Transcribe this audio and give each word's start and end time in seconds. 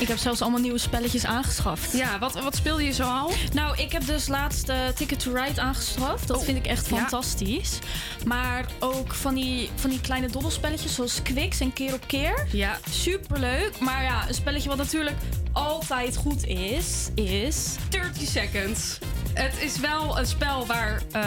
Ik 0.00 0.08
heb 0.08 0.18
zelfs 0.18 0.42
allemaal 0.42 0.60
nieuwe 0.60 0.78
spelletjes 0.78 1.24
aangeschaft. 1.24 1.92
Ja, 1.92 2.18
wat, 2.18 2.42
wat 2.42 2.56
speelde 2.56 2.84
je 2.84 2.92
zo 2.92 3.02
al? 3.02 3.32
Nou, 3.52 3.76
ik 3.78 3.92
heb 3.92 4.06
dus 4.06 4.28
laatst 4.28 4.68
eh, 4.68 4.76
Ticket 4.94 5.20
to 5.20 5.32
Ride 5.32 5.60
aangeschaft. 5.60 6.26
Dat 6.28 6.36
Oh, 6.36 6.42
vind 6.44 6.56
ik 6.58 6.66
echt 6.66 6.88
ja. 6.88 6.96
fantastisch. 6.96 7.78
Maar 8.26 8.66
ook 8.78 9.14
van 9.14 9.34
die, 9.34 9.70
van 9.74 9.90
die 9.90 10.00
kleine 10.00 10.28
dobbelspelletjes 10.28 10.94
zoals 10.94 11.22
Quicks 11.22 11.60
en 11.60 11.72
Keer 11.72 11.94
op 11.94 12.06
Keer. 12.06 12.46
Ja. 12.52 12.78
Superleuk. 12.90 13.78
Maar 13.80 14.02
ja, 14.02 14.28
een 14.28 14.34
spelletje 14.34 14.68
wat 14.68 14.78
natuurlijk 14.78 15.16
altijd 15.52 16.16
goed 16.16 16.44
is, 16.46 17.08
is... 17.14 17.74
30 17.88 18.28
seconds. 18.28 18.98
Het 19.34 19.52
is 19.62 19.78
wel 19.78 20.18
een 20.18 20.26
spel 20.26 20.66
waar. 20.66 21.02
eh, 21.12 21.22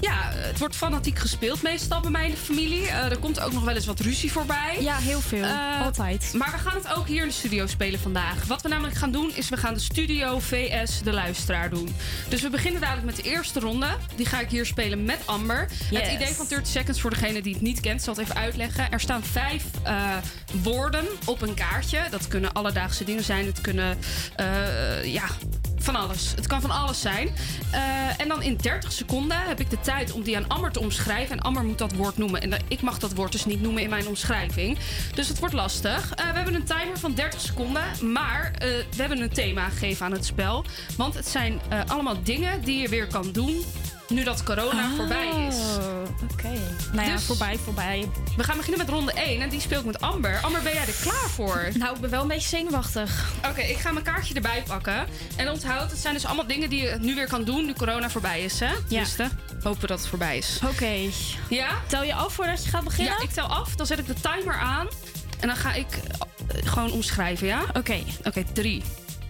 ja, 0.00 0.30
het 0.32 0.58
wordt 0.58 0.76
fanatiek 0.76 1.18
gespeeld 1.18 1.62
meestal 1.62 2.00
bij 2.00 2.10
mij 2.10 2.24
in 2.24 2.30
de 2.30 2.36
familie. 2.36 2.86
Eh, 2.86 3.10
er 3.10 3.18
komt 3.18 3.40
ook 3.40 3.52
nog 3.52 3.64
wel 3.64 3.74
eens 3.74 3.86
wat 3.86 4.00
ruzie 4.00 4.32
voorbij. 4.32 4.76
Ja, 4.80 4.96
heel 4.96 5.20
veel. 5.20 5.44
Eh, 5.44 5.80
altijd. 5.82 6.32
Maar 6.36 6.50
we 6.52 6.58
gaan 6.58 6.74
het 6.74 6.94
ook 6.96 7.06
hier 7.06 7.22
in 7.22 7.28
de 7.28 7.34
studio 7.34 7.66
spelen 7.66 8.00
vandaag. 8.00 8.46
Wat 8.46 8.62
we 8.62 8.68
namelijk 8.68 8.96
gaan 8.96 9.10
doen, 9.10 9.32
is 9.34 9.48
we 9.48 9.56
gaan 9.56 9.74
de 9.74 9.80
studio 9.80 10.38
VS 10.38 11.02
de 11.02 11.12
luisteraar 11.12 11.70
doen. 11.70 11.94
Dus 12.28 12.42
we 12.42 12.50
beginnen 12.50 12.80
dadelijk 12.80 13.06
met 13.06 13.16
de 13.16 13.22
eerste 13.22 13.60
ronde. 13.60 13.86
Die 14.16 14.26
ga 14.26 14.40
ik 14.40 14.50
hier 14.50 14.66
spelen 14.66 15.04
met 15.04 15.18
Amber. 15.24 15.68
Yes. 15.90 16.00
Het 16.00 16.12
idee 16.12 16.34
van 16.34 16.46
30 16.48 16.66
Seconds, 16.66 17.00
voor 17.00 17.10
degene 17.10 17.42
die 17.42 17.52
het 17.52 17.62
niet 17.62 17.80
kent, 17.80 18.02
zal 18.02 18.14
het 18.14 18.22
even 18.22 18.36
uitleggen. 18.36 18.90
Er 18.90 19.00
staan 19.00 19.22
vijf 19.24 19.64
eh, 19.82 20.16
woorden 20.62 21.04
op 21.24 21.42
een 21.42 21.54
kaartje. 21.54 22.00
Dat 22.10 22.28
kunnen 22.28 22.52
alledaagse 22.52 23.04
dingen 23.04 23.24
zijn. 23.24 23.46
Het 23.46 23.60
kunnen, 23.60 23.98
ja, 25.04 25.26
van 25.86 25.96
alles. 25.96 26.32
Het 26.36 26.46
kan 26.46 26.60
van 26.60 26.70
alles 26.70 27.00
zijn. 27.00 27.28
Eh, 27.70 28.20
en 28.20 28.28
dan 28.28 28.42
in 28.42 28.56
30 28.56 28.92
seconden 28.92 29.38
heb 29.38 29.60
ik 29.60 29.70
de 29.70 29.80
tijd 29.80 30.12
om 30.12 30.22
die 30.22 30.36
aan 30.36 30.48
Amber 30.48 30.70
te 30.70 30.80
omschrijven. 30.80 31.36
En 31.36 31.42
Amber 31.42 31.64
moet 31.64 31.78
dat 31.78 31.92
woord 31.92 32.16
noemen. 32.16 32.40
En 32.40 32.52
ik 32.68 32.80
mag 32.80 32.98
dat 32.98 33.14
woord 33.14 33.32
dus 33.32 33.44
niet 33.44 33.62
noemen 33.62 33.82
in 33.82 33.90
mijn 33.90 34.06
omschrijving. 34.06 34.78
Dus 35.14 35.28
het 35.28 35.38
wordt 35.38 35.54
lastig. 35.54 36.14
Eh, 36.14 36.26
we 36.30 36.36
hebben 36.36 36.54
een 36.54 36.64
timer 36.64 36.98
van 36.98 37.14
30 37.14 37.40
seconden. 37.40 38.12
Maar 38.12 38.50
eh, 38.52 38.68
we 38.68 38.96
hebben 38.96 39.20
een 39.20 39.32
thema 39.32 39.68
gegeven 39.68 40.06
aan 40.06 40.12
het 40.12 40.24
spel. 40.24 40.64
Want 40.96 41.14
het 41.14 41.28
zijn 41.28 41.60
allemaal 41.86 42.22
dingen 42.22 42.60
die 42.60 42.80
je 42.80 42.88
weer 42.88 43.06
kan 43.06 43.32
doen 43.32 43.64
nu 44.08 44.24
dat 44.24 44.42
corona 44.42 44.90
voorbij 44.96 45.46
is. 45.48 45.56
Oké. 46.32 46.52
Nou 46.92 47.06
ja, 47.08 47.14
Dus- 47.14 47.24
voorbij, 47.24 47.58
voorbij. 47.64 48.08
We 48.36 48.44
gaan 48.44 48.56
beginnen 48.56 48.78
met 48.86 48.94
ronde 48.94 49.12
1 49.12 49.40
en 49.40 49.48
die 49.48 49.60
speel 49.60 49.78
ik 49.78 49.84
met 49.86 50.00
Amber. 50.00 50.38
Amber, 50.42 50.62
ben 50.62 50.72
jij 50.72 50.86
er 50.86 50.94
klaar 51.02 51.28
voor? 51.30 51.68
Nou, 51.74 51.94
ik 51.94 52.00
ben 52.00 52.10
wel 52.10 52.22
een 52.22 52.28
beetje 52.28 52.48
zenuwachtig. 52.48 53.32
Oké, 53.50 53.60
ik 53.60 53.76
ga 53.76 53.92
mijn 53.92 54.04
kaartje 54.04 54.34
erbij 54.34 54.62
pakken. 54.66 55.06
En 55.36 55.50
onthoud, 55.50 55.90
het 55.90 55.98
zijn 56.00 56.14
dus 56.14 56.24
allemaal 56.26 56.46
dingen 56.46 56.70
die 56.70 56.82
je 56.82 56.96
nu 57.00 57.14
weer 57.14 57.28
kan 57.28 57.44
doen 57.44 57.64
nu 57.66 57.72
corona 57.72 58.10
voorbij 58.10 58.42
is, 58.44 58.60
hè? 58.60 58.74
Tenminste, 58.88 59.28
hopen 59.62 59.88
dat 59.88 59.98
het 59.98 60.08
voorbij 60.08 60.36
is. 60.38 60.58
Oké. 60.64 60.94
Ja? 61.48 61.68
Tel 61.86 62.02
je 62.02 62.14
af 62.14 62.32
voordat 62.32 62.64
je 62.64 62.70
gaat 62.70 62.84
beginnen? 62.84 63.14
Ja, 63.18 63.22
ik 63.22 63.30
tel 63.30 63.46
af. 63.46 63.74
Dan 63.76 63.86
zet 63.86 63.98
ik 63.98 64.06
de 64.06 64.14
timer 64.14 64.54
aan. 64.54 64.86
En 65.40 65.46
dan 65.48 65.56
ga 65.56 65.72
ik 65.72 65.86
eh, 66.48 66.66
gewoon 66.70 66.92
omschrijven, 66.92 67.46
ja? 67.46 67.60
Oké. 67.74 67.98
Oké, 68.24 68.44
3, 68.52 68.82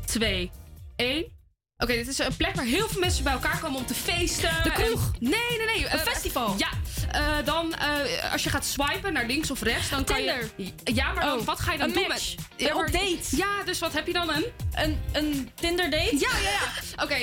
2, 0.04 0.50
1. 0.97 1.24
Oké, 1.78 1.92
dit 1.92 2.08
is 2.08 2.19
een 2.19 2.36
plek 2.36 2.55
waar 2.55 2.64
heel 2.64 2.88
veel 2.88 3.00
mensen 3.00 3.24
bij 3.24 3.32
elkaar 3.32 3.58
komen 3.58 3.78
om 3.80 3.86
te 3.86 3.94
feesten. 3.94 4.50
De 4.62 4.70
kroeg. 4.70 5.10
En- 5.12 5.28
nee, 5.28 5.30
nee, 5.56 5.66
nee. 5.66 5.84
Een 5.84 5.98
eh, 5.98 6.00
festival. 6.00 6.55
Ja, 6.58 6.69
eh, 7.12 7.44
dan 7.44 7.74
eh, 7.74 8.32
als 8.32 8.42
je 8.44 8.50
gaat 8.50 8.64
swipen 8.64 9.12
naar 9.12 9.27
links 9.27 9.50
of 9.50 9.62
rechts, 9.62 9.88
dan 9.88 10.04
kan 10.04 10.22
je... 10.22 10.48
Ja, 10.84 11.12
maar 11.12 11.24
dan, 11.24 11.38
Oh, 11.38 11.44
wat 11.44 11.60
ga 11.60 11.72
je 11.72 11.78
dan 11.78 11.88
een 11.88 11.94
doen 11.94 12.06
match. 12.08 12.34
met... 12.36 12.69
Een 12.69 12.77
maar- 12.77 12.91
date. 12.91 13.36
Ja, 13.36 13.62
dus 13.64 13.78
wat 13.78 13.92
heb 13.92 14.06
je 14.06 14.12
dan 14.12 14.30
een... 14.30 14.44
Een, 14.74 15.00
een 15.12 15.50
Tinder 15.54 15.91
date? 15.91 16.16
Ja, 16.19 16.30
ja, 16.42 16.50
ja. 16.50 17.02
Oké, 17.04 17.16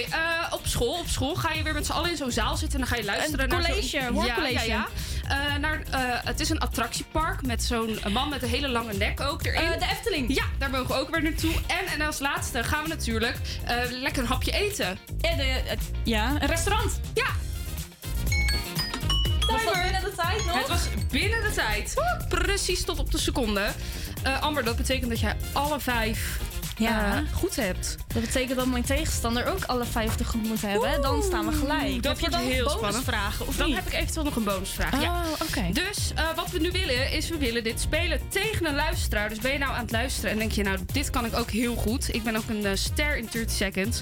op 0.56 0.68
school, 0.68 1.00
op 1.00 1.08
school 1.08 1.36
ga 1.36 1.52
je 1.54 1.64
weer 1.64 1.74
met 1.74 1.86
z'n 1.86 1.92
allen 1.92 2.10
in 2.10 2.18
zo'n 2.18 2.32
zaal 2.32 2.58
zitten 2.58 2.80
en 2.80 2.86
dan 2.86 2.96
ga 2.96 3.02
je 3.02 3.06
luisteren 3.06 3.40
Een 3.44 3.50
naar 3.50 3.66
college. 3.66 3.98
Ja, 3.98 4.48
ja, 4.48 4.62
ja. 4.62 4.88
Eh, 5.28 5.56
naar, 5.56 5.82
eh, 5.92 6.00
het 6.26 6.40
is 6.40 6.50
een 6.50 6.60
attractiepark 6.60 7.42
met 7.46 7.64
zo'n 7.64 8.00
man 8.12 8.30
met 8.30 8.44
een 8.44 8.50
hele 8.50 8.70
lange 8.70 8.94
nek 8.94 9.22
ook 9.22 9.44
erin. 9.46 9.62
Eh, 9.62 9.80
de 9.80 9.86
Efteling. 9.92 10.36
Ja, 10.36 10.44
daar 10.58 10.70
mogen 10.70 10.88
we 10.88 10.94
ook 10.94 11.10
weer 11.10 11.24
naartoe. 11.24 11.54
En, 11.68 11.86
en 12.00 12.02
als 12.02 12.20
laatste 12.20 12.64
gaan 12.64 12.84
we 12.84 12.90
natuurlijk 12.90 13.38
lekker 13.92 14.22
een 14.24 14.28
hapje 14.30 14.52
eten. 14.52 14.98
Ja, 15.22 15.36
de, 15.36 15.44
het- 15.44 15.92
ja, 16.04 16.30
een 16.40 16.48
restaurant. 16.48 17.00
Ja, 17.14 17.26
Was 19.48 19.64
dat 19.64 19.74
binnen 19.84 20.02
de 20.02 20.14
tijd 20.16 20.46
nog? 20.46 20.58
het 20.58 20.68
was 20.68 20.88
binnen 21.12 21.42
de 21.44 21.52
tijd. 21.56 21.94
Precies 22.30 22.84
tot 22.86 23.00
op 23.00 23.12
de 23.12 23.18
seconde. 23.18 23.68
Amber, 24.40 24.64
dat 24.64 24.76
betekent 24.76 25.10
dat 25.10 25.20
jij 25.20 25.36
alle 25.52 25.80
vijf 25.80 26.40
Ja. 26.78 27.14
eh, 27.16 27.34
goed 27.34 27.56
hebt. 27.56 27.96
Dat 28.14 28.22
betekent 28.22 28.58
dat 28.58 28.68
mijn 28.68 28.84
tegenstander 28.84 29.46
ook 29.46 29.64
alle 29.64 29.86
50 29.86 30.28
goed 30.28 30.44
moet 30.44 30.62
hebben. 30.62 31.02
Dan 31.02 31.24
staan 31.24 31.46
we 31.46 31.52
gelijk. 31.52 32.04
dat 32.04 32.20
heb 32.20 32.26
je 32.32 32.38
dan 32.38 32.40
heel 32.46 32.78
bonusvragen 32.82 33.48
of 33.48 33.56
Dan 33.56 33.68
niet? 33.68 33.76
heb 33.76 33.86
ik 33.88 33.94
eventueel 33.94 34.24
nog 34.26 34.36
een 34.36 34.44
bonusvraag. 34.44 35.02
Ja. 35.02 35.12
Oh, 35.22 35.42
oké. 35.42 35.70
Dus 35.74 36.12
eh, 36.16 36.36
wat 36.36 36.52
we 36.52 36.60
nu 36.60 36.72
willen, 36.72 37.12
is 37.12 37.30
we 37.30 37.38
willen 37.38 37.64
dit 37.64 37.80
spelen 37.82 38.20
tegen 38.30 38.66
een 38.66 38.76
luisteraar. 38.76 39.30
Dus 39.30 39.40
ben 39.40 39.52
je 39.52 39.58
nou 39.58 39.74
aan 39.74 39.82
het 39.82 39.92
luisteren 39.92 40.32
en 40.32 40.38
denk 40.38 40.52
je, 40.52 40.64
nou, 40.64 40.78
dit 40.94 41.10
kan 41.10 41.26
ik 41.26 41.36
ook 41.36 41.50
heel 41.52 41.76
goed. 41.76 42.14
Ik 42.16 42.24
ben 42.24 42.36
ook 42.36 42.50
een 42.50 42.66
eh, 42.66 42.72
ster 42.76 43.18
in 43.18 43.28
30 43.32 43.52
seconds. 43.56 44.02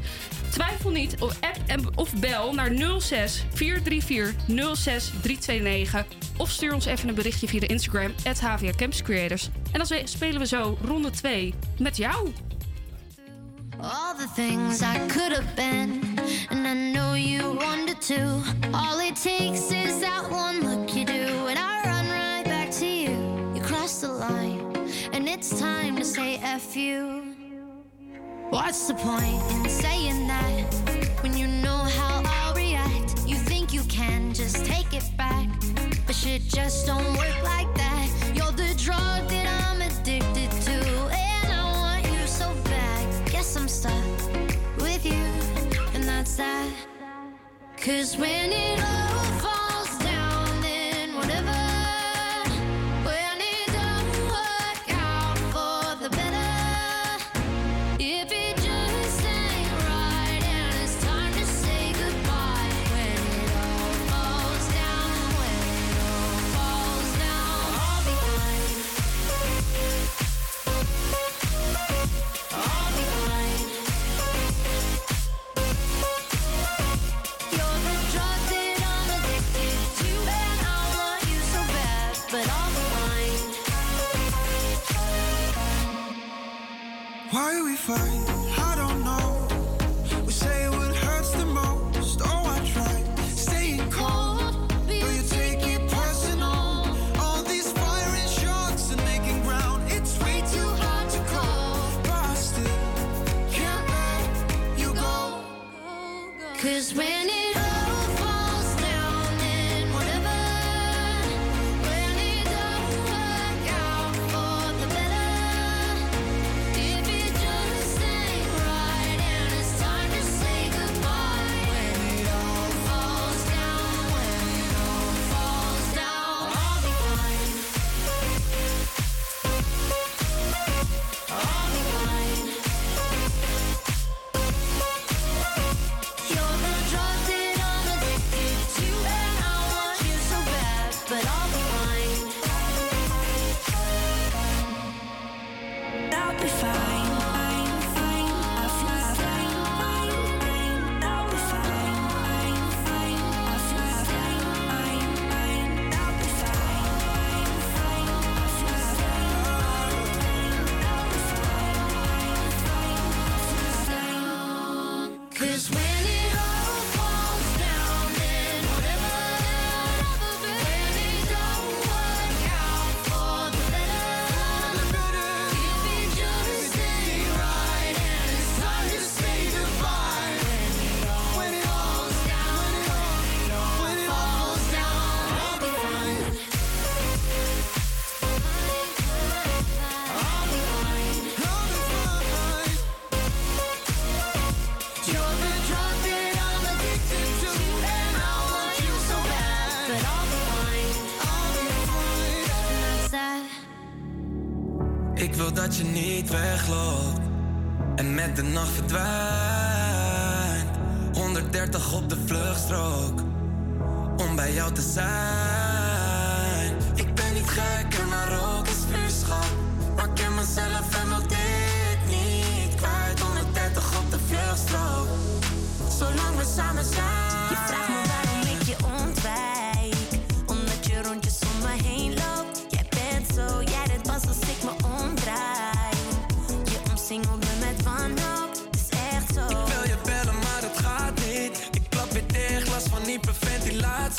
Twijfel 0.51 0.89
niet, 0.89 1.21
of 1.21 1.37
app 1.41 1.91
of 1.95 2.13
bel 2.13 2.53
naar 2.53 2.71
06 2.99 3.45
434 3.53 4.33
06 4.75 5.11
329. 5.21 6.05
Of 6.37 6.49
stuur 6.49 6.73
ons 6.73 6.85
even 6.85 7.09
een 7.09 7.15
berichtje 7.15 7.47
via 7.47 7.59
de 7.59 7.65
Instagram, 7.65 8.13
HVA 8.39 8.71
Campus 8.75 9.01
Creators. 9.01 9.49
En 9.71 9.77
dan 9.77 9.85
spe- 9.85 10.01
spelen 10.03 10.39
we 10.39 10.47
zo 10.47 10.77
ronde 10.85 11.09
2 11.09 11.53
met 11.79 11.97
jou. 11.97 12.31
All 13.81 14.15
the 14.17 14.27
things 14.35 14.81
I 14.81 14.99
could 15.07 15.31
have 15.35 15.53
been, 15.55 16.01
and 16.49 16.65
I 16.67 16.91
know 16.93 17.15
you 17.15 17.53
wanted 17.53 18.01
to. 18.07 18.41
All 18.71 18.99
it 18.99 19.21
takes 19.23 19.69
is 19.71 19.99
that 19.99 20.29
one 20.29 20.59
look 20.61 20.89
you 20.89 21.05
do, 21.05 21.47
and 21.47 21.57
I 21.57 21.81
run 21.89 22.07
right 22.09 22.43
back 22.43 22.69
to 22.71 22.85
you. 22.85 23.11
You 23.53 23.61
cross 23.61 23.99
the 23.99 24.07
line, 24.07 24.61
and 25.13 25.27
it's 25.27 25.59
time 25.59 25.95
to 25.95 26.03
say 26.03 26.39
F 26.43 26.75
you. 26.75 27.30
What's 28.51 28.85
the 28.89 28.95
point 28.95 29.41
in 29.53 29.69
saying 29.69 30.27
that 30.27 30.73
when 31.23 31.37
you 31.37 31.47
know 31.47 31.77
how 31.77 32.21
I'll 32.25 32.53
react? 32.53 33.25
You 33.25 33.37
think 33.37 33.73
you 33.73 33.81
can 33.83 34.33
just 34.33 34.65
take 34.65 34.93
it 34.93 35.09
back, 35.15 35.47
but 36.05 36.13
shit 36.13 36.41
just 36.41 36.85
don't 36.85 37.17
work 37.17 37.43
like 37.43 37.73
that. 37.75 38.09
You're 38.35 38.51
the 38.51 38.75
drug 38.77 39.29
that 39.29 39.47
I'm 39.63 39.81
addicted 39.81 40.51
to, 40.63 40.73
and 40.73 41.53
I 41.53 41.63
want 41.63 42.05
you 42.11 42.27
so 42.27 42.53
bad. 42.65 43.31
Guess 43.31 43.55
I'm 43.55 43.69
stuck 43.69 44.03
with 44.79 45.05
you, 45.05 45.23
and 45.93 46.03
that's 46.03 46.35
that. 46.35 46.69
Cause 47.77 48.17
when 48.17 48.51
it 48.51 48.83
all 48.83 49.10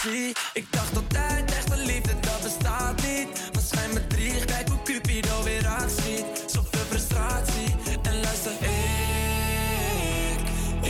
Ik 0.03 0.67
dacht 0.71 0.97
altijd, 0.97 1.51
echte 1.51 1.77
liefde, 1.77 2.21
dat 2.21 2.43
bestaat 2.43 3.03
niet. 3.03 3.29
Maar 3.53 3.63
schijn 3.63 3.93
me 3.93 4.07
drie, 4.07 4.45
kijk 4.45 4.69
hoe 4.69 4.83
Cupido 4.83 5.43
weer 5.43 5.67
actie. 5.67 6.25
Zoveel 6.47 6.85
frustratie. 6.89 7.75
En 8.03 8.21
luister, 8.21 8.53
ik, 8.53 10.41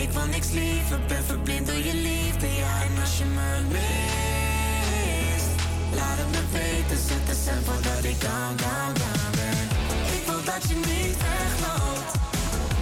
ik 0.03 0.11
wil 0.11 0.27
niks 0.27 0.51
liever. 0.51 1.01
Ben 1.07 1.25
verblind 1.25 1.67
door 1.67 1.77
je 1.77 1.95
liefde, 1.95 2.47
ja. 2.47 2.83
En 2.83 3.01
als 3.01 3.19
je 3.19 3.25
me 3.25 3.61
mist, 3.69 5.51
laat 5.95 6.19
het 6.19 6.31
me 6.31 6.43
weten. 6.53 6.99
Zet 7.09 7.27
de 7.27 7.35
cent 7.45 7.65
voordat 7.65 8.05
ik 8.05 8.21
down, 8.21 8.57
down, 8.57 8.93
down 8.93 9.31
ben. 9.37 9.69
Ik 10.17 10.23
wil 10.27 10.45
dat 10.45 10.63
je 10.69 10.75
niet 10.75 11.17
wegloopt. 11.25 12.15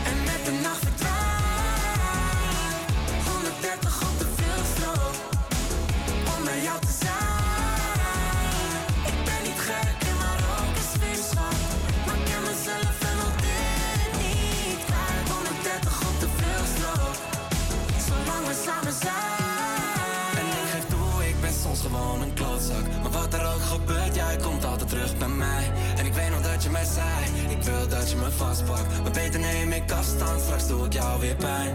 En 0.05 0.17
met 0.25 0.45
de 0.45 0.53
nacht 0.63 0.79
verdwijnt 0.79 1.19
130 3.27 4.10
bij 6.61 6.69
jou 6.69 6.81
te 6.81 6.95
zijn. 7.05 7.45
Ik 9.11 9.19
ben 9.27 9.41
niet 9.49 9.61
gek 9.67 10.09
en 10.11 10.17
maar 10.23 10.41
ook 10.59 10.75
een 10.81 10.89
vuurschap 11.01 11.57
Maar 12.07 12.17
ik 12.21 12.25
ken 12.31 12.43
mezelf 12.51 12.97
en 13.11 13.17
wil 13.21 13.33
dit 13.47 14.13
niet. 14.23 14.79
Kwijt 14.89 15.29
130 15.35 15.95
op 16.09 16.17
de 16.23 16.29
vluchtstrook. 16.37 17.17
Zolang 18.07 18.45
we 18.49 18.55
samen 18.67 18.95
zijn. 19.07 20.35
En 20.41 20.47
ik 20.61 20.69
geef 20.73 20.87
toe, 20.95 21.29
ik 21.33 21.41
ben 21.41 21.55
soms 21.63 21.81
gewoon 21.81 22.23
een 22.23 22.35
klootzak. 22.35 22.85
Maar 23.03 23.13
wat 23.21 23.35
er 23.35 23.45
ook 23.53 23.65
gebeurt, 23.75 24.15
jij 24.15 24.37
komt 24.37 24.65
altijd 24.65 24.89
terug 24.89 25.13
bij 25.19 25.33
mij. 25.45 25.65
En 25.99 26.05
ik 26.07 26.13
weet 26.13 26.31
nog 26.31 26.43
dat 26.51 26.63
je 26.63 26.71
mij 26.71 26.89
zei 26.99 27.21
Ik 27.57 27.63
wil 27.63 27.89
dat 27.89 28.11
je 28.11 28.17
me 28.17 28.31
vastpakt. 28.31 28.89
Maar 29.03 29.13
beter 29.13 29.41
neem 29.41 29.73
ik 29.73 29.93
afstand, 29.93 30.41
straks 30.41 30.67
doe 30.67 30.87
ik 30.87 30.93
jou 30.93 31.21
weer 31.21 31.37
pijn. 31.37 31.71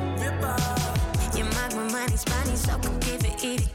Je 1.39 1.43
maakt 1.43 1.75
me 1.75 1.83
manisch, 1.95 2.25
manisch, 2.33 2.65
ook 2.73 2.83
gegeven 2.85 3.33
irritaties. 3.41 3.74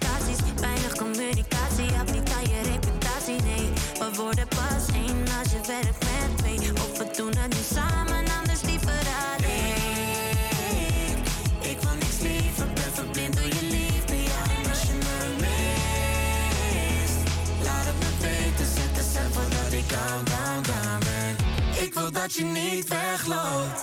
Communicatie, 1.00 1.90
heb 1.92 2.12
niet 2.12 2.30
aan 2.30 2.42
je 2.42 2.60
reputatie, 2.72 3.42
nee. 3.42 3.68
We 3.98 4.10
worden 4.16 4.48
pas 4.48 4.86
één 4.94 5.24
als 5.38 5.50
je 5.52 5.60
werkt 5.66 5.98
met 5.98 6.38
twee. 6.38 6.72
Of 6.72 6.98
we 6.98 7.06
doen 7.16 7.34
het 7.36 7.52
nu 7.54 7.62
samen, 7.74 8.24
anders 8.40 8.62
liever 8.62 9.02
alleen. 9.32 11.16
Ik 11.60 11.78
wil 11.80 11.94
niks 11.94 12.18
liever, 12.20 12.66
ben 12.74 12.92
verblind 12.92 13.34
door 13.36 13.46
je 13.46 13.62
liefde, 13.70 14.22
ja. 14.22 14.42
Als 14.68 14.82
je 14.82 14.92
me 15.06 15.18
mist, 15.44 17.18
laat 17.64 17.84
het 17.90 17.98
me 18.02 18.10
weten, 18.20 18.66
zet 18.76 18.94
de 18.94 19.02
voordat 19.30 19.72
ik 19.72 19.88
down, 19.88 20.24
down, 20.24 20.62
down 20.70 20.98
ben. 21.08 21.36
Ik 21.84 21.94
wil 21.94 22.10
dat 22.10 22.32
je 22.34 22.44
niet 22.44 22.88
wegloopt 22.88 23.80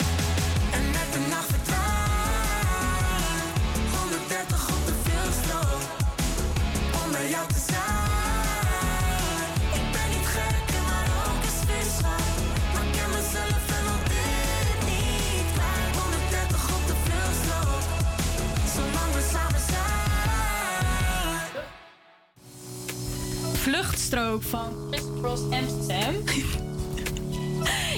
en 0.72 0.86
met 0.96 1.10
de 1.14 1.20
nacht 1.30 1.50
verdwijnt. 1.54 1.86
130 4.00 4.70
op 4.70 4.87
Ik 7.18 7.24
ben 9.92 10.10
niet 10.10 10.28
gek 10.28 10.76
en 10.76 10.84
maar 10.84 11.10
ook 11.28 11.44
een 11.44 11.56
vuurschap. 11.68 12.26
Maar 12.74 12.86
ik 12.86 12.92
ken 12.92 13.10
mezelf 13.10 13.68
en 13.78 13.84
wil 13.86 14.00
dit 14.14 14.80
niet 14.90 15.48
kwijt. 15.54 15.96
130 16.02 16.76
op 16.76 16.84
de 16.88 16.96
vluchtstrook, 17.04 17.84
zolang 18.76 19.12
we 19.14 19.22
samen 19.32 19.62
van 24.42 24.72
Chris 25.22 25.42
Amsterdam. 25.60 26.67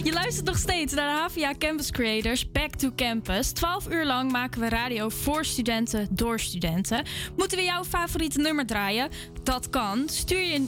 Je 0.03 0.13
luistert 0.13 0.45
nog 0.45 0.57
steeds 0.57 0.93
naar 0.93 1.29
de 1.29 1.39
HVA 1.39 1.53
Campus 1.57 1.91
Creators 1.91 2.51
Back 2.51 2.75
to 2.75 2.91
Campus. 2.95 3.51
12 3.51 3.89
uur 3.89 4.05
lang 4.05 4.31
maken 4.31 4.61
we 4.61 4.69
radio 4.69 5.09
voor 5.09 5.45
studenten 5.45 6.07
door 6.11 6.39
studenten. 6.39 7.05
Moeten 7.37 7.57
we 7.57 7.63
jouw 7.63 7.83
favoriete 7.83 8.39
nummer 8.39 8.65
draaien? 8.65 9.09
Dat 9.43 9.69
kan. 9.69 10.09
Stuur 10.09 10.41
je 10.41 10.67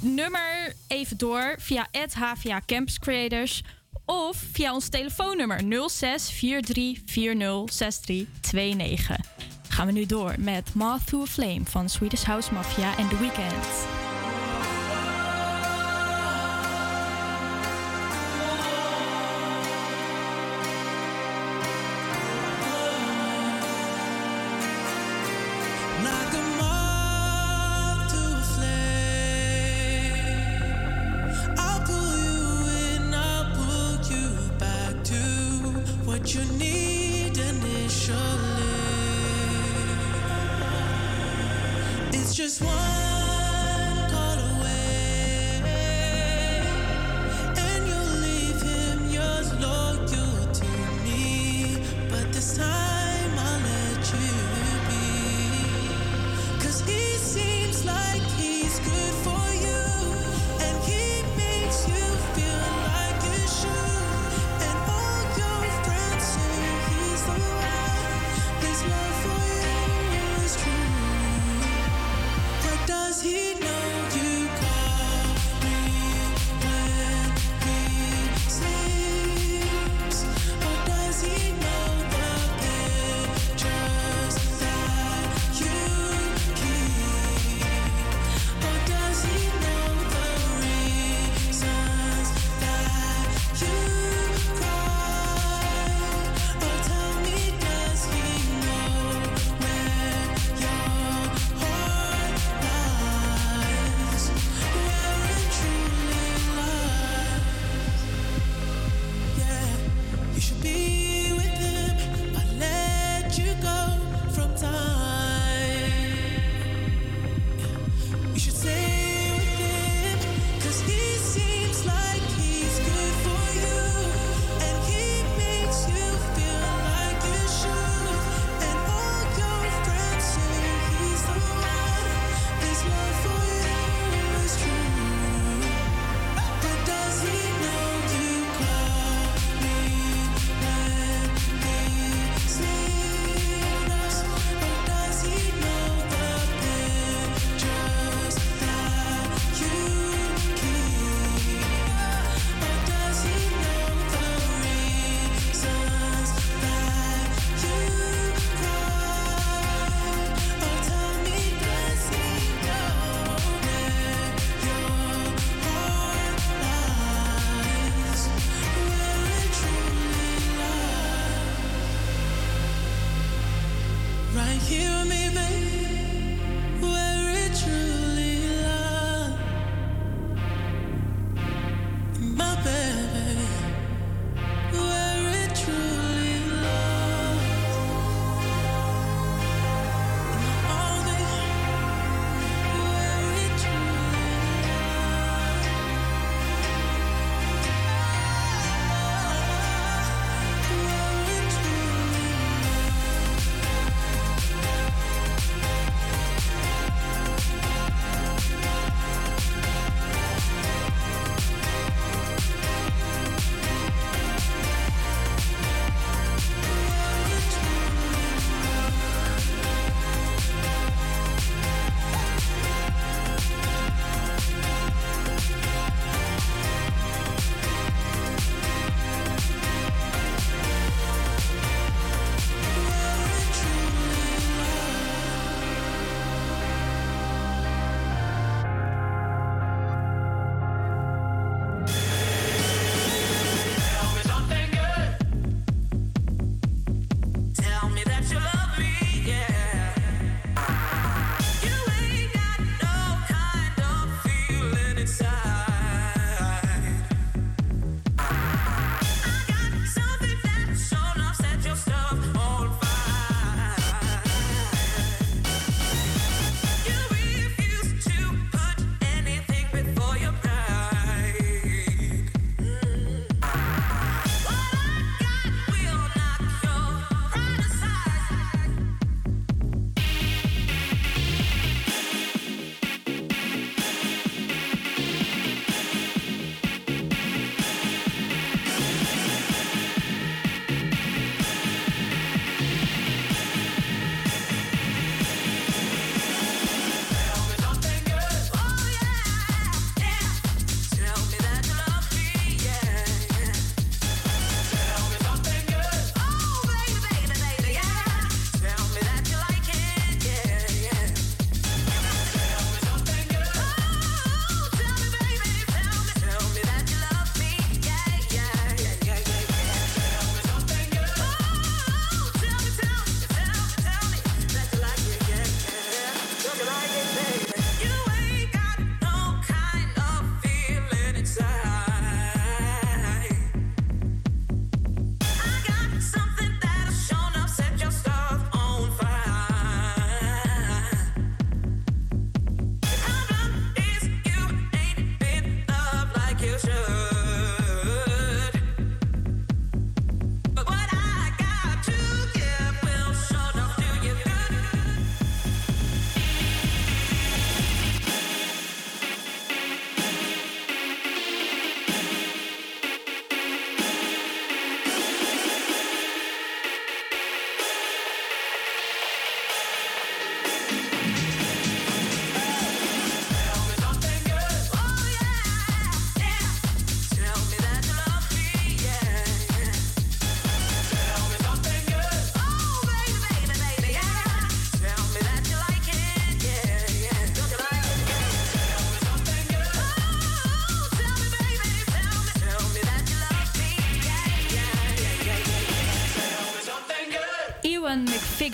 nummer 0.00 0.74
even 0.88 1.16
door 1.16 1.54
via 1.58 1.86
HVA 2.18 2.60
Campus 2.66 2.98
Creators 2.98 3.62
of 4.04 4.36
via 4.52 4.74
ons 4.74 4.88
telefoonnummer 4.88 5.60
06 5.88 6.38
43 6.38 7.00
40 7.04 7.72
6329. 7.72 9.16
Gaan 9.68 9.86
we 9.86 9.92
nu 9.92 10.06
door 10.06 10.34
met 10.38 10.74
Moth 10.74 11.06
to 11.06 11.22
a 11.22 11.26
Flame 11.26 11.64
van 11.64 11.88
Swedish 11.88 12.22
House 12.22 12.52
Mafia 12.52 12.96
en 12.96 13.08
The 13.08 13.18
Weeknd. 13.18 14.05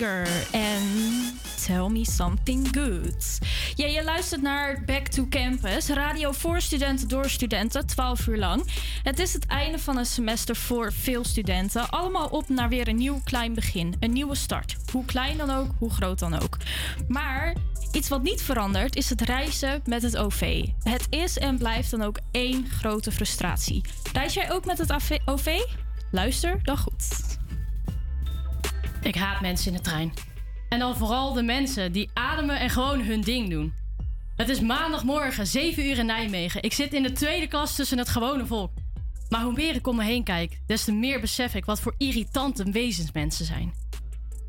En 0.03 0.83
Tell 1.65 1.87
Me 1.89 2.05
Something 2.05 2.67
Good. 2.71 3.37
Ja, 3.75 3.85
je 3.85 4.03
luistert 4.03 4.41
naar 4.41 4.83
Back 4.85 5.07
to 5.07 5.27
Campus, 5.29 5.87
radio 5.87 6.31
voor 6.31 6.61
studenten 6.61 7.07
door 7.07 7.29
studenten, 7.29 7.87
12 7.87 8.27
uur 8.27 8.37
lang. 8.37 8.63
Het 9.03 9.19
is 9.19 9.33
het 9.33 9.45
einde 9.45 9.79
van 9.79 9.97
een 9.97 10.05
semester 10.05 10.55
voor 10.55 10.93
veel 10.93 11.23
studenten. 11.23 11.89
Allemaal 11.89 12.27
op 12.27 12.49
naar 12.49 12.69
weer 12.69 12.87
een 12.87 12.95
nieuw 12.95 13.21
klein 13.23 13.53
begin, 13.53 13.95
een 13.99 14.11
nieuwe 14.11 14.35
start. 14.35 14.75
Hoe 14.91 15.05
klein 15.05 15.37
dan 15.37 15.49
ook, 15.49 15.69
hoe 15.77 15.91
groot 15.91 16.19
dan 16.19 16.41
ook. 16.41 16.57
Maar 17.07 17.55
iets 17.91 18.09
wat 18.09 18.23
niet 18.23 18.41
verandert 18.41 18.95
is 18.95 19.09
het 19.09 19.21
reizen 19.21 19.81
met 19.85 20.01
het 20.01 20.17
OV. 20.17 20.65
Het 20.81 21.07
is 21.09 21.37
en 21.37 21.57
blijft 21.57 21.91
dan 21.91 22.01
ook 22.01 22.19
één 22.31 22.67
grote 22.69 23.11
frustratie. 23.11 23.81
Reis 24.13 24.33
jij 24.33 24.51
ook 24.51 24.65
met 24.65 24.77
het 24.77 25.19
OV? 25.25 25.59
Luister 26.11 26.59
dan 26.63 26.77
goed. 26.77 26.92
Mensen 29.43 29.71
in 29.71 29.77
de 29.77 29.83
trein. 29.83 30.13
En 30.69 30.79
dan 30.79 30.97
vooral 30.97 31.33
de 31.33 31.43
mensen 31.43 31.91
die 31.91 32.09
ademen 32.13 32.59
en 32.59 32.69
gewoon 32.69 33.01
hun 33.01 33.21
ding 33.21 33.49
doen. 33.49 33.73
Het 34.35 34.49
is 34.49 34.59
maandagmorgen, 34.59 35.47
7 35.47 35.85
uur 35.85 35.97
in 35.97 36.05
Nijmegen. 36.05 36.63
Ik 36.63 36.73
zit 36.73 36.93
in 36.93 37.03
de 37.03 37.11
tweede 37.11 37.47
klas 37.47 37.75
tussen 37.75 37.97
het 37.97 38.09
gewone 38.09 38.45
volk. 38.45 38.71
Maar 39.29 39.41
hoe 39.41 39.53
meer 39.53 39.75
ik 39.75 39.87
om 39.87 39.95
me 39.95 40.03
heen 40.03 40.23
kijk, 40.23 40.59
des 40.65 40.83
te 40.83 40.91
meer 40.91 41.19
besef 41.19 41.55
ik 41.55 41.65
wat 41.65 41.79
voor 41.79 41.95
irritante 41.97 42.71
wezens 42.71 43.11
mensen 43.11 43.45
zijn. 43.45 43.73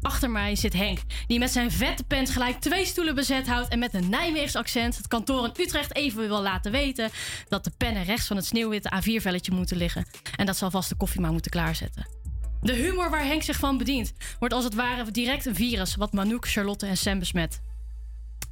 Achter 0.03 0.31
mij 0.31 0.57
zit 0.57 0.73
Henk, 0.73 0.99
die 1.27 1.39
met 1.39 1.51
zijn 1.51 1.71
vette 1.71 2.05
pens 2.05 2.31
gelijk 2.31 2.61
twee 2.61 2.85
stoelen 2.85 3.15
bezet 3.15 3.47
houdt 3.47 3.69
en 3.69 3.79
met 3.79 3.95
een 3.95 4.09
Nijmeegs 4.09 4.57
accent 4.57 4.97
het 4.97 5.09
kantoor 5.09 5.45
in 5.45 5.63
Utrecht 5.65 5.95
even 5.95 6.29
wil 6.29 6.43
laten 6.43 6.73
weten 6.73 7.11
dat 7.49 7.65
de 7.65 7.73
pennen 7.77 8.05
rechts 8.05 8.27
van 8.27 8.37
het 8.37 8.47
sneeuwwitte 8.47 8.93
A4-velletje 9.03 9.53
moeten 9.53 9.77
liggen 9.77 10.07
en 10.37 10.47
dat 10.47 10.57
ze 10.57 10.65
alvast 10.65 10.89
de 10.89 10.97
koffie 10.97 11.21
maar 11.21 11.33
moeten 11.33 11.51
klaarzetten. 11.51 12.24
De 12.65 12.73
humor 12.73 13.11
waar 13.11 13.25
Henk 13.25 13.43
zich 13.43 13.57
van 13.57 13.79
bedient, 13.79 14.13
wordt 14.39 14.55
als 14.55 14.65
het 14.65 14.75
ware 14.75 15.11
direct 15.11 15.47
een 15.47 15.55
virus 15.55 15.95
wat 15.95 16.13
Manouk, 16.13 16.49
Charlotte 16.49 16.87
en 16.87 16.97
Sam 16.97 17.19
besmet. 17.19 17.61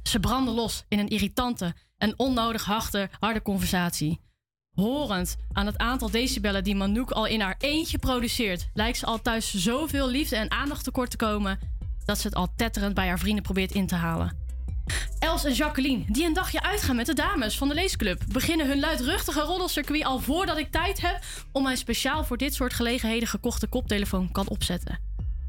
Ze 0.03 0.19
branden 0.19 0.53
los 0.53 0.83
in 0.87 0.99
een 0.99 1.07
irritante 1.07 1.73
en 1.97 2.19
onnodig 2.19 2.65
harde, 2.65 3.09
harde 3.19 3.41
conversatie. 3.41 4.19
Horend 4.75 5.35
aan 5.51 5.65
het 5.65 5.77
aantal 5.77 6.11
decibellen 6.11 6.63
die 6.63 6.75
Manouk 6.75 7.11
al 7.11 7.25
in 7.25 7.41
haar 7.41 7.55
eentje 7.57 7.97
produceert, 7.97 8.69
lijkt 8.73 8.97
ze 8.97 9.05
al 9.05 9.21
thuis 9.21 9.53
zoveel 9.53 10.09
liefde 10.09 10.35
en 10.35 10.51
aandacht 10.51 10.83
tekort 10.83 11.09
te 11.09 11.17
komen. 11.17 11.59
dat 12.05 12.19
ze 12.19 12.27
het 12.27 12.35
al 12.35 12.53
tetterend 12.55 12.93
bij 12.93 13.07
haar 13.07 13.19
vrienden 13.19 13.43
probeert 13.43 13.71
in 13.71 13.87
te 13.87 13.95
halen. 13.95 14.42
Els 15.19 15.43
en 15.43 15.53
Jacqueline, 15.53 16.03
die 16.07 16.25
een 16.25 16.33
dagje 16.33 16.61
uitgaan 16.61 16.95
met 16.95 17.05
de 17.05 17.13
dames 17.13 17.57
van 17.57 17.67
de 17.67 17.73
leesclub, 17.73 18.21
beginnen 18.27 18.67
hun 18.67 18.79
luidruchtige 18.79 19.41
roddelcircuit 19.41 20.03
al 20.03 20.19
voordat 20.19 20.57
ik 20.57 20.71
tijd 20.71 21.01
heb 21.01 21.19
om 21.51 21.63
mijn 21.63 21.77
speciaal 21.77 22.23
voor 22.23 22.37
dit 22.37 22.53
soort 22.53 22.73
gelegenheden 22.73 23.27
gekochte 23.27 23.67
koptelefoon 23.67 24.31
kan 24.31 24.49
opzetten. 24.49 24.99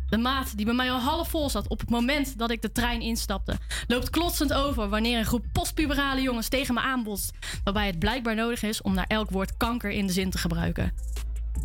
De 0.09 0.19
maat, 0.19 0.57
die 0.57 0.65
bij 0.65 0.75
mij 0.75 0.91
al 0.91 0.99
half 0.99 1.29
vol 1.29 1.51
zat 1.51 1.69
op 1.69 1.81
het 1.81 1.91
moment 1.91 2.39
dat 2.39 2.51
ik 2.51 2.63
de 2.63 2.73
trein 2.73 3.01
instapte, 3.01 3.57
loopt 3.87 4.11
klotsend 4.11 4.53
over 4.53 4.89
wanneer 4.89 5.19
een 5.19 5.25
groep 5.25 5.45
postpuberale 5.53 6.21
jongens 6.21 6.49
tegen 6.49 6.75
me 6.75 6.81
aanbotst, 6.81 7.33
waarbij 7.65 7.87
het 7.87 7.99
blijkbaar 7.99 8.35
nodig 8.35 8.63
is 8.63 8.83
om 8.83 8.95
naar 8.95 9.07
elk 9.09 9.31
woord 9.31 9.57
kanker 9.57 9.91
in 9.91 10.07
de 10.07 10.13
zin 10.13 10.31
te 10.31 10.39
gebruiken. 10.39 10.93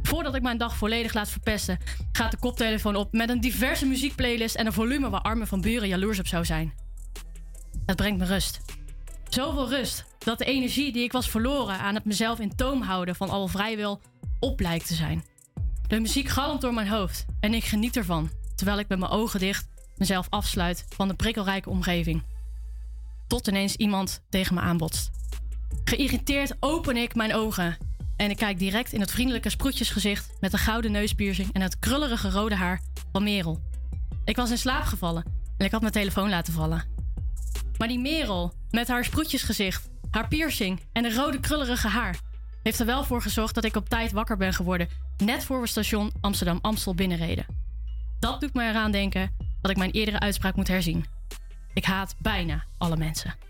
Voordat 0.03 0.35
ik 0.35 0.41
mijn 0.41 0.57
dag 0.57 0.75
volledig 0.75 1.13
laat 1.13 1.29
verpesten, 1.29 1.77
gaat 2.11 2.31
de 2.31 2.37
koptelefoon 2.37 2.95
op 2.95 3.11
met 3.11 3.29
een 3.29 3.41
diverse 3.41 3.85
muziekplaylist 3.85 4.55
en 4.55 4.65
een 4.65 4.73
volume 4.73 5.09
waar 5.09 5.21
Armen 5.21 5.47
van 5.47 5.61
Buren 5.61 5.87
jaloers 5.87 6.19
op 6.19 6.27
zou 6.27 6.45
zijn. 6.45 6.88
Het 7.89 7.97
brengt 7.97 8.19
me 8.19 8.25
rust. 8.25 8.59
Zoveel 9.29 9.69
rust 9.69 10.05
dat 10.17 10.37
de 10.37 10.45
energie 10.45 10.91
die 10.91 11.03
ik 11.03 11.11
was 11.11 11.29
verloren 11.29 11.79
aan 11.79 11.95
het 11.95 12.05
mezelf 12.05 12.39
in 12.39 12.55
toom 12.55 12.81
houden 12.81 13.15
van 13.15 13.29
al 13.29 13.47
vrijwel 13.47 14.01
op 14.39 14.55
blijkt 14.57 14.87
te 14.87 14.93
zijn. 14.93 15.25
De 15.87 15.99
muziek 15.99 16.27
galmt 16.27 16.61
door 16.61 16.73
mijn 16.73 16.87
hoofd 16.87 17.25
en 17.39 17.53
ik 17.53 17.63
geniet 17.63 17.97
ervan, 17.97 18.29
terwijl 18.55 18.79
ik 18.79 18.87
met 18.87 18.99
mijn 18.99 19.11
ogen 19.11 19.39
dicht 19.39 19.67
mezelf 19.95 20.27
afsluit 20.29 20.85
van 20.89 21.07
de 21.07 21.13
prikkelrijke 21.13 21.69
omgeving. 21.69 22.23
Tot 23.27 23.47
ineens 23.47 23.75
iemand 23.75 24.21
tegen 24.29 24.53
me 24.53 24.61
aanbotst. 24.61 25.09
Geïrriteerd 25.83 26.55
open 26.59 26.97
ik 26.97 27.15
mijn 27.15 27.35
ogen 27.35 27.77
en 28.15 28.29
ik 28.29 28.37
kijk 28.37 28.59
direct 28.59 28.93
in 28.93 28.99
het 28.99 29.11
vriendelijke 29.11 29.49
sproetjesgezicht 29.49 30.31
met 30.39 30.51
de 30.51 30.57
gouden 30.57 30.91
neuspiercing 30.91 31.53
en 31.53 31.61
het 31.61 31.79
krullerige 31.79 32.29
rode 32.29 32.55
haar 32.55 32.81
van 33.11 33.23
Merel. 33.23 33.61
Ik 34.25 34.35
was 34.35 34.51
in 34.51 34.57
slaap 34.57 34.83
gevallen 34.83 35.23
en 35.57 35.65
ik 35.65 35.71
had 35.71 35.81
mijn 35.81 35.93
telefoon 35.93 36.29
laten 36.29 36.53
vallen. 36.53 36.98
Maar 37.77 37.87
die 37.87 37.99
Merel, 37.99 38.53
met 38.69 38.87
haar 38.87 39.05
sproetjesgezicht, 39.05 39.89
haar 40.11 40.27
piercing 40.27 40.79
en 40.91 41.03
de 41.03 41.13
rode 41.13 41.39
krullerige 41.39 41.87
haar, 41.87 42.19
heeft 42.63 42.79
er 42.79 42.85
wel 42.85 43.03
voor 43.03 43.21
gezorgd 43.21 43.55
dat 43.55 43.63
ik 43.63 43.75
op 43.75 43.89
tijd 43.89 44.11
wakker 44.11 44.37
ben 44.37 44.53
geworden, 44.53 44.87
net 45.17 45.43
voor 45.43 45.61
we 45.61 45.67
station 45.67 46.11
Amsterdam-Amstel 46.21 46.95
binnenreden. 46.95 47.45
Dat 48.19 48.41
doet 48.41 48.53
me 48.53 48.69
eraan 48.69 48.91
denken 48.91 49.35
dat 49.61 49.71
ik 49.71 49.77
mijn 49.77 49.91
eerdere 49.91 50.19
uitspraak 50.19 50.55
moet 50.55 50.67
herzien. 50.67 51.05
Ik 51.73 51.85
haat 51.85 52.15
bijna 52.19 52.63
alle 52.77 52.97
mensen. 52.97 53.48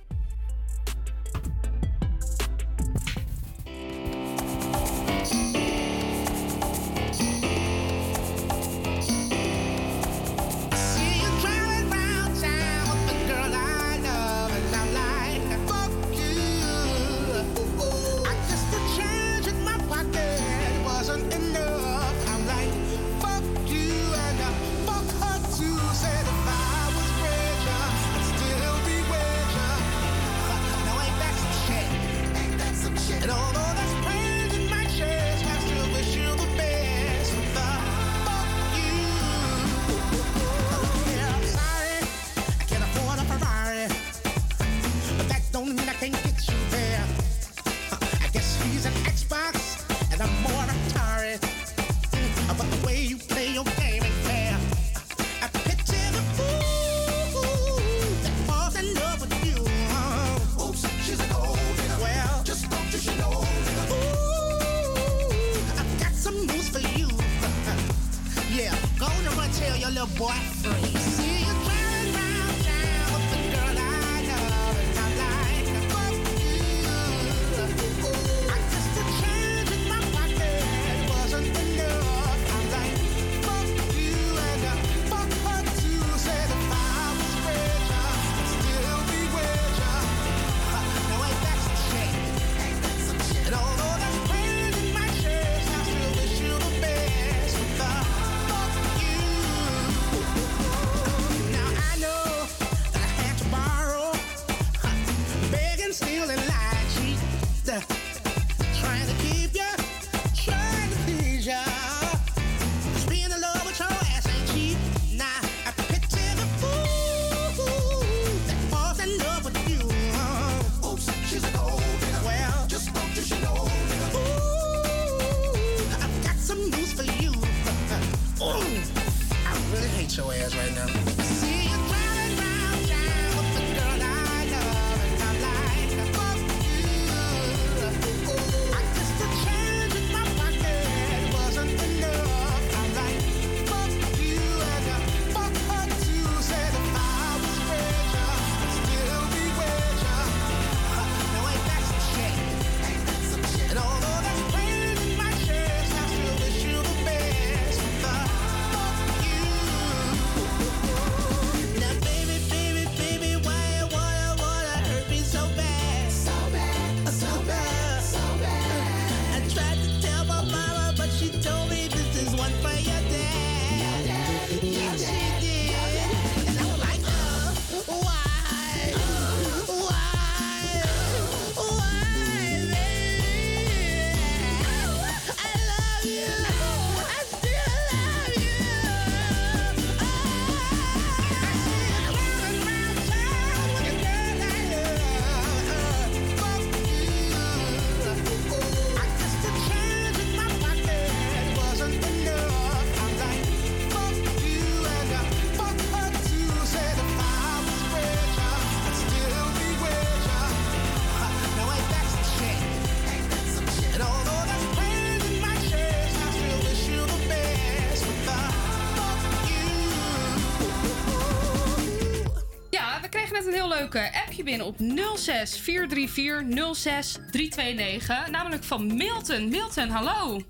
Binnen 224.44 224.66
op 224.66 224.76
06 225.16 225.60
434 225.60 226.76
06 226.76 227.20
329. 227.32 228.30
Namelijk 228.32 228.64
van 228.64 228.96
Milton. 228.98 229.50
Milton, 229.50 229.90
hallo. 229.90 230.42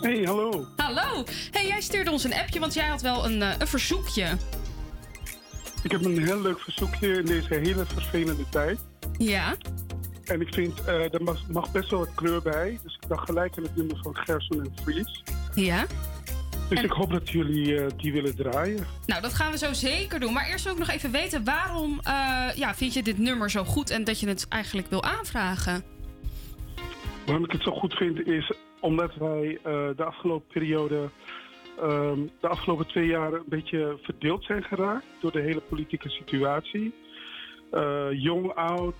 Hey, 0.00 0.22
hallo. 0.24 0.66
Hallo. 0.76 1.24
Hey, 1.50 1.66
jij 1.66 1.80
stuurde 1.80 2.10
ons 2.10 2.24
een 2.24 2.34
appje, 2.34 2.60
want 2.60 2.74
jij 2.74 2.86
had 2.86 3.02
wel 3.02 3.24
een, 3.24 3.42
eh, 3.42 3.54
een 3.58 3.66
verzoekje. 3.66 4.26
Ik 5.82 5.90
heb 5.90 6.04
een 6.04 6.24
heel 6.24 6.40
leuk 6.40 6.60
verzoekje 6.60 7.08
in 7.08 7.24
deze 7.24 7.54
hele 7.54 7.86
vervelende 7.86 8.48
tijd. 8.50 8.78
Ja. 9.18 9.56
En 10.24 10.40
ik 10.40 10.54
vind, 10.54 10.84
eh 10.84 11.14
er 11.14 11.22
mag, 11.22 11.48
mag 11.48 11.72
best 11.72 11.90
wel 11.90 11.98
wat 11.98 12.14
kleur 12.14 12.42
bij. 12.42 12.78
Dus 12.82 12.94
ik 12.94 13.08
dacht 13.08 13.24
gelijk 13.24 13.56
aan 13.56 13.62
het 13.62 13.76
nummer 13.76 13.96
van 14.02 14.16
Gerson 14.16 14.60
en 14.64 14.72
Fries. 14.82 15.22
Ja. 15.54 15.86
Dus 16.74 16.82
En- 16.82 16.90
ik 16.90 16.96
hoop 16.96 17.10
dat 17.10 17.30
jullie 17.30 17.76
eh, 17.80 17.86
die 17.96 18.12
willen 18.12 18.36
draaien. 18.36 18.86
Nou, 19.06 19.22
dat 19.22 19.34
gaan 19.34 19.50
we 19.50 19.58
zo 19.58 19.72
zeker 19.72 20.20
doen. 20.20 20.32
Maar 20.32 20.48
eerst 20.48 20.64
wil 20.64 20.72
ik 20.72 20.78
nog 20.78 20.90
even 20.90 21.10
weten, 21.10 21.44
waarom 21.44 22.00
eh, 22.02 22.48
ja, 22.54 22.74
vind 22.74 22.94
je 22.94 23.02
dit 23.02 23.18
nummer 23.18 23.50
zo 23.50 23.64
goed 23.64 23.90
en 23.90 24.04
dat 24.04 24.20
je 24.20 24.28
het 24.28 24.48
eigenlijk 24.48 24.90
wil 24.90 25.02
aanvragen? 25.02 25.82
Waarom 27.26 27.44
ik 27.44 27.52
het 27.52 27.62
zo 27.62 27.72
goed 27.72 27.94
vind 27.94 28.26
is 28.26 28.52
omdat 28.80 29.14
wij 29.14 29.58
eh, 29.62 29.72
de 29.96 30.04
afgelopen 30.04 30.46
periode, 30.52 31.10
ehm, 31.80 32.18
de 32.40 32.48
afgelopen 32.48 32.86
twee 32.86 33.06
jaar 33.06 33.32
een 33.32 33.42
beetje 33.46 33.98
verdeeld 34.02 34.44
zijn 34.44 34.62
geraakt 34.62 35.04
door 35.20 35.32
de 35.32 35.40
hele 35.40 35.60
politieke 35.60 36.08
situatie. 36.08 36.94
Jong, 38.10 38.54
oud, 38.54 38.94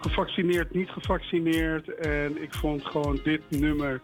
gevaccineerd, 0.00 0.74
niet 0.74 0.88
gevaccineerd. 0.88 1.94
En 1.94 2.42
ik 2.42 2.54
vond 2.54 2.84
gewoon 2.86 3.20
dit 3.24 3.42
nummer 3.48 4.00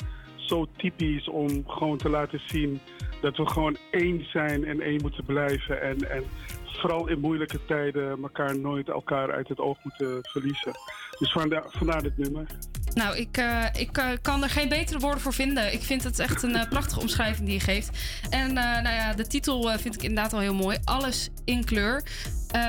zo 0.46 0.66
typisch 0.76 1.28
om 1.28 1.64
gewoon 1.66 1.96
te 1.96 2.08
laten 2.08 2.40
zien 2.46 2.80
dat 3.20 3.36
we 3.36 3.46
gewoon 3.46 3.76
één 3.90 4.26
zijn 4.30 4.64
en 4.64 4.80
één 4.80 5.00
moeten 5.02 5.24
blijven. 5.24 5.82
En, 5.82 6.10
en 6.10 6.24
vooral 6.64 7.08
in 7.08 7.20
moeilijke 7.20 7.64
tijden 7.64 8.22
elkaar 8.22 8.58
nooit 8.58 8.88
elkaar 8.88 9.32
uit 9.32 9.48
het 9.48 9.60
oog 9.60 9.78
moeten 9.82 10.18
verliezen. 10.22 10.72
Dus 11.18 11.32
vandaar, 11.32 11.64
vandaar 11.68 12.02
dit 12.02 12.18
nummer. 12.18 12.46
Nou, 12.94 13.16
ik, 13.16 13.36
eh, 13.36 13.64
ik 13.72 13.98
eh, 13.98 14.08
kan 14.22 14.42
er 14.42 14.50
geen 14.50 14.68
betere 14.68 14.98
woorden 14.98 15.20
voor 15.20 15.32
vinden. 15.32 15.72
Ik 15.72 15.82
vind 15.82 16.04
het 16.04 16.18
echt 16.18 16.42
een 16.42 16.56
eh, 16.56 16.68
prachtige 16.68 17.00
omschrijving 17.00 17.46
die 17.46 17.54
je 17.54 17.60
geeft. 17.60 17.98
En 18.30 18.52
nou 18.52 18.88
ja, 18.88 19.14
de 19.14 19.26
titel 19.26 19.78
vind 19.78 19.94
ik 19.94 20.02
inderdaad 20.02 20.32
al 20.32 20.38
heel 20.38 20.54
mooi. 20.54 20.78
Alles 20.84 21.30
in 21.44 21.64
kleur. 21.64 22.02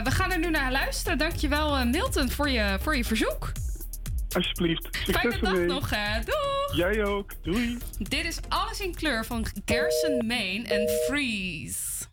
We 0.03 0.11
gaan 0.11 0.31
er 0.31 0.39
nu 0.39 0.49
naar 0.49 0.71
luisteren. 0.71 1.17
Dankjewel 1.17 1.85
Milton 1.85 2.29
voor 2.29 2.49
je, 2.49 2.77
voor 2.81 2.95
je 2.95 3.03
verzoek. 3.03 3.51
Alsjeblieft. 4.37 4.87
Succes 4.91 5.15
Fijne 5.15 5.39
dag 5.39 5.59
nog, 5.65 5.89
hè. 5.89 6.19
Doeg! 6.19 6.75
Jij 6.75 7.03
ook. 7.05 7.31
Doei. 7.43 7.77
Dit 7.97 8.25
is 8.25 8.39
Alles 8.49 8.79
in 8.79 8.95
kleur 8.95 9.25
van 9.25 9.45
Gerson 9.65 10.25
Main 10.27 10.65
en 10.65 10.89
Freeze. 10.89 12.05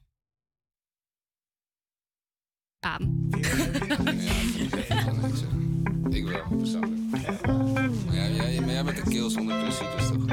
Aan. 2.80 3.28
Ik 6.10 6.24
wel, 6.24 6.42
persoonlijk. 6.58 7.00
Maar 8.06 8.14
ja, 8.14 8.28
jij, 8.28 8.60
maar 8.60 8.70
jij 8.70 8.84
bent 8.84 8.98
een 8.98 9.08
kill 9.08 9.30
zonder 9.30 9.58
principes, 9.58 10.08
toch? 10.08 10.24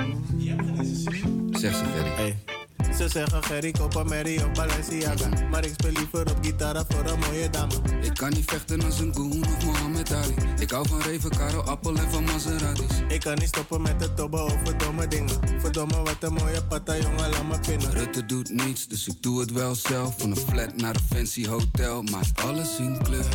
Zeg 1.60 1.76
ze, 1.76 1.86
Ferry. 1.86 2.10
Hey. 2.10 2.61
Ze 2.98 3.10
zeggen 3.10 3.44
Gerry, 3.44 3.72
koop 3.72 4.04
Mary 4.10 4.42
op 4.44 4.54
Balenciaga 4.54 5.30
Maar 5.50 5.66
ik 5.66 5.74
speel 5.74 5.92
liever 5.92 6.22
op 6.22 6.38
gitaar 6.42 6.84
voor 6.88 7.06
een 7.06 7.20
mooie 7.20 7.50
dame 7.50 7.74
Ik 8.02 8.14
kan 8.14 8.30
niet 8.30 8.52
vechten 8.52 8.84
als 8.84 9.00
een 9.00 9.14
goon 9.16 9.44
of 9.44 9.66
Mohammed 9.66 10.14
Ali. 10.14 10.36
Ik 10.60 10.72
hou 10.72 10.88
van 10.88 11.02
Reven, 11.02 11.30
Caro, 11.30 11.62
Appel 11.62 11.96
en 11.96 12.12
van 12.12 12.24
Maseratis. 12.24 13.04
Ik 13.08 13.20
kan 13.20 13.36
niet 13.36 13.48
stoppen 13.48 13.82
met 13.82 14.02
het 14.02 14.18
tobben 14.18 14.42
over 14.42 14.78
domme 14.78 15.08
dingen 15.08 15.40
Verdomme 15.60 15.98
wat 15.98 16.18
een 16.20 16.34
mooie 16.34 16.64
patta 16.64 16.98
jongen, 16.98 17.30
laat 17.30 17.48
me 17.48 17.60
pinnen 17.60 17.92
Rutte 17.92 18.26
doet 18.26 18.50
niets, 18.50 18.88
dus 18.88 19.08
ik 19.08 19.22
doe 19.22 19.40
het 19.40 19.52
wel 19.52 19.76
zelf. 19.76 20.14
Van 20.18 20.32
een 20.32 20.38
flat 20.38 20.76
naar 20.76 20.96
een 20.96 21.16
fancy 21.16 21.48
hotel, 21.48 22.02
maar 22.02 22.26
alles 22.36 22.78
in 22.78 23.04
kleur. 23.04 23.26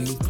Alles 0.00 0.29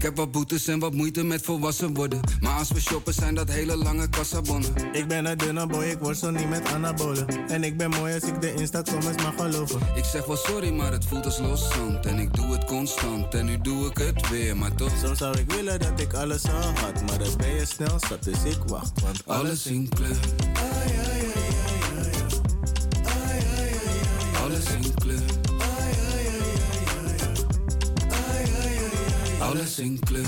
Ik 0.00 0.06
heb 0.06 0.16
wat 0.16 0.32
boetes 0.32 0.66
en 0.66 0.78
wat 0.78 0.94
moeite 0.94 1.24
met 1.24 1.42
volwassen 1.42 1.94
worden. 1.94 2.20
Maar 2.40 2.58
als 2.58 2.70
we 2.70 2.80
shoppen 2.80 3.14
zijn 3.14 3.34
dat 3.34 3.48
hele 3.48 3.76
lange 3.76 4.08
kassabonnen. 4.08 4.70
Ik 4.92 5.08
ben 5.08 5.24
een 5.24 5.36
dunne 5.36 5.66
boy, 5.66 5.84
ik 5.84 5.98
worstel 5.98 6.30
niet 6.30 6.48
met 6.48 6.72
anabolen 6.72 7.26
En 7.48 7.64
ik 7.64 7.76
ben 7.76 7.90
mooi 7.90 8.14
als 8.14 8.22
ik 8.22 8.40
de 8.40 8.54
Insta-comments 8.54 9.22
mag 9.22 9.34
geloven 9.36 9.80
Ik 9.94 10.04
zeg 10.04 10.24
wel 10.24 10.36
sorry, 10.36 10.72
maar 10.72 10.92
het 10.92 11.04
voelt 11.04 11.24
als 11.24 11.38
loszand. 11.38 12.06
En 12.06 12.18
ik 12.18 12.34
doe 12.34 12.52
het 12.52 12.64
constant 12.64 13.34
en 13.34 13.44
nu 13.44 13.58
doe 13.60 13.86
ik 13.86 13.98
het 13.98 14.28
weer, 14.28 14.56
maar 14.56 14.74
toch. 14.74 14.92
Soms 15.04 15.18
zou 15.18 15.38
ik 15.38 15.52
willen 15.52 15.78
dat 15.78 16.00
ik 16.00 16.12
alles 16.12 16.44
al 16.44 16.60
had 16.60 17.06
Maar 17.06 17.18
dan 17.18 17.36
ben 17.36 17.54
je 17.54 17.64
snel 17.66 17.98
zat, 18.08 18.24
dus 18.24 18.44
ik 18.44 18.58
wacht 18.66 19.00
Want 19.00 19.26
Alles 19.26 19.66
in 19.66 19.88
kleur. 19.88 20.18
Alles 24.42 24.64
in 24.70 24.94
kleur. 24.94 25.39
Alles 29.50 29.80
in 29.80 29.98
kleur. 30.00 30.24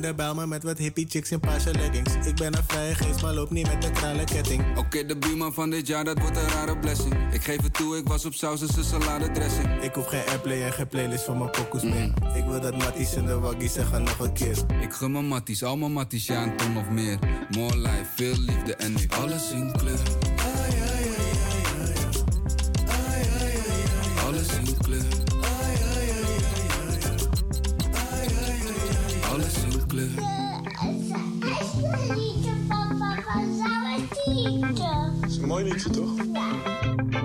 In 0.00 0.06
de 0.06 0.14
Bijlmer 0.14 0.48
met 0.48 0.62
wat 0.62 0.78
hippie 0.78 1.06
chicks 1.08 1.30
in 1.30 1.40
paarse 1.40 1.72
leggings 1.72 2.26
Ik 2.26 2.34
ben 2.34 2.56
een 2.56 2.64
vrije 2.66 2.94
geest, 2.94 3.22
maar 3.22 3.34
loop 3.34 3.50
niet 3.50 3.66
met 3.66 3.82
de 3.82 3.90
kralenketting 3.90 4.78
Oké, 4.78 5.06
de 5.06 5.16
buurman 5.16 5.54
van 5.54 5.70
dit 5.70 5.86
jaar, 5.86 6.04
dat 6.04 6.18
wordt 6.20 6.36
een 6.36 6.48
rare 6.48 6.78
blessing. 6.78 7.14
Ik 7.32 7.42
geef 7.42 7.62
het 7.62 7.74
toe, 7.74 7.96
ik 7.96 8.08
was 8.08 8.24
op 8.24 8.34
saus 8.34 8.60
en 8.62 8.84
salade 8.84 9.30
dressing. 9.30 9.82
Ik 9.82 9.94
hoef 9.94 10.06
geen 10.06 10.26
airplay 10.28 10.62
en 10.62 10.72
geen 10.72 10.86
playlist 10.86 11.24
voor 11.24 11.36
mijn 11.36 11.50
pokoes 11.50 11.82
meer 11.82 12.12
Ik 12.34 12.44
wil 12.44 12.60
dat 12.60 12.76
Matties 12.76 13.14
en 13.14 13.26
de 13.26 13.38
Waggies 13.38 13.72
zeggen 13.72 14.02
nog 14.02 14.18
een 14.18 14.32
keer 14.32 14.58
Ik 14.80 14.92
gun 14.92 15.12
mijn 15.12 15.28
matties, 15.28 15.62
al 15.64 15.76
mijn 15.76 15.92
matties, 15.92 16.26
ja 16.26 16.42
een 16.42 16.56
ton 16.56 16.76
of 16.76 16.88
meer. 16.88 17.18
More 17.50 17.76
life, 17.76 18.06
veel 18.14 18.36
liefde 18.38 18.74
en 18.76 18.92
nu 18.92 19.06
alles 19.20 19.50
in 19.50 19.72
kleur. 19.72 20.29
Liedje, 32.14 32.52
papa, 32.68 33.22
van 33.22 33.56
Zawatietje. 33.56 35.12
Dat 35.20 35.30
is 35.30 35.36
een 35.36 35.46
mooi 35.46 35.64
liedje, 35.64 35.90
toch? 35.90 36.16
Ja. 36.16 36.50
Liedje 36.52 37.20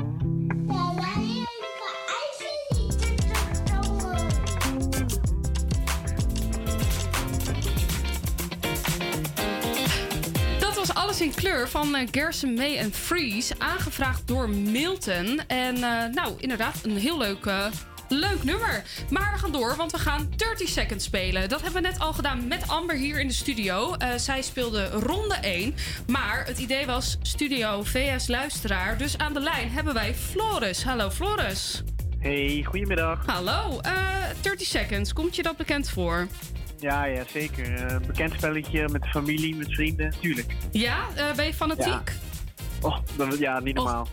alles 10.93 11.21
in 11.21 11.33
kleur 11.33 11.69
van 11.69 11.95
eh, 11.95 12.07
Gerson 12.11 12.53
May 12.53 12.77
en 12.77 12.93
Freeze. 12.93 13.53
Aangevraagd 13.57 14.27
door 14.27 14.49
Milton. 14.49 15.41
En 15.47 15.75
eh, 15.75 16.13
nou, 16.13 16.33
inderdaad, 16.37 16.75
een 16.83 16.97
heel 16.97 17.17
leuk, 17.17 17.45
eh, 17.45 17.65
leuk 18.07 18.43
nummer. 18.43 18.83
Maar 19.09 19.31
we 19.33 19.39
gaan 19.39 19.51
door, 19.51 19.75
want 19.75 19.91
we 19.91 19.97
gaan 19.99 20.29
30 20.35 20.69
Seconds 20.69 21.05
spelen. 21.05 21.49
Dat 21.49 21.61
hebben 21.61 21.81
we 21.81 21.87
net 21.87 21.99
al 21.99 22.13
gedaan 22.13 22.47
met 22.47 22.67
Amber 22.67 22.95
hier 22.95 23.19
in 23.19 23.27
de 23.27 23.33
studio. 23.33 23.93
Eh, 23.95 24.09
zij 24.15 24.41
speelde 24.41 24.89
ronde 24.89 25.35
1. 25.41 25.75
Maar 26.07 26.45
het 26.45 26.57
idee 26.59 26.85
was 26.85 27.17
studio 27.21 27.83
VS 27.83 28.27
luisteraar. 28.27 28.97
Dus 28.97 29.17
aan 29.17 29.33
de 29.33 29.39
lijn 29.39 29.69
hebben 29.71 29.93
wij 29.93 30.13
Floris. 30.15 30.83
Hallo 30.83 31.09
Floris. 31.09 31.83
Hey, 32.19 32.63
goedemiddag. 32.67 33.25
Hallo, 33.25 33.79
eh 33.81 33.93
30 34.41 34.67
Seconds. 34.67 35.13
Komt 35.13 35.35
je 35.35 35.43
dat 35.43 35.57
bekend 35.57 35.89
voor? 35.89 36.27
Ja, 36.79 37.05
ja, 37.05 37.23
zeker. 37.31 37.73
Eh, 37.73 37.97
bekend 38.07 38.33
spelletje 38.33 38.89
met 38.89 39.01
de 39.01 39.07
familie, 39.09 39.55
met 39.55 39.73
vrienden, 39.73 40.13
tuurlijk. 40.21 40.53
Ja, 40.71 41.05
ben 41.35 41.45
je 41.45 41.53
fanatiek? 41.53 41.85
Ja. 41.85 42.03
Oh, 42.81 42.97
dan, 43.15 43.37
ja, 43.39 43.59
niet 43.59 43.75
normaal. 43.75 44.07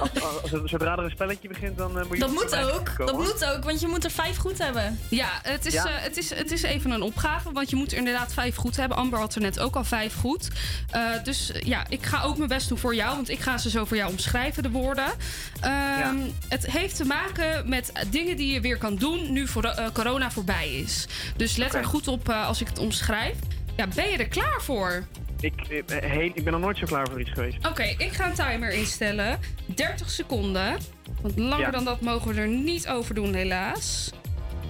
Als, 0.00 0.52
als- 0.52 0.70
zodra 0.70 0.92
er 0.92 1.04
een 1.04 1.10
spelletje 1.10 1.48
begint, 1.48 1.76
dan 1.76 1.98
eh, 1.98 2.04
moet 2.06 2.12
je... 2.16 2.18
Dat 2.22 2.30
moet 2.32 2.56
ook. 2.56 2.96
Dat 3.06 3.12
moet 3.12 3.44
ook, 3.44 3.64
want 3.64 3.80
je 3.80 3.86
moet 3.86 4.04
er 4.04 4.10
vijf 4.10 4.36
goed 4.36 4.58
hebben. 4.58 4.98
Ja, 5.08 5.28
het 5.42 5.66
is, 5.66 5.72
Ja. 5.72 5.84
eh, 5.88 6.02
het, 6.02 6.16
is, 6.16 6.34
het 6.34 6.50
is 6.52 6.62
even 6.62 6.90
een 6.90 7.02
opgave, 7.02 7.52
want 7.52 7.70
je 7.70 7.76
moet 7.76 7.92
er 7.92 7.98
inderdaad 7.98 8.32
vijf 8.34 8.56
goed 8.56 8.76
hebben. 8.76 8.96
Amber 8.96 9.18
had 9.18 9.34
er 9.34 9.40
net 9.40 9.58
ook 9.60 9.76
al 9.76 9.84
vijf 9.84 10.14
goed. 10.14 10.48
Eh, 10.90 11.02
dus 11.24 11.52
ja, 11.64 11.84
ik 11.88 12.06
ga 12.06 12.22
ook 12.22 12.36
mijn 12.36 12.48
best 12.48 12.68
doen 12.68 12.78
voor 12.78 12.94
jou, 12.94 13.14
want 13.16 13.28
ik 13.28 13.40
ga 13.40 13.58
ze 13.58 13.70
zo 13.70 13.84
voor 13.84 13.96
jou 13.96 14.10
omschrijven, 14.10 14.62
de 14.62 14.70
woorden. 14.70 15.12
Ehm, 15.60 16.16
Het 16.48 16.66
heeft 16.70 16.96
te 16.96 17.04
maken 17.04 17.68
met 17.68 17.92
dingen 18.10 18.36
die 18.36 18.52
je 18.52 18.60
weer 18.60 18.78
kan 18.78 18.96
doen 18.96 19.32
nu 19.32 19.46
voor, 19.48 19.74
corona 19.92 20.30
voorbij 20.30 20.68
is. 20.68 21.06
Dus 21.36 21.56
let 21.56 21.74
er 21.74 21.84
goed 21.84 22.08
op 22.08 22.28
eh, 22.28 22.46
als 22.46 22.60
ik 22.60 22.68
het 22.68 22.78
omschrijf. 22.78 23.36
Ja, 23.78 23.86
ben 23.94 24.10
je 24.10 24.16
er 24.16 24.28
klaar 24.28 24.60
voor? 24.62 25.04
Ik, 25.40 25.54
eh, 25.86 26.24
ik 26.24 26.44
ben 26.44 26.52
nog 26.52 26.60
nooit 26.60 26.76
zo 26.78 26.86
klaar 26.86 27.08
voor 27.08 27.20
iets 27.20 27.30
geweest. 27.30 27.66
Oké, 27.66 27.82
ik 27.82 28.12
ga 28.12 28.26
een 28.26 28.34
timer 28.34 28.70
instellen. 28.72 29.38
30 29.66 30.10
seconden. 30.10 30.76
Want 31.22 31.38
langer 31.38 31.64
Ja. 31.66 31.70
dan 31.70 31.84
dat 31.84 32.00
mogen 32.00 32.34
we 32.34 32.40
er 32.40 32.48
niet 32.48 32.88
over 32.88 33.14
doen, 33.14 33.34
helaas. 33.34 34.10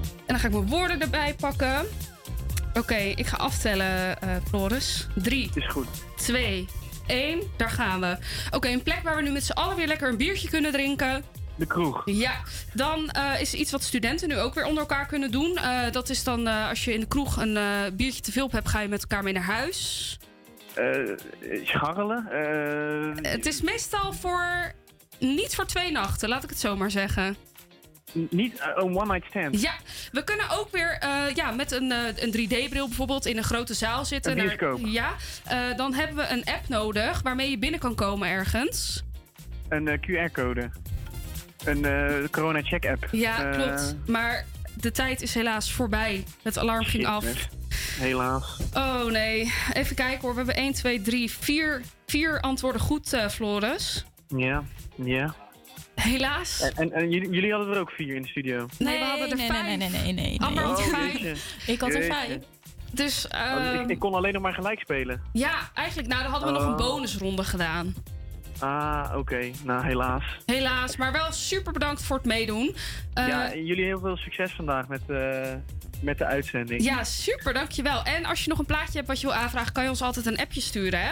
En 0.02 0.24
dan 0.26 0.38
ga 0.38 0.46
ik 0.46 0.52
mijn 0.52 0.66
woorden 0.66 1.00
erbij 1.00 1.34
pakken. 1.34 1.86
Oké, 2.74 2.94
ik 2.96 3.26
ga 3.26 3.36
aftellen, 3.36 4.20
eh 4.22 4.28
Floris. 4.48 5.06
3, 5.14 5.50
Is 5.54 5.66
goed. 5.66 5.86
2, 6.16 6.66
1. 7.06 7.42
Daar 7.56 7.70
gaan 7.70 8.00
we. 8.00 8.16
Oké, 8.50 8.68
een 8.68 8.82
plek 8.82 9.00
waar 9.02 9.16
we 9.16 9.22
nu 9.22 9.30
met 9.30 9.44
z'n 9.44 9.52
allen 9.52 9.76
weer 9.76 9.86
lekker 9.86 10.08
een 10.08 10.16
biertje 10.16 10.48
kunnen 10.48 10.72
drinken. 10.72 11.24
De 11.58 11.66
kroeg. 11.66 12.02
Ja, 12.04 12.34
dan 12.72 13.10
eh, 13.10 13.40
is 13.40 13.54
iets 13.54 13.70
wat 13.70 13.82
studenten 13.82 14.28
nu 14.28 14.38
ook 14.38 14.54
weer 14.54 14.64
onder 14.64 14.80
elkaar 14.80 15.06
kunnen 15.06 15.30
doen. 15.30 15.56
Eh, 15.56 15.90
dat 15.90 16.08
is 16.08 16.24
dan 16.24 16.46
eh, 16.46 16.68
als 16.68 16.84
je 16.84 16.92
in 16.92 17.00
de 17.00 17.06
kroeg 17.06 17.36
een 17.36 17.58
biertje 17.96 18.20
te 18.20 18.32
veel 18.32 18.48
hebt, 18.50 18.68
ga 18.68 18.80
je 18.80 18.88
met 18.88 19.00
elkaar 19.00 19.22
mee 19.22 19.32
naar 19.32 19.42
huis. 19.42 20.18
Scharrelen. 21.62 22.26
Het 23.22 23.46
is 23.46 23.62
meestal 23.62 24.12
voor. 24.12 24.72
Niet 25.18 25.54
voor 25.54 25.66
twee 25.66 25.90
nachten, 25.90 26.28
laat 26.28 26.42
ik 26.42 26.48
het 26.50 26.60
zo 26.60 26.76
maar 26.76 26.90
zeggen. 26.90 27.36
niet 28.12 28.60
een 28.74 28.96
one-night 28.96 29.28
stand. 29.28 29.60
Ja, 29.60 29.72
we 30.12 30.24
kunnen 30.24 30.50
ook 30.50 30.68
weer 30.70 30.98
ja, 31.34 31.50
met 31.50 31.72
een, 31.72 31.90
een 32.16 32.32
3D-bril 32.32 32.86
bijvoorbeeld 32.86 33.26
in 33.26 33.36
een 33.36 33.44
grote 33.44 33.74
zaal 33.74 34.04
zitten. 34.04 34.38
Een 34.38 34.44
bioscoop. 34.44 34.80
ja, 34.84 35.14
dan 35.76 35.94
hebben 35.94 36.16
we 36.16 36.32
een 36.32 36.44
app 36.44 36.68
nodig 36.68 37.22
waarmee 37.22 37.50
je 37.50 37.58
binnen 37.58 37.80
kan 37.80 37.94
komen 37.94 38.28
ergens. 38.28 39.02
Een 39.68 40.00
QR-code. 40.00 40.70
Een 41.64 41.84
eh, 41.84 42.28
corona-check-app. 42.30 43.08
Ja, 43.10 43.44
Eh, 43.44 43.62
klopt. 43.62 43.96
Maar 44.06 44.44
de 44.74 44.90
tijd 44.90 45.22
is 45.22 45.34
helaas 45.34 45.72
voorbij. 45.72 46.24
Het 46.42 46.58
alarm 46.58 46.84
ging 46.84 47.06
af. 47.06 47.24
Helaas. 47.98 48.58
Oh 48.74 49.04
nee. 49.04 49.52
Even 49.72 49.96
kijken 49.96 50.20
hoor. 50.20 50.30
We 50.30 50.36
hebben 50.36 50.56
1, 50.56 50.72
2, 50.72 51.00
3, 51.02 51.30
4, 51.30 51.82
4 52.06 52.40
antwoorden 52.40 52.80
goed, 52.80 53.12
eh, 53.12 53.28
Floris. 53.28 54.04
Ja, 54.36 54.62
ja. 55.04 55.34
Helaas. 55.94 56.60
En, 56.60 56.72
en, 56.76 56.92
en 56.92 57.10
jullie, 57.10 57.30
jullie 57.30 57.52
hadden 57.52 57.74
er 57.74 57.80
ook 57.80 57.90
vier 57.90 58.14
in 58.14 58.22
de 58.22 58.28
studio. 58.28 58.66
Nee, 58.78 58.98
we 58.98 59.04
hadden 59.04 59.30
er 59.30 59.36
nee, 59.36 59.46
vijf. 59.50 59.62
nee, 59.66 59.76
nee, 59.76 59.88
nee, 59.88 60.02
nee, 60.02 60.12
nee. 60.12 60.40
Amber 60.40 60.62
had 60.64 60.78
er 60.78 60.84
Oh, 60.84 60.90
vijf. 60.90 61.56
Ik 61.66 61.80
had 61.80 61.94
er 61.94 62.02
vijf. 62.02 62.28
Dus 62.28 62.38
Oh, 62.38 62.92
dus 62.92 63.28
ehm, 63.28 63.80
ik, 63.82 63.88
ik 63.90 63.98
kon 63.98 64.14
alleen 64.14 64.32
nog 64.32 64.42
maar 64.42 64.54
gelijk 64.54 64.80
spelen. 64.80 65.22
ja, 65.32 65.70
eigenlijk, 65.74 66.08
nou, 66.08 66.22
dan 66.22 66.30
hadden 66.30 66.48
we 66.48 66.54
nog 66.58 66.64
een 66.66 66.72
Oh. 66.84 66.90
bonusronde 66.90 67.44
gedaan. 67.44 67.94
Ah, 68.60 69.12
oké. 69.16 69.50
Nou, 69.64 69.84
helaas. 69.84 70.24
Helaas, 70.46 70.96
maar 70.96 71.12
wel 71.12 71.32
super 71.32 71.72
bedankt 71.72 72.02
voor 72.02 72.16
het 72.16 72.26
meedoen. 72.26 72.76
Eh, 73.14 73.28
ja, 73.28 73.52
en 73.52 73.64
jullie 73.64 73.84
heel 73.84 74.00
veel 74.00 74.16
succes 74.16 74.52
vandaag 74.52 74.88
met, 74.88 75.00
eh, 75.06 75.52
met 76.02 76.18
de 76.18 76.24
uitzending. 76.24 76.82
ja, 76.82 77.04
super, 77.04 77.52
dankjewel. 77.52 78.02
En 78.02 78.24
als 78.24 78.42
je 78.44 78.48
nog 78.50 78.58
een 78.58 78.66
plaatje 78.66 78.96
hebt 78.96 79.06
wat 79.08 79.20
je 79.20 79.26
wil 79.26 79.36
aanvragen, 79.36 79.72
kan 79.72 79.82
je 79.82 79.88
ons 79.88 80.02
altijd 80.02 80.26
een 80.26 80.38
appje 80.38 80.60
sturen, 80.60 81.00
hè? 81.00 81.10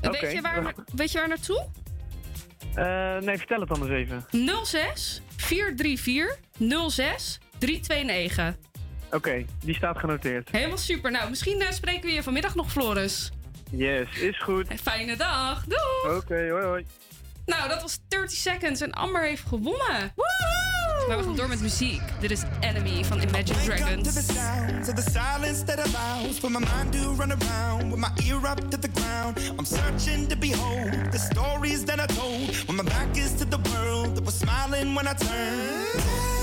Weet, 0.00 0.32
je 0.32 0.40
waar, 0.40 0.74
weet 0.94 1.12
je 1.12 1.18
waar 1.18 1.28
naartoe? 1.28 1.66
Eh, 2.74 3.16
nee, 3.18 3.36
vertel 3.36 3.60
het 3.60 3.68
dan 3.68 3.82
eens 3.82 3.90
even. 3.90 4.24
06 4.64 5.22
434 5.36 6.38
06 6.90 7.38
329. 7.58 8.54
Oké, 9.10 9.44
die 9.64 9.74
staat 9.74 9.98
genoteerd. 9.98 10.48
Helemaal 10.50 10.78
super. 10.78 11.10
Nou, 11.10 11.30
misschien 11.30 11.64
spreken 11.70 12.08
we 12.08 12.12
je 12.12 12.22
vanmiddag 12.22 12.54
nog, 12.54 12.70
Floris. 12.72 13.30
Yes, 13.76 14.06
is 14.20 14.38
goed. 14.42 14.66
Fijne 14.82 15.16
dag. 15.16 15.64
Doei. 15.64 16.16
Oké, 16.16 16.48
hoi 16.50 16.64
hoi. 16.64 16.86
Nou, 17.46 17.68
dat 17.68 17.82
was 17.82 17.98
30 18.08 18.36
Seconds 18.36 18.80
en 18.80 18.92
Amber 18.92 19.22
heeft 19.22 19.42
gewonnen. 19.48 20.12
Woehoe! 20.14 21.08
Maar 21.08 21.16
we 21.16 21.22
gaan 21.22 21.36
door 21.36 21.48
met 21.48 21.60
muziek. 21.60 22.00
Dit 22.20 22.30
is 22.30 22.42
Enemy 22.60 23.04
van 23.04 23.20
Imagine 23.20 23.44
To 23.44 23.54
the 23.54 23.64
Dragons. 23.64 24.26
sounds 24.26 24.88
of 24.88 24.94
the 24.94 25.10
silence 25.10 25.64
that 25.64 25.78
allows 25.78 26.38
for 26.38 26.50
my 26.50 26.58
mind 26.58 26.92
to 26.92 27.14
run 27.14 27.32
around 27.32 27.90
with 27.90 28.00
my 28.00 28.24
ear 28.26 28.36
up 28.50 28.70
to 28.70 28.78
the 28.78 28.88
ground. 28.94 29.38
I'm 29.58 29.64
searching 29.66 30.28
to 30.28 30.36
behold 30.36 31.12
the 31.12 31.18
stories 31.18 31.84
that 31.84 31.98
I 32.00 32.06
told 32.06 32.66
when 32.66 32.76
my 32.76 32.84
back 32.84 33.16
is 33.16 33.32
to 33.34 33.44
the 33.44 33.58
world 33.70 34.14
that 34.16 34.24
was 34.24 34.38
smiling 34.38 34.94
when 34.94 35.06
I 35.06 35.14
turned. 35.14 36.33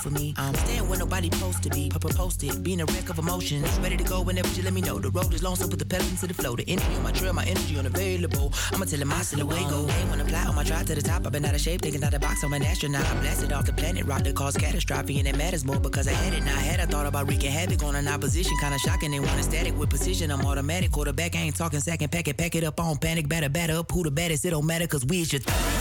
For 0.00 0.10
me. 0.10 0.34
I'm 0.36 0.54
staying 0.54 0.88
where 0.88 0.98
nobody 0.98 1.30
supposed 1.30 1.62
to 1.62 1.70
be. 1.70 1.90
Papa 1.90 2.08
posted, 2.08 2.62
being 2.62 2.80
a 2.80 2.86
wreck 2.86 3.08
of 3.10 3.18
emotions. 3.18 3.68
Ready 3.80 3.96
to 3.96 4.04
go 4.04 4.22
whenever 4.22 4.48
you 4.48 4.62
let 4.62 4.72
me 4.72 4.80
know. 4.80 4.98
The 4.98 5.10
road 5.10 5.32
is 5.34 5.42
long, 5.42 5.56
so 5.56 5.68
put 5.68 5.78
the 5.78 5.84
pedal 5.84 6.08
into 6.08 6.26
the 6.26 6.34
flow. 6.34 6.56
The 6.56 6.64
energy 6.68 6.94
on 6.96 7.02
my 7.02 7.12
trail, 7.12 7.32
my 7.32 7.44
energy 7.44 7.78
unavailable. 7.78 8.52
I'ma 8.72 8.86
tell 8.86 9.00
him 9.00 9.08
my 9.08 9.22
silhouette 9.22 9.68
go. 9.68 9.86
Hey, 9.86 10.04
when 10.10 10.20
I 10.20 10.24
fly 10.24 10.44
on 10.46 10.54
my 10.54 10.64
drive 10.64 10.86
to 10.86 10.94
the 10.94 11.02
top, 11.02 11.26
I've 11.26 11.32
been 11.32 11.44
out 11.44 11.54
of 11.54 11.60
shape, 11.60 11.82
taking 11.82 12.02
out 12.02 12.12
the 12.12 12.18
box. 12.18 12.42
I'm 12.42 12.52
an 12.52 12.62
astronaut. 12.62 13.04
I 13.04 13.20
blasted 13.20 13.52
off 13.52 13.66
the 13.66 13.72
planet, 13.72 14.06
rock 14.06 14.22
that 14.24 14.34
caused 14.34 14.58
catastrophe, 14.58 15.18
and 15.18 15.28
it 15.28 15.36
matters 15.36 15.64
more 15.64 15.80
because 15.80 16.08
I 16.08 16.12
had 16.12 16.32
it. 16.32 16.42
Now 16.44 16.56
I 16.56 16.60
had 16.60 16.80
I 16.80 16.86
thought 16.86 17.06
about 17.06 17.28
wreaking 17.28 17.52
havoc 17.52 17.82
on 17.82 17.94
an 17.94 18.08
opposition, 18.08 18.56
kinda 18.60 18.78
shocking. 18.78 19.10
They 19.10 19.20
want 19.20 19.42
static 19.44 19.78
with 19.78 19.90
precision. 19.90 20.30
I'm 20.30 20.44
automatic, 20.46 20.92
quarterback. 20.92 21.34
I 21.36 21.40
ain't 21.40 21.56
talking 21.56 21.80
second 21.80 22.10
pack 22.10 22.28
it, 22.28 22.36
pack 22.36 22.54
it 22.54 22.64
up 22.64 22.80
on 22.80 22.96
panic, 22.96 23.28
batter, 23.28 23.48
batter 23.48 23.76
up. 23.78 23.90
Who 23.90 24.02
the 24.02 24.10
baddest? 24.10 24.44
It 24.44 24.50
don't 24.50 24.66
matter, 24.66 24.86
cause 24.86 25.04
we 25.04 25.20
is 25.20 25.28
just. 25.28 25.46
be 25.46 25.79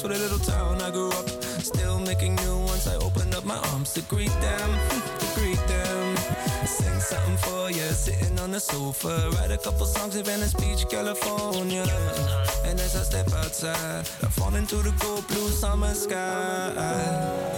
for 0.00 0.08
the 0.08 0.18
little 0.18 0.38
town 0.38 0.80
I 0.80 0.90
grew 0.90 1.10
up. 1.10 1.28
Still 1.60 1.98
making 2.00 2.36
new 2.36 2.56
ones. 2.58 2.86
I 2.86 2.96
opened 2.96 3.34
up 3.34 3.44
my 3.44 3.58
arms 3.72 3.92
to 3.94 4.02
greet 4.02 4.32
them, 4.40 4.70
to 5.18 5.26
greet 5.34 5.62
them. 5.66 6.16
Sing 6.66 7.00
something 7.00 7.36
for 7.38 7.70
you, 7.70 7.88
sitting 7.92 8.38
on 8.38 8.50
the 8.50 8.60
sofa. 8.60 9.30
Write 9.34 9.50
a 9.50 9.58
couple 9.58 9.86
songs 9.86 10.14
in 10.16 10.24
Venice 10.24 10.54
Beach, 10.54 10.88
California. 10.88 11.86
And 12.64 12.78
as 12.80 12.94
I 12.96 13.02
step 13.02 13.32
outside, 13.32 14.00
I 14.22 14.28
fall 14.28 14.54
into 14.54 14.76
the 14.76 14.92
cold 15.00 15.26
blue 15.26 15.48
summer 15.48 15.94
sky. 15.94 17.57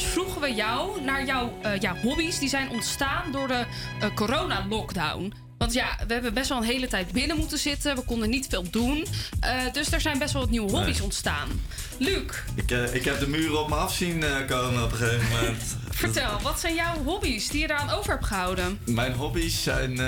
Creators, 0.00 0.12
vroegen 0.12 0.40
we 0.40 0.54
jou 0.54 1.00
naar 1.02 1.24
jouw 1.24 1.52
eh, 1.62 1.80
ja, 1.80 1.96
hobby's 2.02 2.38
die 2.38 2.48
zijn 2.48 2.70
ontstaan 2.70 3.32
door 3.32 3.48
de 3.48 3.64
eh, 4.00 4.14
corona-lockdown. 4.14 5.32
Want 5.58 5.72
ja, 5.72 5.86
we 6.06 6.12
hebben 6.12 6.34
best 6.34 6.48
wel 6.48 6.58
een 6.58 6.64
hele 6.64 6.86
tijd 6.88 7.12
binnen 7.12 7.36
moeten 7.36 7.58
zitten. 7.58 7.96
We 7.96 8.02
konden 8.02 8.30
niet 8.30 8.46
veel 8.50 8.70
doen. 8.70 9.06
Eh, 9.40 9.52
dus 9.72 9.92
er 9.92 10.00
zijn 10.00 10.18
best 10.18 10.32
wel 10.32 10.42
wat 10.42 10.50
nieuwe 10.50 10.70
hobby's 10.70 10.94
Nee. 10.94 11.02
ontstaan. 11.02 11.48
Luc, 11.98 12.22
Ik, 12.54 12.70
ik 12.70 13.04
heb 13.04 13.20
de 13.20 13.28
muren 13.28 13.60
op 13.60 13.68
me 13.68 13.74
af 13.74 13.94
zien 13.94 14.22
eh, 14.22 14.46
komen 14.46 14.82
op 14.84 14.90
een 14.92 14.96
gegeven 14.98 15.28
moment. 15.28 15.62
vertel, 15.90 16.40
wat 16.42 16.60
zijn 16.60 16.74
jouw 16.74 17.02
hobby's 17.04 17.48
die 17.48 17.60
je 17.60 17.64
eraan 17.70 17.90
over 17.90 18.10
hebt 18.12 18.26
gehouden? 18.26 18.78
Mijn 18.84 19.12
hobby's 19.12 19.62
zijn. 19.62 19.98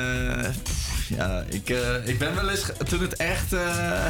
Eh, 1.12 1.18
ja, 1.18 1.44
ik, 1.48 1.70
eh, 1.70 2.06
ik 2.08 2.18
ben 2.18 2.34
wel 2.34 2.48
eens. 2.48 2.64
Toen 2.88 3.00
het 3.00 3.16
echt 3.16 3.52
eh 3.52 3.60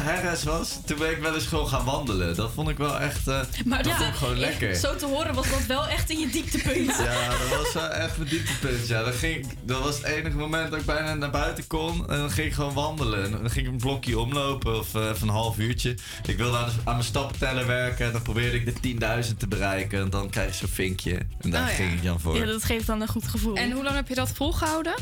herres 0.05 0.43
was, 0.43 0.79
toen 0.85 0.97
ben 0.97 1.11
ik 1.11 1.17
wel 1.17 1.33
eens 1.33 1.45
gewoon 1.45 1.67
gaan 1.67 1.85
wandelen. 1.85 2.35
Dat 2.35 2.51
vond 2.53 2.69
ik 2.69 2.77
wel 2.77 2.99
echt. 2.99 3.27
eh, 3.27 3.39
dat 3.83 3.93
vond 3.95 4.07
ik 4.09 4.13
gewoon 4.15 4.37
lekker. 4.39 4.75
Zo 4.75 4.95
te 4.95 5.05
horen 5.05 5.33
was 5.33 5.49
dat 5.49 5.65
wel 5.65 5.87
echt 5.87 6.09
in 6.09 6.19
je 6.19 6.27
dieptepunt. 6.29 6.97
Ja, 6.97 7.29
dat 7.29 7.63
was 7.63 7.73
wel 7.73 7.89
echt 7.89 8.17
mijn 8.17 8.29
dieptepunt. 8.29 8.87
Ja, 8.87 9.03
dat, 9.03 9.15
ging, 9.15 9.47
dat 9.63 9.81
was 9.83 9.95
het 9.97 10.05
enige 10.05 10.37
moment 10.37 10.71
dat 10.71 10.79
ik 10.79 10.85
bijna 10.85 11.13
naar 11.13 11.29
buiten 11.31 11.67
kon. 11.67 12.09
En 12.09 12.17
dan 12.17 12.31
ging 12.31 12.47
ik 12.47 12.53
gewoon 12.53 12.73
wandelen. 12.73 13.23
En 13.23 13.31
dan 13.31 13.49
ging 13.49 13.65
ik 13.65 13.71
een 13.71 13.77
blokje 13.77 14.19
omlopen 14.19 14.77
of 14.79 14.95
eh, 14.95 15.01
even 15.09 15.27
een 15.27 15.33
half 15.33 15.57
uurtje. 15.57 15.95
Ik 16.25 16.37
wilde 16.37 16.57
aan, 16.57 16.69
aan 16.83 16.93
mijn 16.93 17.03
stappenteller 17.03 17.67
werken. 17.67 18.05
En 18.05 18.11
dan 18.11 18.21
probeerde 18.21 18.57
ik 18.61 18.81
de 18.83 18.95
10.000 19.31 19.37
te 19.37 19.47
bereiken. 19.47 19.99
En 20.01 20.09
dan 20.09 20.29
krijg 20.29 20.47
je 20.49 20.55
zo'n 20.57 20.67
vinkje. 20.75 21.17
En 21.41 21.49
daar 21.49 21.61
Oh 21.63 21.69
ja. 21.69 21.75
ging 21.75 21.93
ik 21.93 22.03
dan 22.03 22.19
voor. 22.19 22.37
Ja, 22.37 22.45
dat 22.45 22.63
geeft 22.63 22.87
dan 22.87 23.01
een 23.01 23.07
goed 23.07 23.27
gevoel. 23.27 23.55
En 23.55 23.71
hoe 23.71 23.83
lang 23.83 23.95
heb 23.95 24.07
je 24.07 24.15
dat 24.15 24.31
volgehouden? 24.35 24.93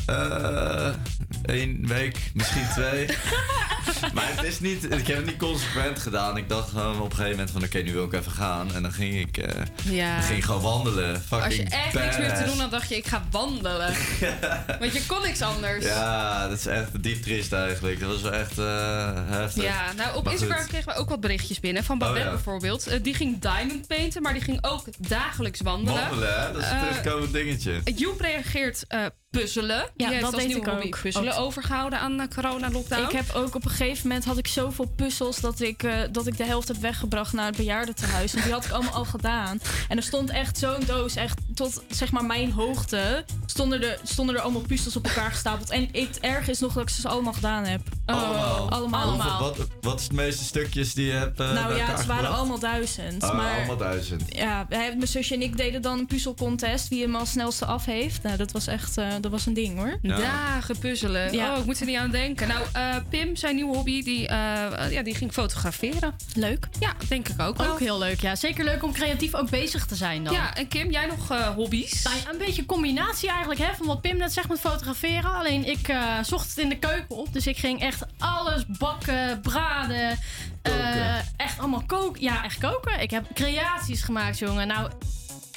Eén 1.42 1.86
week, 1.92 2.16
misschien 2.34 2.66
twee. 2.74 3.06
maar 4.14 4.28
het 4.36 4.42
is 4.42 4.60
niet, 4.60 4.84
ik 4.84 5.06
heb 5.06 5.16
het 5.16 5.26
niet 5.26 5.36
consequent 5.36 5.98
gedaan. 5.98 6.36
Ik 6.36 6.48
dacht 6.48 6.68
gewoon 6.68 7.00
op 7.00 7.04
een 7.10 7.16
gegeven 7.16 7.30
moment 7.30 7.50
van 7.50 7.62
oké, 7.64 7.78
nu 7.78 7.92
wil 7.92 8.04
ik 8.04 8.12
even 8.12 8.32
gaan. 8.32 8.74
En 8.74 8.82
dan 8.82 8.92
ging 8.92 9.14
ik, 9.20 9.36
eh, 9.36 9.62
Ja. 9.82 10.14
dan 10.14 10.22
ging 10.24 10.38
ik 10.38 10.44
gewoon 10.44 10.60
wandelen. 10.62 11.20
Fucking 11.22 11.42
Als 11.44 11.54
je 11.54 11.62
echt 11.64 11.92
niks 11.94 12.16
meer 12.18 12.28
te 12.28 12.32
badass. 12.34 12.50
doen 12.52 12.60
had, 12.60 12.70
dacht 12.70 12.88
je 12.88 12.96
ik 12.96 13.06
ga 13.06 13.22
wandelen. 13.30 13.94
Want 14.80 14.92
je 14.92 15.02
kon 15.06 15.22
niks 15.22 15.42
anders. 15.42 15.84
Ja, 15.84 16.48
dat 16.48 16.58
is 16.58 16.66
echt 16.66 17.02
diep 17.02 17.22
triest 17.22 17.52
eigenlijk. 17.52 18.00
Dat 18.00 18.08
was 18.10 18.20
wel 18.20 18.32
echt 18.32 18.58
eh, 18.58 19.10
heftig. 19.14 19.62
Ja, 19.62 19.92
nou 19.96 20.16
op 20.16 20.24
Maar 20.24 20.32
Instagram 20.32 20.58
goed. 20.58 20.68
kregen 20.68 20.92
we 20.92 20.98
ook 20.98 21.08
wat 21.08 21.20
berichtjes 21.20 21.60
binnen. 21.60 21.84
Van 21.84 21.98
Babette 21.98 22.20
Oh, 22.20 22.24
ja. 22.26 22.32
bijvoorbeeld. 22.32 22.86
Eh, 22.86 22.98
die 23.02 23.14
ging 23.14 23.40
diamond 23.40 23.86
painten, 23.86 24.22
maar 24.22 24.32
die 24.32 24.42
ging 24.42 24.58
ook 24.64 24.84
dagelijks 24.98 25.60
wandelen. 25.60 26.00
Wandelen, 26.08 26.40
hè? 26.40 26.52
Dat 26.52 26.62
is 26.62 26.68
een 26.70 26.76
Eh, 26.76 26.80
terugkomend 26.88 27.32
dingetje. 27.32 27.80
Joep 27.96 28.20
reageert 28.20 28.84
eh, 28.88 29.04
puzzelen. 29.32 29.90
Ja, 29.96 30.10
die 30.10 30.20
dat 30.20 30.34
deed 30.34 30.56
ik 30.56 30.64
hobby 30.64 30.86
ook. 30.86 31.00
puzzelen 31.00 31.36
Ook. 31.36 31.40
overgehouden 31.40 31.98
aan 31.98 32.16
de 32.16 32.28
corona-lockdown. 32.34 33.04
Ik 33.04 33.12
heb 33.12 33.34
ook 33.34 33.54
op 33.54 33.64
een 33.64 33.70
gegeven 33.70 34.08
moment 34.08 34.24
had 34.24 34.38
ik 34.38 34.46
zoveel 34.46 34.92
puzzels 34.96 35.40
dat 35.40 35.60
ik, 35.60 35.82
eh, 35.82 35.94
dat 36.10 36.26
ik 36.26 36.36
de 36.36 36.44
helft 36.44 36.68
heb 36.68 36.76
weggebracht 36.76 37.32
naar 37.32 37.46
het 37.46 37.56
bejaardentehuis. 37.56 38.32
Want 38.32 38.44
die 38.44 38.52
had 38.52 38.64
ik 38.64 38.70
allemaal 38.70 38.92
al 38.92 39.04
gedaan. 39.04 39.60
En 39.88 39.96
er 39.96 40.02
stond 40.02 40.30
echt 40.30 40.58
zo'n 40.58 40.84
doos, 40.86 41.14
echt 41.14 41.38
tot 41.54 41.82
zeg 41.90 42.12
maar 42.12 42.24
mijn 42.24 42.50
hoogte, 42.52 43.24
stonden 43.46 43.82
er, 43.82 43.98
stonden 44.02 44.34
er 44.34 44.40
allemaal 44.40 44.62
puzzels 44.62 44.96
op 44.96 45.04
elkaar 45.04 45.30
gestapeld. 45.30 45.70
En 45.70 45.88
het 45.92 46.20
erg 46.20 46.48
is 46.48 46.58
nog 46.60 46.72
dat 46.72 46.82
ik 46.82 46.88
ze 46.88 47.08
allemaal 47.08 47.32
gedaan 47.32 47.64
heb. 47.64 47.80
Allemaal. 48.06 48.70
Allemaal. 48.70 49.10
Hoeveel- 49.12 49.38
Wat, 49.38 49.56
wat 49.80 50.00
is 50.00 50.08
de 50.08 50.14
meeste 50.14 50.44
stukjes 50.44 50.94
die 50.94 51.06
je 51.06 51.12
hebt 51.12 51.40
eh, 51.40 51.52
nou 51.52 51.66
bij 51.68 51.76
ja, 51.76 51.86
het 51.86 52.06
waren 52.06 52.16
gebracht? 52.16 52.38
allemaal 52.38 52.58
duizend. 52.58 53.22
Oh, 53.22 53.34
maar 53.36 53.56
allemaal 53.56 53.76
duizend. 53.76 54.22
ja, 54.28 54.66
mijn 54.68 55.06
zusje 55.06 55.34
en 55.34 55.42
ik 55.42 55.56
deden 55.56 55.82
dan 55.82 55.98
een 55.98 56.06
puzzelcontest. 56.06 56.88
Wie 56.88 57.02
hem 57.02 57.14
als 57.14 57.30
snelste 57.30 57.64
af 57.66 57.84
heeft. 57.84 58.22
Nou, 58.22 58.36
dat 58.36 58.52
was 58.52 58.66
echt 58.66 58.96
eh, 58.98 59.06
dat 59.20 59.30
was 59.30 59.46
een 59.46 59.54
ding 59.54 59.78
hoor. 59.78 59.98
Ja. 60.02 60.16
Dagen 60.16 60.78
puzzelen. 60.78 61.32
Ja. 61.32 61.52
Oh, 61.52 61.58
ik 61.58 61.64
moet 61.64 61.80
er 61.80 61.86
niet 61.86 61.96
aan 61.98 62.10
denken. 62.10 62.48
Nou, 62.48 62.60
eh, 62.72 62.96
Pim, 63.08 63.36
zijn 63.36 63.54
nieuwe 63.54 63.76
hobby, 63.76 64.02
die, 64.02 64.28
eh, 64.28 64.90
ja, 64.90 65.02
die 65.02 65.14
ging 65.14 65.32
fotograferen. 65.32 66.14
Leuk. 66.34 66.68
Ja, 66.80 66.92
denk 67.08 67.28
ik 67.28 67.40
ook 67.40 67.56
wel. 67.56 67.70
Ook 67.70 67.78
heel 67.78 67.98
leuk, 67.98 68.20
ja. 68.20 68.36
Zeker 68.36 68.64
leuk 68.64 68.82
om 68.82 68.92
creatief 68.92 69.34
ook 69.34 69.50
bezig 69.50 69.86
te 69.86 69.94
zijn 69.94 70.24
dan. 70.24 70.32
Ja, 70.34 70.54
en 70.54 70.68
Kim, 70.68 70.90
jij 70.90 71.06
nog 71.06 71.30
eh, 71.30 71.46
hobby's? 71.48 72.02
Nou 72.02 72.16
ja, 72.16 72.30
een 72.32 72.38
beetje 72.38 72.60
een 72.60 72.66
combinatie 72.66 73.28
eigenlijk 73.28 73.60
hè, 73.60 73.74
van 73.76 73.86
wat 73.86 74.00
Pim 74.00 74.16
net 74.16 74.32
zegt 74.32 74.48
met 74.48 74.60
fotograferen. 74.60 75.34
Alleen 75.34 75.66
ik 75.68 75.88
eh, 75.88 76.18
zocht 76.22 76.48
het 76.48 76.58
in 76.58 76.68
de 76.68 76.78
keuken 76.78 77.16
op. 77.16 77.32
Dus 77.32 77.46
ik 77.46 77.56
ging 77.58 77.80
echt 77.80 77.91
alles 78.18 78.66
bakken, 78.66 79.40
braden. 79.40 80.18
Eh, 80.62 81.18
echt 81.36 81.58
allemaal 81.58 81.82
koken. 81.86 82.22
Ja, 82.22 82.44
echt 82.44 82.58
koken. 82.58 83.00
Ik 83.00 83.10
heb 83.10 83.26
creaties 83.34 84.02
gemaakt, 84.02 84.38
jongen. 84.38 84.66
Nou, 84.66 84.90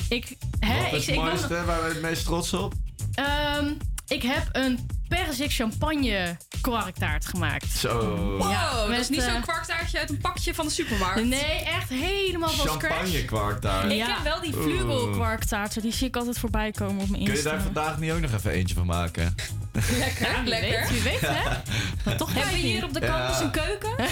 ik... 0.09 0.37
Hè, 0.59 0.81
Wat 0.83 0.93
is 0.93 1.07
ik, 1.07 1.15
het 1.15 1.15
ik 1.15 1.21
mooiste? 1.21 1.65
Waar 1.65 1.79
ben 1.79 1.87
je 1.87 1.93
het 1.93 2.01
meest 2.01 2.25
trots 2.25 2.53
op? 2.53 2.73
Ehm, 3.13 3.73
ik 4.07 4.21
heb 4.21 4.49
een 4.51 4.87
perzik 5.07 5.51
champagne 5.51 6.37
kwarktaart 6.61 7.25
gemaakt. 7.25 7.71
Zo. 7.77 8.15
Wow, 8.37 8.51
dat 8.77 8.87
met, 8.87 8.99
is 8.99 9.09
niet 9.09 9.21
eh, 9.21 9.31
zo'n 9.31 9.41
kwarktaartje 9.41 9.99
uit 9.99 10.09
een 10.09 10.17
pakje 10.17 10.53
van 10.53 10.65
de 10.65 10.71
supermarkt. 10.71 11.23
Nee, 11.25 11.63
echt 11.63 11.89
helemaal 11.89 12.49
van 12.49 12.67
scratch. 12.67 12.95
Champagne 12.95 13.25
kwarktaart. 13.25 13.91
Ik 13.91 14.03
heb 14.05 14.23
wel 14.23 14.41
die 14.41 14.53
vlugel 14.53 15.09
kwarktaarten. 15.09 15.81
Die 15.81 15.93
zie 15.93 16.07
ik 16.07 16.15
altijd 16.15 16.39
voorbij 16.39 16.71
komen 16.71 17.01
op 17.03 17.09
mijn 17.09 17.23
Kun 17.23 17.31
je 17.31 17.37
Insta. 17.37 17.49
daar 17.51 17.61
vandaag 17.61 17.99
niet 17.99 18.11
ook 18.11 18.19
nog 18.19 18.31
even 18.33 18.51
eentje 18.51 18.75
van 18.75 18.85
maken? 18.85 19.35
Lekker, 19.99 20.31
Ja, 20.31 20.41
lekker. 20.45 20.69
weet, 20.79 20.89
wie 20.89 21.01
weet, 21.01 21.19
hè? 21.21 21.49
Maar 22.05 22.17
toch 22.17 22.33
hebben 22.33 22.53
we 22.53 22.59
hier 22.59 22.83
op 22.83 22.93
de 22.93 22.99
campus 22.99 23.37
Ja. 23.37 23.43
een 23.43 23.51
keuken? 23.51 23.93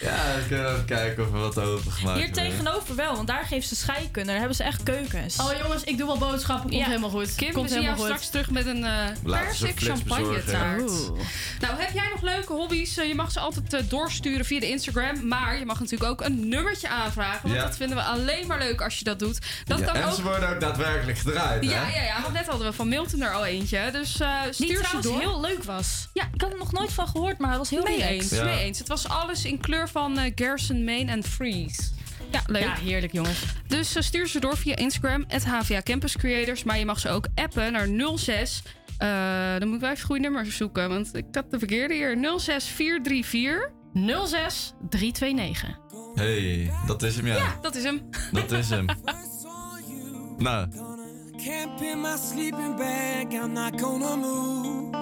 Ja, 0.00 0.32
dan 0.32 0.46
kunnen 0.48 0.66
we 0.66 0.72
even 0.72 0.84
kijken 0.84 1.24
of 1.24 1.30
we 1.30 1.38
wat 1.38 1.58
opengemaakt 1.58 2.16
Hier 2.18 2.26
hebben. 2.26 2.42
tegenover 2.50 2.94
wel, 2.96 3.14
want 3.14 3.26
daar 3.26 3.44
geven 3.44 3.68
ze 3.68 3.76
scheikunde. 3.76 4.28
Daar 4.30 4.38
hebben 4.38 4.56
ze 4.56 4.62
echt 4.64 4.82
keukens. 4.82 5.40
Oh 5.40 5.50
jongens, 5.62 5.84
ik 5.84 5.98
doe 5.98 6.06
wel 6.06 6.18
boodschappen. 6.18 6.70
Komt 6.70 6.80
Ja. 6.82 6.86
helemaal 6.86 7.10
goed. 7.10 7.34
Kim, 7.34 7.52
Komt 7.52 7.68
we 7.68 7.74
zien 7.74 7.82
jou 7.82 7.96
goed. 7.96 8.04
straks 8.04 8.28
terug 8.28 8.50
met 8.50 8.66
een 8.66 8.84
eh 8.84 8.92
Laten 9.24 9.54
Nou, 11.60 11.80
heb 11.80 11.92
jij 11.94 12.08
nog 12.12 12.22
leuke 12.22 12.52
hobby's? 12.52 12.96
Eh, 12.96 13.06
Je 13.08 13.14
mag 13.14 13.32
ze 13.32 13.40
altijd 13.40 13.72
eh, 13.72 13.80
doorsturen 13.88 14.44
via 14.44 14.60
de 14.60 14.68
Instagram. 14.68 15.28
Maar 15.28 15.58
je 15.58 15.64
mag 15.64 15.80
natuurlijk 15.80 16.10
ook 16.10 16.20
een 16.20 16.48
nummertje 16.48 16.88
aanvragen. 16.88 17.40
Want 17.42 17.54
Ja. 17.54 17.62
dat 17.62 17.76
vinden 17.76 17.96
we 17.96 18.02
alleen 18.02 18.46
maar 18.46 18.58
leuk 18.58 18.80
als 18.82 18.98
je 18.98 19.04
dat 19.04 19.18
doet. 19.18 19.38
Dat 19.64 19.78
Ja, 19.78 19.84
kan 19.84 19.94
en 19.94 20.04
ook. 20.04 20.14
ze 20.14 20.22
worden 20.22 20.48
ook 20.48 20.60
daadwerkelijk 20.60 21.18
gedraaid, 21.18 21.64
hè? 21.64 21.70
Ja, 21.70 21.88
ja, 21.88 22.02
ja, 22.02 22.22
want 22.22 22.34
net 22.34 22.46
hadden 22.46 22.66
we 22.66 22.72
van 22.72 22.88
Milton 22.88 23.22
er 23.22 23.32
al 23.32 23.44
eentje. 23.46 23.88
Dus 23.92 24.20
eh 24.20 24.28
stuur 24.50 24.66
Die 24.66 24.76
ze 24.76 24.82
trouwens 24.82 25.06
door. 25.06 25.18
heel 25.20 25.40
leuk 25.40 25.64
was. 25.64 26.08
Ja, 26.12 26.28
ik 26.34 26.40
had 26.40 26.52
er 26.52 26.58
nog 26.58 26.72
nooit 26.72 26.92
van 26.92 27.08
gehoord, 27.08 27.38
maar 27.38 27.48
hij 27.48 27.58
was 27.58 27.70
heel 27.70 27.82
mee 27.82 27.96
relaxed. 27.96 28.20
eens, 28.20 28.30
Ja. 28.40 28.44
mee 28.44 28.58
eens. 28.64 28.78
Het 28.78 28.88
was 28.88 29.08
alles 29.08 29.44
in 29.44 29.60
kleur 29.60 29.88
van 29.88 30.18
eh 30.18 30.32
Gerson, 30.34 30.84
Maine 30.84 31.10
en 31.12 31.22
Freeze. 31.24 31.82
Ja, 32.30 32.42
leuk. 32.46 32.62
Ja, 32.62 32.74
heerlijk 32.74 33.12
jongens. 33.12 33.38
Dus 33.66 33.96
stuur 33.98 34.28
ze 34.28 34.40
door 34.40 34.56
via 34.56 34.76
Instagram, 34.76 35.24
het 35.28 35.44
HVA 35.46 35.82
Campus 35.82 36.16
Creators. 36.16 36.62
Maar 36.64 36.78
je 36.78 36.84
mag 36.84 37.00
ze 37.00 37.08
ook 37.08 37.26
appen 37.34 37.72
naar 37.72 37.88
06. 38.16 38.62
Eh, 39.00 39.58
dan 39.58 39.66
moet 39.66 39.76
ik 39.76 39.80
wel 39.82 39.90
even 39.90 40.04
goede 40.06 40.20
nummers 40.22 40.56
zoeken, 40.56 40.88
want 40.88 41.14
ik 41.16 41.24
had 41.32 41.50
de 41.50 41.58
verkeerde 41.58 41.94
hier. 41.94 42.16
06434 42.38 43.70
06329. 43.92 45.78
hey, 46.14 46.70
dat 46.86 47.02
is 47.02 47.16
hem, 47.16 47.26
ja. 47.26 47.34
Ja, 47.36 47.58
dat 47.62 47.74
is 47.74 47.84
hem. 47.84 48.00
Dat 48.32 48.50
is 48.50 48.70
hem. 48.70 48.84
nou, 50.38 50.66
Can't 51.44 51.76
pin 51.76 52.00
my 52.00 52.16
sleeping 52.16 52.76
bag, 52.76 53.32
I'm 53.32 53.52
not 53.52 53.80
gonna 53.80 54.16
move. 54.16 54.92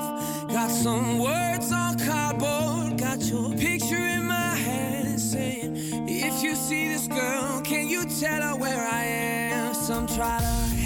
Got 0.53 0.71
some 0.71 1.19
words 1.19 1.73
on 1.73 1.97
cardboard, 1.99 3.01
got 3.01 3.29
your 3.29 3.55
picture 3.57 4.07
in 4.17 4.27
my 4.27 4.55
hand 4.55 5.21
saying, 5.21 5.77
If 6.07 6.43
you 6.43 6.55
see 6.55 6.89
this 6.93 7.09
girl, 7.09 7.61
can 7.63 7.89
you 7.89 8.05
tell 8.21 8.41
her 8.43 8.55
where 8.57 8.87
I 8.87 9.05
am? 9.05 9.75
Some 9.75 10.07
try 10.07 10.39
to 10.39 10.78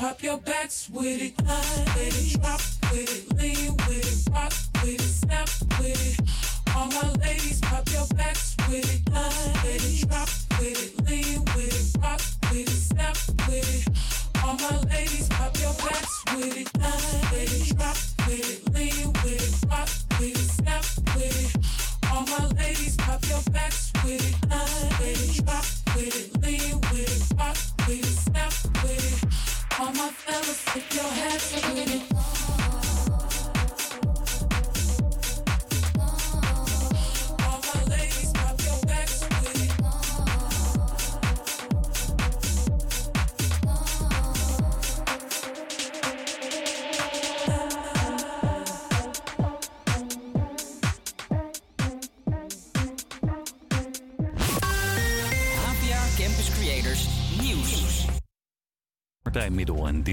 pop 0.00 0.22
your 0.22 0.38
backs 0.38 0.88
with 0.88 1.20
it. 1.20 1.89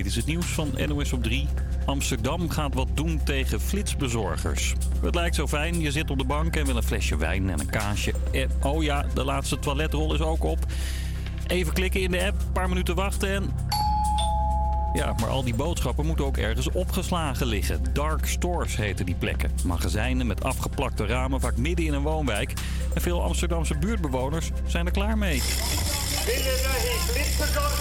Is 0.08 0.16
het 0.16 0.26
nieuws 0.26 0.46
van 0.46 0.74
NOS 0.88 1.14
op 1.14 1.24
3. 1.24 1.48
Amsterdam 1.86 2.50
gaat 2.50 2.74
wat 2.74 2.88
doen 2.94 3.22
tegen 3.24 3.62
flitsbezorgers. 3.62 4.74
Het 5.02 5.16
lijkt 5.16 5.36
zo 5.36 5.48
fijn, 5.48 5.80
je 5.80 5.92
zit 5.92 6.10
op 6.10 6.18
de 6.18 6.26
bank 6.26 6.56
en 6.56 6.66
wil 6.66 6.76
een 6.76 6.84
flesje 6.84 7.18
wijn 7.18 7.50
en 7.50 7.60
een 7.60 7.70
kaasje. 7.70 8.14
En 8.32 8.50
oh 8.62 8.84
ja, 8.84 9.06
de 9.14 9.24
laatste 9.24 9.60
toiletrol 9.60 10.14
is 10.14 10.20
ook 10.20 10.44
op. 10.44 10.60
Even 11.48 11.74
klikken 11.74 12.02
in 12.02 12.12
de 12.12 12.26
app, 12.26 12.42
een 12.42 12.52
paar 12.52 12.70
minuten 12.70 12.96
wachten 12.96 13.30
en... 13.30 13.50
Ja, 14.94 15.14
maar 15.20 15.30
al 15.30 15.44
die 15.44 15.56
boodschappen 15.56 16.06
moeten 16.06 16.26
ook 16.26 16.38
ergens 16.38 16.72
opgeslagen 16.72 17.48
liggen. 17.48 17.84
Dark 17.94 18.26
stores 18.26 18.76
heten 18.76 19.06
die 19.06 19.16
plekken. 19.16 19.52
Magazijnen 19.66 20.28
met 20.28 20.44
afgeplakte 20.44 21.06
ramen, 21.06 21.40
vaak 21.40 21.58
midden 21.58 21.86
in 21.86 21.94
een 21.94 22.02
woonwijk. 22.02 22.54
En 22.94 23.02
veel 23.02 23.24
Amsterdamse 23.24 23.78
buurtbewoners 23.78 24.50
zijn 24.66 24.86
er 24.86 24.92
klaar 24.92 25.18
mee. 25.18 25.42
Willen 26.26 26.64
wij 26.64 27.77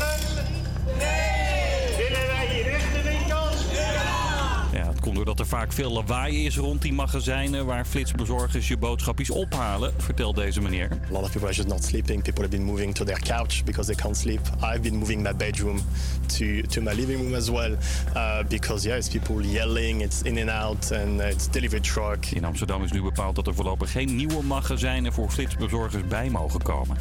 er 5.46 5.58
vaak 5.58 5.72
veel 5.72 5.92
lawaai 5.92 6.46
is 6.46 6.56
rond 6.56 6.82
die 6.82 6.92
magazijnen 6.92 7.66
waar 7.66 7.84
flitsbezorgers 7.84 8.68
je 8.68 8.76
boodschapjes 8.76 9.30
ophalen, 9.30 9.92
vertelt 9.98 10.36
deze 10.36 10.60
meneer. 10.60 10.88
A 10.92 11.12
lot 11.12 11.22
of 11.22 11.30
people 11.30 11.48
are 11.48 11.56
just 11.56 11.68
not 11.68 11.84
sleeping. 11.84 12.22
People 12.22 12.42
have 12.42 12.56
been 12.56 12.64
moving 12.64 12.94
to 12.94 13.04
their 13.04 13.18
couch 13.18 13.64
because 13.64 13.92
they 13.92 14.02
can't 14.02 14.16
sleep. 14.16 14.40
I've 14.60 14.80
been 14.80 14.96
moving 14.96 15.22
my 15.22 15.34
bedroom 15.34 15.80
to, 16.26 16.62
to 16.62 16.80
my 16.80 16.94
living 16.94 17.20
room 17.20 17.34
as 17.34 17.50
well 17.50 17.72
uh, 18.16 18.48
because 18.48 18.86
yeah, 18.86 18.98
it's 18.98 19.08
people 19.08 19.44
yelling, 19.44 20.02
it's 20.02 20.22
in 20.22 20.38
and 20.38 20.50
out 20.50 20.92
and 20.92 21.20
it's 21.20 21.50
delivery 21.50 21.80
truck. 21.80 22.32
In 22.32 22.44
Amsterdam 22.44 22.82
is 22.82 22.92
nu 22.92 23.02
bepaald 23.02 23.34
dat 23.34 23.46
er 23.46 23.54
voorlopig 23.54 23.90
geen 23.90 24.16
nieuwe 24.16 24.42
magazijnen 24.42 25.12
voor 25.12 25.30
flitsbezorgers 25.30 26.06
bij 26.08 26.30
mogen 26.30 26.62
komen. 26.62 26.96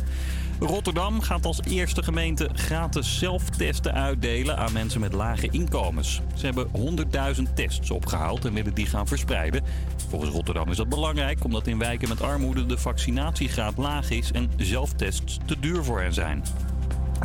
Rotterdam 0.59 1.21
gaat 1.21 1.45
als 1.45 1.59
eerste 1.63 2.03
gemeente 2.03 2.49
gratis 2.53 3.17
zelftesten 3.17 3.93
uitdelen 3.93 4.57
aan 4.57 4.73
mensen 4.73 5.01
met 5.01 5.13
lage 5.13 5.47
inkomens. 5.51 6.21
Ze 6.35 6.45
hebben 6.45 6.67
100.000 7.35 7.53
tests 7.53 7.91
opgehaald 7.91 8.45
en 8.45 8.53
willen 8.53 8.73
die 8.73 8.85
gaan 8.85 9.07
verspreiden. 9.07 9.63
Volgens 10.09 10.31
Rotterdam 10.31 10.69
is 10.69 10.77
dat 10.77 10.89
belangrijk 10.89 11.43
omdat 11.43 11.67
in 11.67 11.77
wijken 11.77 12.09
met 12.09 12.21
armoede 12.21 12.65
de 12.65 12.77
vaccinatiegraad 12.77 13.77
laag 13.77 14.09
is 14.09 14.31
en 14.31 14.51
zelftests 14.57 15.37
te 15.45 15.59
duur 15.59 15.83
voor 15.83 16.01
hen 16.01 16.13
zijn. 16.13 16.43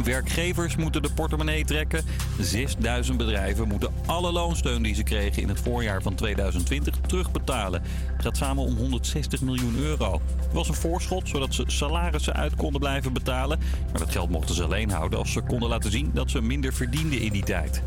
Werkgevers 0.05 0.77
moeten 0.77 1.03
de 1.03 1.11
portemonnee 1.15 1.65
trekken. 1.65 2.05
6000 2.41 3.19
bedrijven 3.19 3.69
moeten 3.69 3.93
alle 4.07 4.33
loonsteun 4.33 4.83
die 4.83 4.95
ze 4.95 5.03
kregen 5.03 5.43
in 5.43 5.49
het 5.49 5.61
voorjaar 5.61 6.03
van 6.03 6.15
2020 6.15 6.97
terugbetalen. 7.07 7.83
Het 8.13 8.23
gaat 8.23 8.37
samen 8.37 8.65
om 8.65 8.77
160 8.77 9.41
miljoen 9.41 9.77
euro. 9.77 10.21
Het 10.37 10.53
was 10.53 10.69
een 10.69 10.75
voorschot 10.75 11.29
zodat 11.29 11.55
ze 11.55 11.65
salarissen 11.67 12.35
uit 12.35 12.55
konden 12.55 12.81
blijven 12.81 13.13
betalen. 13.13 13.59
Maar 13.91 14.01
dat 14.01 14.13
geld 14.13 14.31
mochten 14.31 14.55
ze 14.55 14.65
alleen 14.65 14.91
houden 14.91 15.19
als 15.19 15.33
ze 15.33 15.41
konden 15.41 15.69
laten 15.69 15.91
zien 15.91 16.11
dat 16.15 16.31
ze 16.31 16.43
minder 16.43 16.73
verdienden 16.73 17.21
in 17.21 17.33
die 17.33 17.45
tijd. 17.45 17.83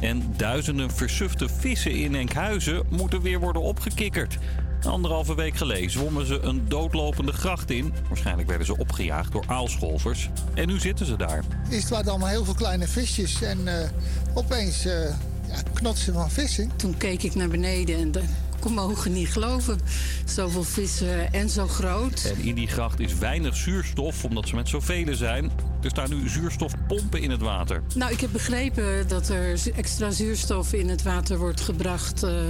En 0.00 0.34
duizenden 0.36 0.90
versufte 0.90 1.48
vissen 1.48 1.92
in 1.92 2.14
Enkhuizen 2.14 2.82
moeten 2.88 3.22
weer 3.22 3.40
worden 3.40 3.62
opgekikkerd. 3.62 4.38
Anderhalve 4.86 5.34
week 5.34 5.56
geleden 5.56 5.90
zwommen 5.90 6.26
ze 6.26 6.40
een 6.40 6.68
doodlopende 6.68 7.32
gracht 7.32 7.70
in. 7.70 7.92
Waarschijnlijk 8.08 8.48
werden 8.48 8.66
ze 8.66 8.76
opgejaagd 8.78 9.32
door 9.32 9.44
aalscholvers. 9.46 10.30
En 10.54 10.66
nu 10.66 10.78
zitten 10.78 11.06
ze 11.06 11.16
daar. 11.16 11.44
Eerst 11.70 11.88
waren 11.88 12.10
allemaal 12.10 12.28
heel 12.28 12.44
veel 12.44 12.54
kleine 12.54 12.88
visjes 12.88 13.42
en 13.42 13.78
eh, 13.82 13.88
opeens 14.34 14.84
eh 14.84 15.04
ja, 15.48 15.62
knotsen 15.74 16.12
van 16.12 16.30
vissen. 16.30 16.70
Toen 16.76 16.96
keek 16.96 17.22
ik 17.22 17.34
naar 17.34 17.48
beneden 17.48 17.96
en 17.98 18.12
de- 18.12 18.22
ik 18.62 18.68
kon 18.68 18.76
mijn 18.76 18.90
ogen 18.90 19.12
niet 19.12 19.28
geloven. 19.28 19.80
Zoveel 20.24 20.62
vissen 20.62 21.32
en 21.32 21.48
zo 21.48 21.66
groot. 21.66 22.32
En 22.36 22.44
in 22.44 22.54
die 22.54 22.66
gracht 22.66 23.00
is 23.00 23.18
weinig 23.18 23.56
zuurstof, 23.56 24.24
omdat 24.24 24.48
ze 24.48 24.54
met 24.54 24.68
zoveel 24.68 25.14
zijn. 25.14 25.50
Er 25.82 25.90
staan 25.90 26.10
nu 26.10 26.28
zuurstofpompen 26.28 27.20
in 27.20 27.30
het 27.30 27.40
water. 27.40 27.82
Nou, 27.94 28.12
ik 28.12 28.20
heb 28.20 28.30
begrepen 28.32 29.08
dat 29.08 29.28
er 29.28 29.60
extra 29.76 30.10
zuurstof 30.10 30.72
in 30.72 30.88
het 30.88 31.02
water 31.02 31.38
wordt 31.38 31.60
gebracht. 31.60 32.22
eh, 32.22 32.48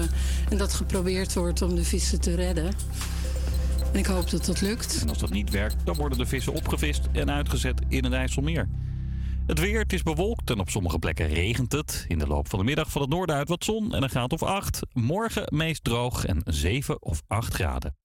en 0.48 0.58
dat 0.58 0.72
geprobeerd 0.72 1.34
wordt 1.34 1.62
om 1.62 1.74
de 1.74 1.84
vissen 1.84 2.20
te 2.20 2.34
redden. 2.34 2.72
En 3.92 3.98
ik 3.98 4.06
hoop 4.06 4.30
dat 4.30 4.44
dat 4.44 4.60
lukt. 4.60 4.98
En 5.00 5.08
als 5.08 5.18
dat 5.18 5.30
niet 5.30 5.50
werkt, 5.50 5.76
dan 5.84 5.96
worden 5.96 6.18
de 6.18 6.26
vissen 6.26 6.52
opgevist 6.52 7.00
en 7.12 7.30
uitgezet 7.30 7.80
in 7.88 8.04
het 8.04 8.12
IJsselmeer. 8.12 8.68
Het 9.52 9.60
weer, 9.60 9.80
het 9.80 9.92
is 9.92 10.02
bewolkt 10.02 10.50
en 10.50 10.60
op 10.60 10.70
sommige 10.70 10.98
plekken 10.98 11.26
regent 11.26 11.72
het. 11.72 12.04
In 12.08 12.18
de 12.18 12.26
loop 12.26 12.48
van 12.48 12.58
de 12.58 12.64
middag 12.64 12.90
van 12.90 13.00
het 13.00 13.10
noorden 13.10 13.36
uit 13.36 13.48
wat 13.48 13.64
zon 13.64 13.94
en 13.94 14.02
een 14.02 14.10
graad 14.10 14.32
of 14.32 14.42
8. 14.42 14.80
Morgen 14.92 15.44
meest 15.50 15.84
droog 15.84 16.24
en 16.24 16.42
7 16.44 17.02
of 17.02 17.22
8 17.26 17.54
graden. 17.54 17.96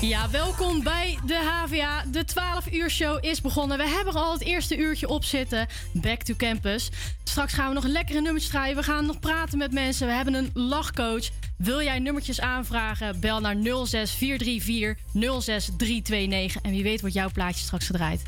Ja, 0.00 0.30
welkom 0.30 0.82
bij 0.82 1.18
de 1.26 1.34
HVA. 1.34 2.04
De 2.10 2.24
12 2.24 2.72
uur 2.72 2.90
show 2.90 3.24
is 3.24 3.40
begonnen. 3.40 3.78
We 3.78 3.88
hebben 3.88 4.14
al 4.14 4.32
het 4.32 4.42
eerste 4.42 4.76
uurtje 4.76 5.08
op 5.08 5.24
zitten. 5.24 5.66
Back 5.92 6.22
to 6.22 6.34
campus. 6.36 6.90
Straks 7.24 7.52
gaan 7.52 7.68
we 7.68 7.74
nog 7.74 7.84
lekkere 7.84 8.20
nummertjes 8.20 8.50
draaien. 8.50 8.76
We 8.76 8.82
gaan 8.82 9.06
nog 9.06 9.18
praten 9.18 9.58
met 9.58 9.72
mensen. 9.72 10.06
We 10.06 10.12
hebben 10.12 10.34
een 10.34 10.50
lachcoach. 10.54 11.28
Wil 11.56 11.82
jij 11.82 11.98
nummertjes 11.98 12.40
aanvragen? 12.40 13.20
Bel 13.20 13.40
naar 13.40 13.56
06434 13.56 14.96
06329. 15.12 16.62
En 16.62 16.70
wie 16.70 16.82
weet 16.82 17.00
wordt 17.00 17.14
jouw 17.14 17.30
plaatje 17.30 17.64
straks 17.64 17.86
gedraaid. 17.86 18.22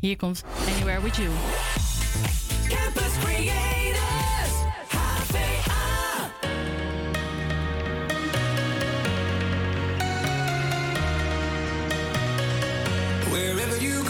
Hier 0.00 0.16
komt 0.16 0.44
Anywhere 0.76 1.02
With 1.02 1.16
You. 1.16 1.30
Campus 2.68 3.18
Creators, 3.18 4.52
HVA. 4.90 6.30
Wherever 13.30 13.76
you 13.82 14.07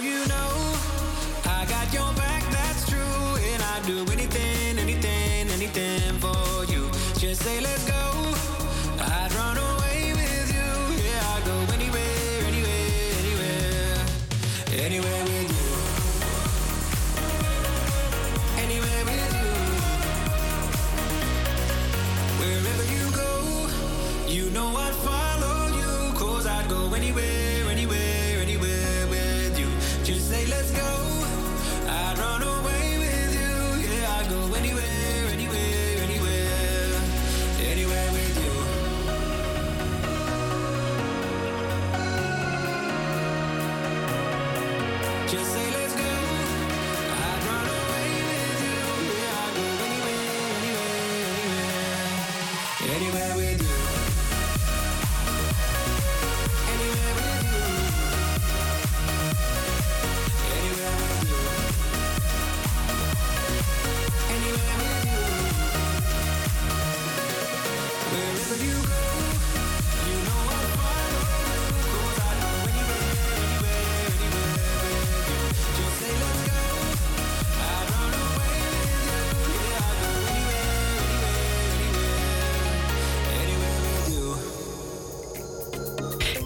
you 0.00 0.26
know 0.26 0.74
I 1.46 1.66
got 1.68 1.92
your 1.92 2.12
back, 2.14 2.42
that's 2.50 2.88
true. 2.88 2.98
And 2.98 3.62
I'd 3.62 3.86
do 3.86 4.00
anything, 4.12 4.78
anything, 4.78 5.48
anything 5.50 6.18
for 6.18 6.64
you. 6.64 6.90
Just 7.18 7.42
say, 7.42 7.60
let's 7.60 7.84
go. 7.88 8.13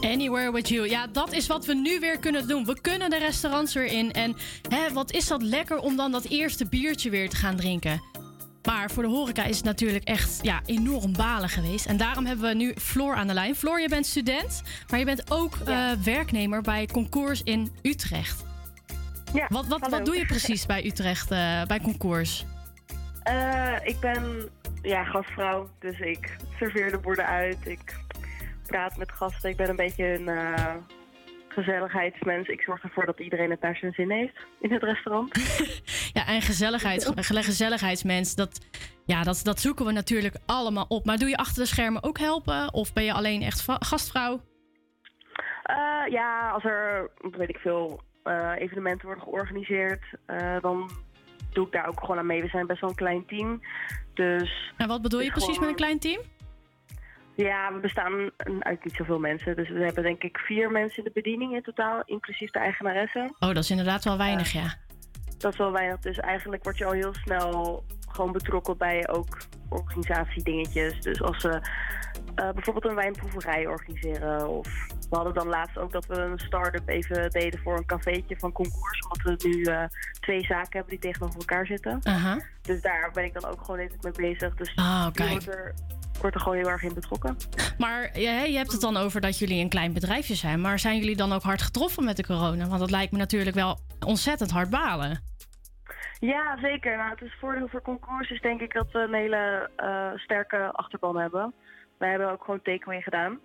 Anywhere 0.09 0.53
with 0.53 0.69
you. 0.69 0.89
Ja, 0.89 1.07
dat 1.07 1.33
is 1.33 1.47
wat 1.47 1.67
we 1.67 1.75
nu 1.75 2.01
weer 2.01 2.19
kunnen 2.19 2.49
doen. 2.49 2.65
We 2.65 2.81
kunnen 2.81 3.11
de 3.11 3.19
restaurants 3.19 3.75
weer 3.75 3.85
in. 3.85 4.13
En 4.13 4.37
hè, 4.69 4.93
wat 4.93 5.13
is 5.13 5.27
dat 5.27 5.43
lekker 5.43 5.79
om 5.79 5.97
dan 5.97 6.13
dat 6.13 6.25
eerste 6.25 6.69
biertje 6.69 7.11
weer 7.11 7.29
te 7.29 7.37
gaan 7.37 7.57
drinken. 7.57 8.03
Maar 8.65 8.91
voor 8.91 9.03
de 9.03 9.09
horeca 9.09 9.45
is 9.45 9.57
het 9.57 9.65
natuurlijk 9.65 10.05
echt 10.05 10.39
ja, 10.43 10.61
enorm 10.67 11.13
balen 11.13 11.49
geweest. 11.49 11.87
En 11.87 11.97
daarom 11.97 12.27
hebben 12.27 12.49
we 12.49 12.55
nu 12.55 12.75
Floor 12.75 13.15
aan 13.15 13.27
de 13.27 13.35
lijn. 13.35 13.55
Floor, 13.55 13.81
je 13.81 13.89
bent 13.89 14.07
student, 14.07 14.63
maar 14.91 14.99
je 14.99 15.05
bent 15.05 15.31
ook 15.31 15.57
eh, 15.57 15.91
werknemer 16.05 16.63
bij 16.63 16.87
Concours 16.87 17.43
in 17.43 17.73
Utrecht. 17.83 18.45
Ja, 19.33 19.47
wat, 19.49 19.67
wat, 19.67 19.81
hallo. 19.81 19.97
wat 19.97 20.07
doe 20.07 20.17
je 20.17 20.27
precies 20.37 20.67
bij 20.67 20.85
Utrecht, 20.85 21.31
eh, 21.31 21.63
bij 21.67 21.81
Concours? 21.81 22.45
Eh, 23.23 23.75
ik 23.83 24.01
ben 24.01 24.49
ja, 24.83 25.05
gastvrouw, 25.05 25.69
dus 25.79 25.99
ik 25.99 26.37
serveer 26.59 26.91
de 26.91 26.99
borden 26.99 27.27
uit. 27.27 27.59
Ik 27.65 27.97
praat 28.69 28.97
met 28.97 29.13
gasten. 29.13 29.51
Ik 29.51 29.57
ben 29.57 29.69
een 29.69 29.77
beetje 29.77 30.15
een 30.15 30.29
eh, 30.29 30.75
gezelligheidsmens. 31.49 32.49
Ik 32.49 32.61
zorg 32.63 32.83
ervoor 32.83 33.07
dat 33.07 33.19
iedereen 33.21 33.51
het 33.51 33.61
naar 33.61 33.77
zijn 33.77 33.93
zin 33.93 34.11
heeft 34.11 34.37
in 34.61 34.73
het 34.73 34.83
restaurant. 34.83 35.33
Ja, 36.13 36.27
en 36.27 36.43
gezelligheids, 36.43 37.05
ge- 37.07 37.43
gezelligheidsmens, 37.43 38.35
dat, 38.35 38.59
ja, 39.05 39.23
dat, 39.23 39.41
dat 39.43 39.61
zoeken 39.61 39.87
we 39.87 39.93
natuurlijk 39.93 40.37
allemaal 40.47 40.85
op. 40.89 41.05
Maar 41.05 41.17
doe 41.19 41.29
je 41.29 41.37
achter 41.37 41.63
de 41.63 41.69
schermen 41.69 42.03
ook 42.03 42.19
helpen? 42.19 42.73
Of 42.75 42.93
ben 42.93 43.05
je 43.05 43.13
alleen 43.13 43.43
echt 43.43 43.65
gastvrouw? 43.79 44.41
Eh, 45.63 45.77
ja, 46.13 46.51
als 46.51 46.65
er, 46.65 47.11
weet 47.31 47.49
ik 47.49 47.59
veel, 47.59 48.03
eh, 48.23 48.53
evenementen 48.59 49.07
worden 49.07 49.25
georganiseerd, 49.25 50.05
dan 50.61 50.91
doe 51.53 51.67
ik 51.67 51.73
daar 51.73 51.87
ook 51.89 52.01
gewoon 52.01 52.19
aan 52.19 52.27
mee. 52.27 52.43
We 52.43 52.49
zijn 52.49 52.67
best 52.67 52.81
wel 52.81 52.91
een 52.91 52.97
klein 52.97 53.27
team, 53.27 53.61
dus... 54.15 54.73
En 54.77 54.89
wat 54.89 55.03
bedoel 55.03 55.21
je 55.21 55.31
precies 55.31 55.59
met 55.59 55.69
een 55.69 55.75
klein 55.75 55.99
team? 55.99 56.21
Ja, 57.47 57.73
we 57.73 57.81
bestaan 57.81 58.31
uit 58.61 58.85
niet 58.85 58.95
zoveel 58.95 59.19
mensen. 59.19 59.57
Dus 59.57 59.69
we 59.69 59.85
hebben 59.85 60.03
denk 60.03 60.23
ik 60.23 60.39
vier 60.39 60.71
mensen 60.71 60.99
in 60.99 61.05
de 61.05 61.21
bediening 61.21 61.55
in 61.55 61.63
totaal, 61.63 62.03
inclusief 62.05 62.51
de 62.51 62.59
eigenaresse. 62.59 63.35
Oh, 63.39 63.49
dat 63.49 63.57
is 63.57 63.71
inderdaad 63.71 64.05
wel 64.05 64.17
weinig, 64.17 64.53
ja. 64.53 64.75
Dat 65.39 65.53
is 65.53 65.59
wel 65.59 65.73
weinig. 65.73 65.99
Dus 65.99 66.19
eigenlijk 66.19 66.65
word 66.65 66.79
je 66.79 66.85
al 66.85 66.93
heel 66.93 67.15
snel 67.15 67.85
gewoon 68.09 68.33
betrokken 68.33 68.79
bij 68.79 69.09
ook 69.09 69.39
organisatiedingetjes. 69.69 71.01
Dus 71.01 71.23
als 71.23 71.41
ze 71.41 71.61
eh, 72.35 72.51
bijvoorbeeld 72.51 72.85
een 72.85 72.95
wijnproeverij 72.95 73.67
organiseren. 73.67 74.49
Of 74.49 74.69
we 75.11 75.17
hadden 75.17 75.35
dan 75.35 75.49
laatst 75.49 75.79
ook 75.79 75.93
dat 75.93 76.07
we 76.07 76.17
een 76.17 76.39
start-up 76.39 76.89
even 76.89 77.31
deden 77.31 77.61
voor 77.61 77.77
een 77.77 77.87
cafeetje 77.87 78.39
van 78.39 78.53
concours. 78.53 79.01
Omdat 79.01 79.41
we 79.41 79.49
nu 79.49 79.63
eh, 79.63 79.85
twee 80.21 80.45
zaken 80.45 80.71
hebben 80.71 80.91
die 80.91 81.11
tegenover 81.11 81.39
elkaar 81.39 81.67
zitten. 81.67 81.99
Aha. 82.03 82.39
Dus 82.63 82.81
daar 82.81 83.11
ben 83.13 83.25
ik 83.25 83.41
dan 83.41 83.51
ook 83.51 83.65
gewoon 83.65 83.81
even 83.81 83.99
mee 84.01 84.33
bezig. 84.33 84.55
Dus 84.55 84.75
kijk. 85.13 85.75
Wordt 86.21 86.35
er, 86.35 86.41
er 86.41 86.41
gewoon 86.41 86.59
heel 86.59 86.69
erg 86.69 86.83
in 86.83 86.95
betrokken. 86.95 87.37
Maar 87.79 88.19
ja, 88.19 88.43
je 88.43 88.57
hebt 88.57 88.73
het 88.73 88.81
dan 88.81 88.97
over 88.97 89.21
dat 89.21 89.39
jullie 89.39 89.63
een 89.63 89.69
klein 89.69 89.93
bedrijfje 89.93 90.35
zijn. 90.35 90.61
Maar 90.61 90.79
zijn 90.79 90.99
jullie 90.99 91.17
dan 91.17 91.33
ook 91.33 91.43
hard 91.43 91.63
getroffen 91.63 92.05
met 92.05 92.17
de 92.17 92.27
corona? 92.27 92.67
Want 92.67 92.81
dat 92.81 92.91
lijkt 92.91 93.13
me 93.13 93.19
natuurlijk 93.19 93.57
wel 93.57 93.79
ontzettend 94.07 94.51
hard 94.51 94.71
balen. 94.71 95.21
Ja, 96.21 96.59
zeker. 96.61 96.97
Nou, 96.97 97.11
het 97.11 97.23
is 97.23 97.37
voordeel 97.41 97.69
voor 97.69 97.83
concours 97.83 98.31
is 98.31 98.41
denk 98.41 98.61
ik 98.61 98.73
dat 98.73 98.93
we 98.93 98.99
een 98.99 99.15
hele 99.15 99.71
eh, 99.77 100.11
sterke 100.15 100.71
achterban 100.73 101.17
hebben. 101.17 101.55
Wij 101.99 102.11
hebben 102.11 102.31
ook 102.31 102.45
gewoon 102.45 102.63
takeaway 102.63 103.01
gedaan. 103.01 103.39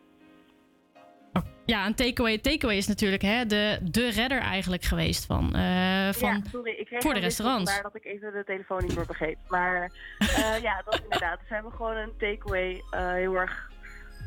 Ja, 1.66 1.86
een 1.86 1.96
takeaway. 1.96 2.38
Takeaway 2.38 2.78
is 2.78 2.88
natuurlijk 2.88 3.22
hè, 3.22 3.46
de, 3.46 3.80
de 3.82 4.10
redder 4.10 4.40
eigenlijk 4.40 4.84
geweest 4.84 5.26
van, 5.26 5.56
eh, 5.56 6.14
van 6.14 6.30
ja, 6.30 6.42
sorry, 6.52 6.72
ik 6.72 6.86
kreeg 6.86 7.02
voor 7.02 7.14
de 7.14 7.20
restaurants. 7.20 7.72
Vandaar 7.72 7.92
dat 7.92 8.02
ik 8.04 8.06
even 8.06 8.32
de 8.32 8.44
telefoon 8.46 8.84
niet 8.84 8.96
meer 8.96 9.06
begreep. 9.06 9.38
Maar 9.48 9.92
eh, 10.20 10.62
ja, 10.62 10.82
dat 10.86 11.02
inderdaad. 11.04 11.40
Dus 11.40 11.48
we 11.48 11.54
hebben 11.54 11.72
gewoon 11.72 11.96
een 11.96 12.14
takeaway 12.18 12.82
eh, 12.92 13.12
heel 13.12 13.36
erg 13.36 13.72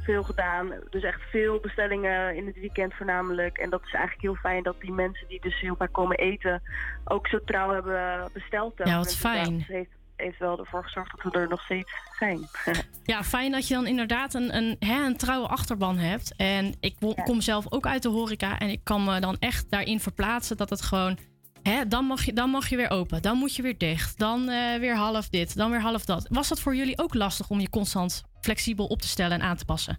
veel 0.04 0.22
gedaan. 0.22 0.72
Dus 0.90 1.02
echt 1.02 1.20
veel 1.30 1.60
bestellingen 1.60 2.36
in 2.36 2.46
het 2.46 2.56
weekend 2.56 2.94
voornamelijk. 2.94 3.58
En 3.58 3.70
dat 3.70 3.82
is 3.84 3.92
eigenlijk 3.92 4.22
heel 4.22 4.50
fijn 4.50 4.62
dat 4.62 4.80
die 4.80 4.92
mensen 4.92 5.28
die 5.28 5.40
dus 5.40 5.60
heel 5.60 5.76
vaak 5.76 5.92
komen 5.92 6.16
eten... 6.16 6.62
ook 7.04 7.26
zo 7.26 7.38
trouw 7.44 7.72
hebben 7.72 8.30
besteld. 8.32 8.72
Ja, 8.84 8.96
wat 8.96 9.16
fijn. 9.16 9.64
Heeft, 9.66 9.90
heeft 10.16 10.38
wel 10.38 10.58
ervoor 10.58 10.84
gezorgd 10.84 11.22
dat 11.22 11.32
we 11.32 11.38
er 11.38 11.48
nog 11.48 11.62
steeds 11.62 11.92
zijn. 12.18 12.38
Ja, 13.04 13.22
fijn 13.22 13.52
dat 13.52 13.68
je 13.68 13.74
dan 13.74 13.86
inderdaad 13.86 14.34
een, 14.34 14.56
een, 14.56 14.76
hè, 14.78 15.04
een 15.04 15.16
trouwe 15.16 15.46
achterban 15.46 15.98
hebt. 15.98 16.34
En 16.36 16.74
ik 16.80 16.96
kom 17.24 17.40
zelf 17.40 17.72
ook 17.72 17.86
uit 17.86 18.02
de 18.02 18.08
horeca. 18.08 18.58
En 18.58 18.68
ik 18.68 18.80
kan 18.84 19.04
me 19.04 19.20
dan 19.20 19.36
echt 19.38 19.70
daarin 19.70 20.00
verplaatsen 20.00 20.56
dat 20.56 20.70
het 20.70 20.82
gewoon... 20.82 21.18
Hè, 21.62 21.88
dan, 21.88 22.04
mag 22.04 22.24
je, 22.24 22.32
dan 22.32 22.50
mag 22.50 22.68
je 22.68 22.76
weer 22.76 22.90
open. 22.90 23.22
Dan 23.22 23.36
moet 23.36 23.56
je 23.56 23.62
weer 23.62 23.78
dicht. 23.78 24.18
Dan 24.18 24.48
eh, 24.48 24.78
weer 24.78 24.96
half 24.96 25.28
dit. 25.28 25.56
Dan 25.56 25.70
weer 25.70 25.80
half 25.80 26.04
dat. 26.04 26.28
Was 26.30 26.48
dat 26.48 26.60
voor 26.60 26.74
jullie 26.74 26.98
ook 26.98 27.14
lastig 27.14 27.50
om 27.50 27.60
je 27.60 27.70
constant 27.70 28.24
flexibel 28.40 28.86
op 28.86 29.00
te 29.00 29.08
stellen 29.08 29.40
en 29.40 29.46
aan 29.46 29.56
te 29.56 29.64
passen? 29.64 29.98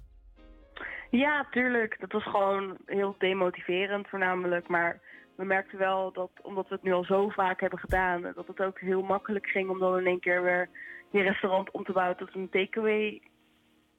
Ja, 1.09 1.47
tuurlijk. 1.51 1.95
Dat 1.99 2.11
was 2.11 2.24
gewoon 2.24 2.78
heel 2.86 3.15
demotiverend 3.18 4.07
voornamelijk. 4.07 4.68
Maar 4.68 4.99
we 5.38 5.46
merkten 5.46 5.78
wel 5.78 6.12
dat, 6.14 6.30
omdat 6.42 6.68
we 6.68 6.76
het 6.76 6.84
nu 6.84 6.94
al 6.94 7.04
zo 7.04 7.30
vaak 7.30 7.60
hebben 7.60 7.80
gedaan, 7.80 8.22
dat 8.22 8.48
het 8.48 8.60
ook 8.62 8.80
heel 8.80 9.02
makkelijk 9.02 9.48
ging 9.48 9.70
om 9.70 9.80
dan 9.80 9.98
in 10.00 10.06
één 10.06 10.20
keer 10.20 10.44
weer 10.44 10.70
je 11.12 11.22
restaurant 11.22 11.72
om 11.72 11.84
te 11.84 11.92
bouwen 11.92 12.18
tot 12.18 12.36
een 12.36 12.50
takeaway 12.50 13.22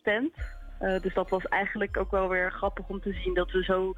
tent. 0.02 0.34
Eh, 0.78 1.00
dus 1.00 1.14
dat 1.14 1.30
was 1.30 1.44
eigenlijk 1.44 1.96
ook 1.96 2.10
wel 2.10 2.28
weer 2.28 2.52
grappig 2.52 2.88
om 2.88 3.00
te 3.00 3.12
zien 3.12 3.34
dat 3.34 3.50
we 3.50 3.62
zo 3.64 3.94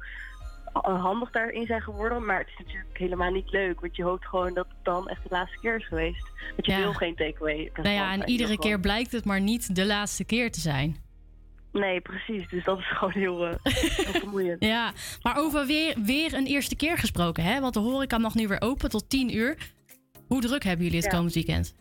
eh, 0.73 1.01
handig 1.01 1.31
daarin 1.31 1.65
zijn 1.65 1.81
geworden. 1.81 2.25
Maar 2.25 2.39
het 2.39 2.47
is 2.47 2.65
natuurlijk 2.65 2.97
helemaal 2.97 3.31
niet 3.31 3.51
leuk, 3.51 3.79
want 3.81 3.95
je 3.95 4.03
hoopt 4.03 4.25
gewoon 4.25 4.53
dat 4.53 4.67
het 4.67 4.83
dan 4.83 5.07
echt 5.09 5.23
de 5.23 5.29
laatste 5.29 5.59
keer 5.59 5.75
is 5.75 5.87
geweest. 5.87 6.29
Want 6.55 6.65
je 6.65 6.71
Ja. 6.71 6.77
wil 6.79 6.93
geen 6.93 7.15
takeaway. 7.15 7.71
Nou 7.73 7.89
ja, 7.95 8.11
en 8.13 8.29
iedere 8.29 8.57
keer 8.57 8.79
blijkt 8.79 9.11
het 9.11 9.25
maar 9.25 9.41
niet 9.41 9.75
de 9.75 9.85
laatste 9.85 10.25
keer 10.25 10.51
te 10.51 10.59
zijn. 10.59 10.95
Nee, 11.71 12.01
precies. 12.01 12.49
Dus 12.49 12.63
dat 12.63 12.79
is 12.79 12.87
gewoon 12.87 13.13
heel, 13.13 13.45
eh, 13.47 13.55
heel 13.63 14.13
vermoeiend. 14.21 14.63
Ja, 14.65 14.91
maar 15.21 15.37
over 15.37 15.65
weer, 15.65 15.95
weer 16.05 16.33
een 16.33 16.45
eerste 16.45 16.75
keer 16.75 16.97
gesproken, 16.97 17.43
hè? 17.43 17.59
Want 17.59 17.73
de 17.73 17.79
horeca 17.79 18.17
mag 18.17 18.35
nu 18.35 18.47
weer 18.47 18.61
open 18.61 18.89
tot 18.89 19.09
10 19.09 19.35
uur. 19.35 19.57
Hoe 20.27 20.41
druk 20.41 20.63
hebben 20.63 20.85
jullie 20.85 21.01
het 21.01 21.11
Ja. 21.11 21.17
komend 21.17 21.33
weekend? 21.33 21.75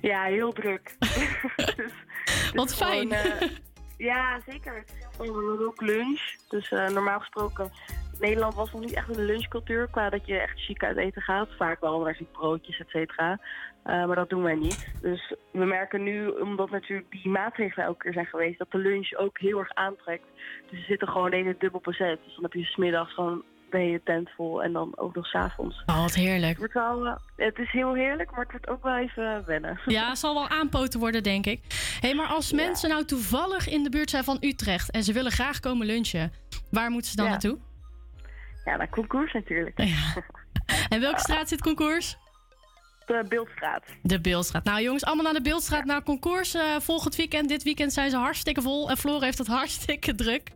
Ja, 0.00 0.22
heel 0.24 0.52
druk. 0.52 0.96
dus, 1.76 1.92
Wat 2.54 2.68
dus 2.68 2.76
fijn. 2.76 3.12
gewoon, 3.14 3.40
eh, 3.40 3.48
ja, 3.96 4.40
zeker. 4.46 4.84
We 5.18 5.24
hebben 5.24 5.66
ook 5.66 5.80
lunch. 5.80 6.20
Dus 6.48 6.70
eh, 6.70 6.88
normaal 6.88 7.18
gesproken, 7.18 7.70
Nederland 8.20 8.54
was 8.54 8.72
nog 8.72 8.80
niet 8.80 8.92
echt 8.94 9.16
een 9.16 9.24
lunchcultuur 9.24 9.88
qua 9.90 10.10
dat 10.10 10.26
je 10.26 10.38
echt 10.38 10.60
chic 10.64 10.84
uit 10.84 10.96
eten 10.96 11.22
gaat. 11.22 11.48
Vaak 11.58 11.80
wel, 11.80 12.04
daar 12.04 12.14
zit 12.14 12.32
broodjes, 12.32 12.78
et 12.80 12.88
cetera. 12.88 13.40
Eh, 13.82 14.04
maar 14.06 14.16
dat 14.16 14.28
doen 14.30 14.42
wij 14.42 14.54
niet. 14.54 14.88
Dus 15.02 15.34
we 15.52 15.64
merken 15.64 16.02
nu, 16.02 16.28
omdat 16.28 16.70
natuurlijk 16.70 17.10
die 17.10 17.28
maatregelen 17.28 17.86
elke 17.86 18.02
keer 18.02 18.12
zijn 18.12 18.26
geweest, 18.26 18.58
dat 18.58 18.70
de 18.70 18.78
lunch 18.78 19.12
ook 19.16 19.38
heel 19.38 19.58
erg 19.58 19.74
aantrekt. 19.74 20.24
Dus 20.70 20.78
we 20.80 20.84
zitten 20.86 21.08
gewoon 21.08 21.30
de 21.30 21.36
hele 21.36 21.56
dubbel 21.58 21.80
bezet. 21.82 22.18
Dus 22.24 22.34
dan 22.34 22.42
heb 22.42 22.52
je 22.52 22.64
smiddags 22.64 23.14
gewoon 23.14 23.42
de 23.70 23.78
hele 23.78 24.00
tent 24.04 24.30
vol. 24.36 24.62
En 24.62 24.72
dan 24.72 24.92
ook 24.98 25.14
nog 25.14 25.26
s'avonds. 25.26 25.82
Oh, 25.86 26.00
wat 26.02 26.14
heerlijk. 26.14 26.48
Het, 26.50 26.58
wordt 26.58 26.72
wel, 26.74 27.06
eh, 27.06 27.14
het 27.36 27.58
is 27.58 27.70
heel 27.70 27.94
heerlijk, 27.94 28.30
maar 28.30 28.40
het 28.40 28.50
wordt 28.50 28.68
ook 28.68 28.82
wel 28.82 28.96
even 28.96 29.44
wennen. 29.46 29.80
Ja, 29.86 30.08
het 30.08 30.18
zal 30.18 30.34
wel 30.34 30.48
aanpoten 30.48 31.00
worden, 31.00 31.22
denk 31.22 31.46
ik. 31.46 31.60
Hé, 32.00 32.08
hey, 32.08 32.14
maar 32.16 32.26
als 32.26 32.52
mensen 32.52 32.88
nou 32.88 33.04
toevallig 33.04 33.68
in 33.68 33.82
de 33.82 33.90
buurt 33.90 34.10
zijn 34.10 34.24
van 34.24 34.36
Utrecht 34.40 34.90
en 34.90 35.02
ze 35.02 35.12
willen 35.12 35.32
graag 35.32 35.60
komen 35.60 35.86
lunchen, 35.86 36.32
waar 36.70 36.90
moeten 36.90 37.10
ze 37.10 37.16
dan 37.16 37.24
Ja. 37.24 37.30
naartoe? 37.30 37.58
Ja, 38.70 38.76
naar 38.76 38.88
concours 38.90 39.32
natuurlijk. 39.32 39.78
En 40.88 41.00
welke 41.00 41.20
straat 41.20 41.48
zit 41.48 41.60
concours? 41.62 42.16
De 43.06 43.24
Beeldstraat. 43.28 43.82
De 44.02 44.20
Beeldstraat. 44.20 44.64
Nou 44.64 44.82
jongens, 44.82 45.04
allemaal 45.04 45.24
naar 45.24 45.34
de 45.34 45.42
Beeldstraat, 45.42 45.84
naar 45.84 46.02
concours. 46.02 46.54
eh, 46.54 46.62
volgend 46.80 47.16
weekend, 47.16 47.48
dit 47.48 47.62
weekend 47.62 47.92
zijn 47.92 48.10
ze 48.10 48.16
hartstikke 48.16 48.62
vol. 48.62 48.90
En 48.90 48.96
Floor 48.96 49.22
heeft 49.22 49.38
het 49.38 49.46
hartstikke 49.58 50.14
druk. 50.14 50.50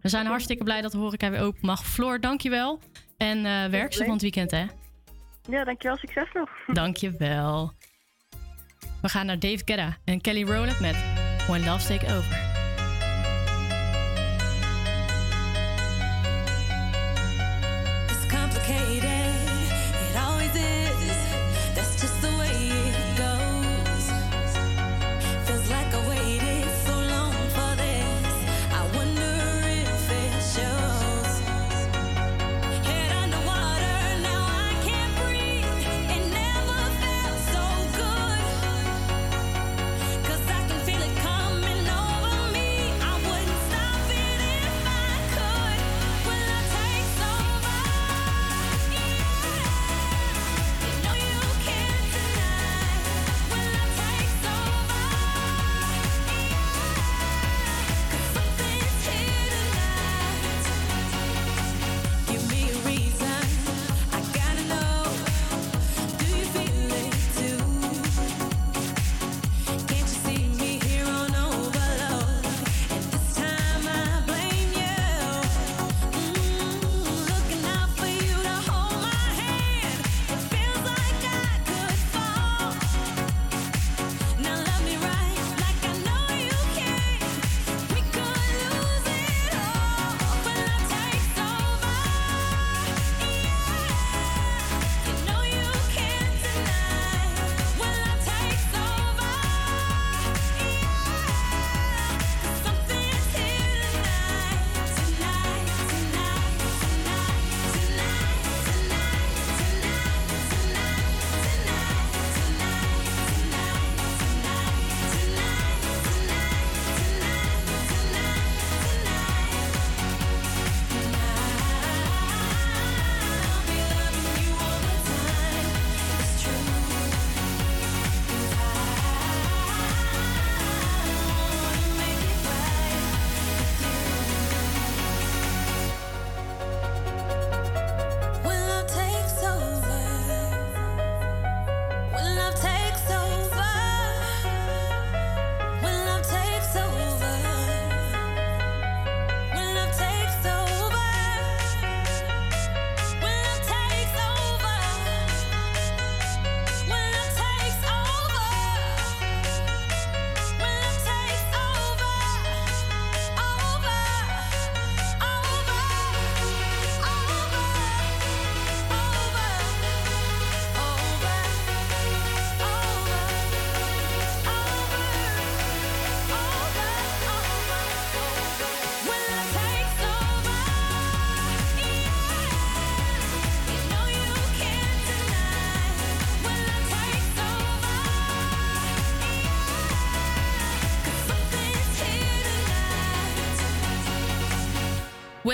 We 0.00 0.08
zijn 0.08 0.26
hartstikke 0.26 0.64
blij 0.64 0.80
dat 0.80 0.92
de 0.92 0.98
horeca 0.98 1.30
weer 1.30 1.40
open 1.40 1.66
mag. 1.66 1.84
Floor, 1.86 2.20
dankjewel. 2.20 2.80
En 3.16 3.46
eh 3.46 3.66
werk 3.70 3.92
ze 3.92 4.04
van 4.04 4.12
het 4.12 4.22
weekend, 4.22 4.50
hè? 4.50 4.64
Ja, 5.48 5.64
dankjewel. 5.64 5.96
Succes 5.96 6.32
nog. 6.32 6.50
Dankjewel. 6.82 7.72
We 9.02 9.08
gaan 9.08 9.26
naar 9.26 9.38
Dave 9.38 9.62
Guetta 9.64 9.96
en 10.04 10.20
Kelly 10.20 10.42
Rowland 10.44 10.80
met 10.80 10.96
When 11.46 11.64
Love 11.64 11.86
Take 11.98 12.14
Over. 12.14 12.53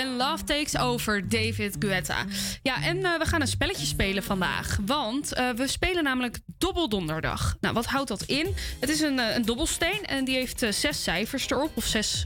When 0.01 0.17
Love 0.17 0.43
Takes 0.43 0.77
Over, 0.77 1.29
David 1.29 1.75
Guetta. 1.79 2.25
Ja, 2.61 2.83
en 2.83 3.05
eh, 3.05 3.17
we 3.17 3.25
gaan 3.25 3.41
een 3.41 3.47
spelletje 3.47 3.85
spelen 3.85 4.23
vandaag. 4.23 4.77
Want 4.85 5.33
eh, 5.33 5.49
we 5.49 5.67
spelen 5.67 6.03
namelijk 6.03 6.39
Dobbeldonderdag. 6.57 7.57
Nou, 7.59 7.73
wat 7.73 7.85
houdt 7.85 8.07
dat 8.07 8.21
in? 8.21 8.55
Het 8.79 8.89
is 8.89 9.01
een, 9.01 9.19
eh, 9.19 9.35
een 9.35 9.45
dobbelsteen 9.45 10.05
en 10.05 10.25
die 10.25 10.35
heeft 10.35 10.65
zes 10.69 11.03
cijfers 11.03 11.49
erop. 11.49 11.71
Of 11.73 11.85
zes 11.85 12.25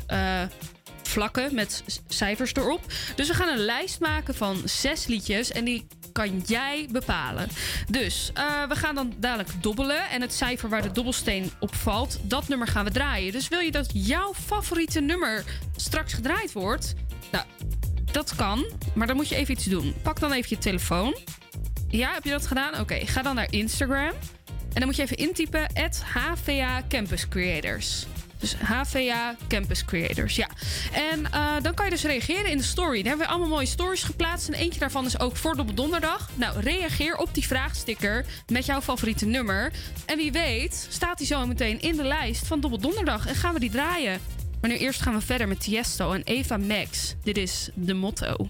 vlakken 1.04 1.56
met 1.56 1.84
cijfers 2.08 2.54
erop. 2.54 2.82
Dus 3.16 3.28
we 3.28 3.34
gaan 3.34 3.50
een 3.50 3.66
lijst 3.66 4.00
maken 4.00 4.36
van 4.36 4.62
zes 4.66 5.06
liedjes. 5.06 5.52
En 5.52 5.66
die 5.66 5.88
kan 6.12 6.40
jij 6.46 6.88
bepalen. 6.92 7.50
Dus 7.90 8.32
we 8.68 8.76
gaan 8.76 8.96
dan 8.96 9.14
dadelijk 9.18 9.50
dobbelen. 9.62 10.10
En 10.10 10.22
het 10.22 10.34
cijfer 10.34 10.70
waar 10.70 10.82
de 10.82 10.92
dobbelsteen 10.92 11.52
op 11.60 11.76
valt, 11.76 12.20
dat 12.22 12.48
nummer 12.48 12.68
gaan 12.68 12.86
we 12.86 12.92
draaien. 12.92 13.32
Dus 13.32 13.48
wil 13.48 13.60
je 13.60 13.72
dat 13.72 13.90
jouw 13.94 14.34
favoriete 14.34 15.00
nummer 15.00 15.44
straks 15.76 16.14
gedraaid 16.14 16.52
wordt? 16.52 16.94
Nou, 17.36 17.48
dat 18.12 18.36
kan. 18.36 18.66
Maar 18.94 19.08
dan 19.08 19.16
moet 19.16 19.30
je 19.30 19.36
even 19.36 19.54
iets 19.54 19.66
doen. 19.66 19.94
Pak 20.02 20.20
dan 20.20 20.32
even 20.32 20.50
je 20.50 20.58
telefoon. 20.58 21.16
Ja, 21.90 22.14
heb 22.14 22.24
je 22.24 22.30
dat 22.30 22.48
gedaan? 22.48 22.80
Oké, 22.80 22.96
ga 23.06 23.22
dan 23.22 23.36
naar 23.36 23.48
Instagram. 23.50 24.14
En 24.74 24.82
dan 24.82 24.86
moet 24.86 24.96
je 24.96 25.02
even 25.02 25.18
intypen 25.18 25.68
HVA 26.14 26.84
Campus 26.90 27.28
Creators. 27.28 28.06
Dus 28.40 28.56
HVA 28.56 29.36
Campus 29.48 29.86
Creators, 29.86 30.36
ja. 30.36 30.48
En 30.92 31.32
eh, 31.32 31.54
dan 31.62 31.74
kan 31.74 31.86
je 31.86 31.92
dus 31.92 32.04
reageren 32.04 32.52
in 32.52 32.58
de 32.58 32.64
story. 32.64 32.98
Daar 32.98 33.08
hebben 33.08 33.26
we 33.26 33.32
allemaal 33.32 33.50
mooie 33.50 33.66
stories 33.66 34.04
geplaatst. 34.04 34.48
En 34.48 34.54
eentje 34.54 34.80
daarvan 34.80 35.06
is 35.06 35.20
ook 35.20 35.38
voor 35.38 35.56
Dobbel 35.56 35.76
Donderdag. 35.76 36.30
Nou, 36.36 36.60
reageer 36.60 37.16
op 37.16 37.34
die 37.34 37.48
vraagsticker 37.48 38.26
met 38.48 38.66
jouw 38.66 38.82
favoriete 38.82 39.26
nummer. 39.26 39.72
En 40.06 40.18
wie 40.18 40.32
weet 40.32 40.88
staat 40.90 41.18
die 41.18 41.28
zo 41.28 41.48
meteen 41.48 41.82
in 41.82 41.96
de 41.96 42.04
lijst 42.04 42.48
van 42.48 42.60
Dobbel 42.60 42.80
Donderdag. 42.80 43.28
En 43.28 43.36
gaan 43.36 43.54
we 43.54 43.60
die 43.60 43.72
draaien. 43.72 44.20
Maar 44.62 44.70
nu 44.70 44.78
eerst 44.78 45.02
gaan 45.02 45.14
we 45.14 45.22
verder 45.22 45.48
met 45.48 45.60
Tiesto 45.60 46.12
en 46.14 46.24
Eva 46.24 46.58
Max. 46.58 47.16
Dit 47.24 47.38
is 47.38 47.70
de 47.74 47.94
motto. 47.94 48.50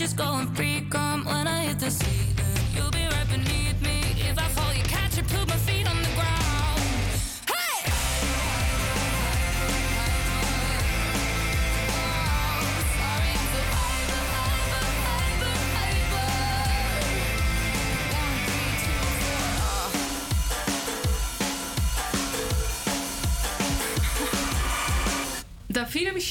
Just 0.00 0.16
go 0.16 0.39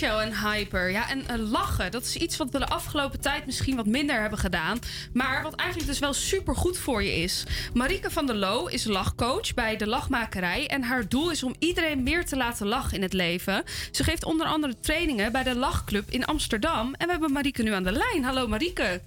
En 0.02 0.42
Hyper. 0.42 0.92
Ja, 0.92 1.10
en 1.10 1.28
eh, 1.28 1.38
lachen, 1.38 1.92
dat 1.92 2.04
is 2.04 2.16
iets 2.16 2.38
wat 2.38 2.50
we 2.50 2.60
de 2.60 2.68
afgelopen 2.68 3.20
tijd 3.20 3.46
misschien 3.46 3.76
wat 3.76 3.86
minder 3.86 4.22
hebben 4.22 4.40
gedaan. 4.40 4.80
Maar 5.14 5.44
wat 5.44 5.56
eigenlijk 5.56 5.90
dus 5.90 6.00
wel 6.00 6.14
super 6.14 6.56
goed 6.56 6.78
voor 6.78 7.04
je 7.04 7.16
is. 7.16 7.44
Marike 7.74 8.12
van 8.12 8.26
der 8.26 8.36
Loo 8.36 8.66
is 8.66 8.84
lachcoach 8.84 9.54
bij 9.54 9.78
De 9.78 9.88
Lachmakerij. 9.88 10.68
En 10.68 10.84
haar 10.84 11.08
doel 11.08 11.32
is 11.32 11.44
om 11.44 11.56
iedereen 11.60 12.04
meer 12.04 12.26
te 12.26 12.36
laten 12.36 12.68
lachen 12.68 12.98
in 12.98 13.02
het 13.02 13.14
leven. 13.14 13.64
Ze 13.92 14.04
geeft 14.04 14.26
onder 14.26 14.48
andere 14.48 14.80
trainingen 14.80 15.32
bij 15.32 15.44
de 15.44 15.56
Lachclub 15.56 16.10
in 16.10 16.26
Amsterdam. 16.26 16.94
En 16.94 17.06
we 17.06 17.12
hebben 17.12 17.32
Marike 17.32 17.64
nu 17.64 17.72
aan 17.72 17.84
de 17.84 17.92
lijn. 17.92 18.24
Hallo 18.24 18.48
Marike. 18.48 19.02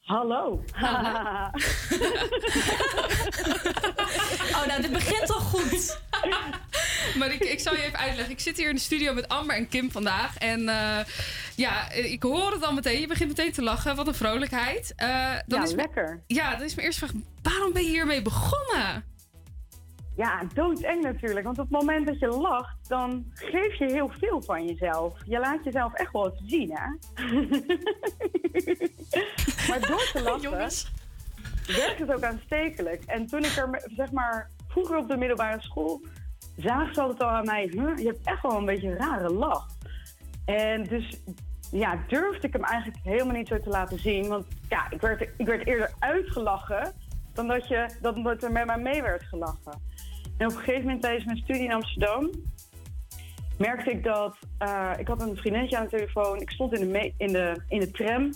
Hallo. 0.00 0.64
oh, 4.56 4.66
nou, 4.66 4.82
dit 4.82 4.92
begint 4.92 5.30
al 5.30 5.40
goed. 5.40 5.98
Marike, 7.18 7.50
ik 7.50 7.60
zal 7.60 7.74
je 7.74 7.82
even 7.82 7.98
uitleggen. 7.98 8.32
Ik 8.34 8.40
zit 8.40 8.56
hier 8.56 8.68
in 8.68 8.74
de 8.74 8.80
studio 8.80 9.14
met 9.14 9.28
Amber 9.28 9.56
en 9.56 9.68
Kim 9.68 9.90
vandaag. 9.90 10.38
En 10.38 10.68
eh, 10.68 10.98
ja, 11.56 11.90
ik 11.92 12.22
hoor 12.22 12.52
het 12.52 12.64
al 12.64 12.72
meteen. 12.72 13.00
Je 13.00 13.06
begint 13.06 13.28
meteen 13.28 13.52
te 13.52 13.62
lachen. 13.62 13.96
Wat 13.96 14.06
een 14.06 14.14
vrolijkheid. 14.14 14.92
Eh, 14.96 15.34
dan 15.46 15.58
Ja, 15.58 15.64
is 15.64 15.72
lekker. 15.72 16.22
ja, 16.26 16.50
dan 16.50 16.62
is 16.62 16.74
mijn 16.74 16.86
eerste 16.86 17.06
vraag. 17.06 17.20
Waarom 17.42 17.72
ben 17.72 17.82
je 17.82 17.88
hiermee 17.88 18.22
begonnen? 18.22 19.04
Ja, 20.16 20.42
doodeng 20.54 21.02
natuurlijk. 21.02 21.46
Want 21.46 21.58
op 21.58 21.70
het 21.70 21.80
moment 21.80 22.06
dat 22.06 22.18
je 22.18 22.26
lacht, 22.28 22.76
dan 22.88 23.24
geef 23.34 23.78
je 23.78 23.84
heel 23.84 24.10
veel 24.18 24.42
van 24.42 24.66
jezelf. 24.66 25.14
Je 25.24 25.38
laat 25.38 25.64
jezelf 25.64 25.92
echt 25.94 26.12
wel 26.12 26.38
zien, 26.46 26.70
hè? 26.74 26.86
maar 29.68 29.80
door 29.80 30.10
te 30.12 30.22
lachen 30.22 30.50
werkt 31.66 31.98
het 31.98 32.12
ook 32.12 32.22
aanstekelijk. 32.22 33.04
En 33.04 33.26
toen 33.26 33.44
ik 33.44 33.56
er, 33.56 33.82
zeg 33.96 34.10
maar, 34.12 34.50
vroeger 34.68 34.96
op 34.96 35.08
de 35.08 35.16
middelbare 35.16 35.60
school... 35.62 36.02
zagen 36.56 36.94
ze 36.94 37.00
altijd 37.00 37.22
al 37.22 37.28
aan 37.28 37.44
mij... 37.44 37.66
"Huh, 37.72 37.96
je 37.96 38.06
hebt 38.06 38.26
echt 38.26 38.42
wel 38.42 38.56
een 38.56 38.64
beetje 38.64 38.88
een 38.88 38.96
rare 38.96 39.32
lach. 39.32 39.66
En 40.44 40.84
dus 40.84 41.20
ja, 41.70 41.98
durfde 42.08 42.46
ik 42.46 42.52
hem 42.52 42.64
eigenlijk 42.64 43.04
helemaal 43.04 43.34
niet 43.36 43.48
zo 43.48 43.60
te 43.60 43.68
laten 43.68 43.98
zien. 43.98 44.28
Want 44.28 44.46
ja, 44.68 44.90
ik 44.90 45.00
werd, 45.00 45.28
ik 45.36 45.46
werd 45.46 45.66
eerder 45.66 45.92
uitgelachen 45.98 46.92
dan 47.32 47.46
dat, 47.46 47.68
je, 47.68 47.88
dat 48.00 48.42
er 48.42 48.52
met 48.52 48.66
mij 48.66 48.78
mee 48.78 49.02
werd 49.02 49.22
gelachen. 49.22 49.72
En 50.38 50.46
op 50.46 50.52
een 50.52 50.58
gegeven 50.58 50.82
moment 50.82 51.02
tijdens 51.02 51.24
mijn 51.24 51.38
studie 51.38 51.62
in 51.62 51.72
Amsterdam 51.72 52.30
merkte 53.58 53.90
ik 53.90 54.04
dat... 54.04 54.36
eh, 54.58 54.92
ik 54.98 55.08
had 55.08 55.22
een 55.22 55.36
vriendinnetje 55.36 55.76
aan 55.76 55.84
de 55.84 55.90
telefoon. 55.90 56.40
Ik 56.40 56.50
stond 56.50 56.72
in 56.72 56.92
de, 56.92 57.12
in 57.16 57.32
de, 57.32 57.62
in 57.68 57.80
de 57.80 57.90
tram. 57.90 58.30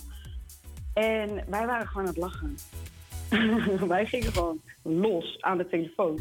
En 0.93 1.43
wij 1.47 1.65
waren 1.65 1.87
gewoon 1.87 2.07
aan 2.07 2.13
het 2.13 2.21
lachen. 2.21 2.57
wij 3.87 4.05
gingen 4.05 4.31
gewoon 4.31 4.61
los 4.83 5.37
aan 5.41 5.57
de 5.57 5.67
telefoon. 5.67 6.19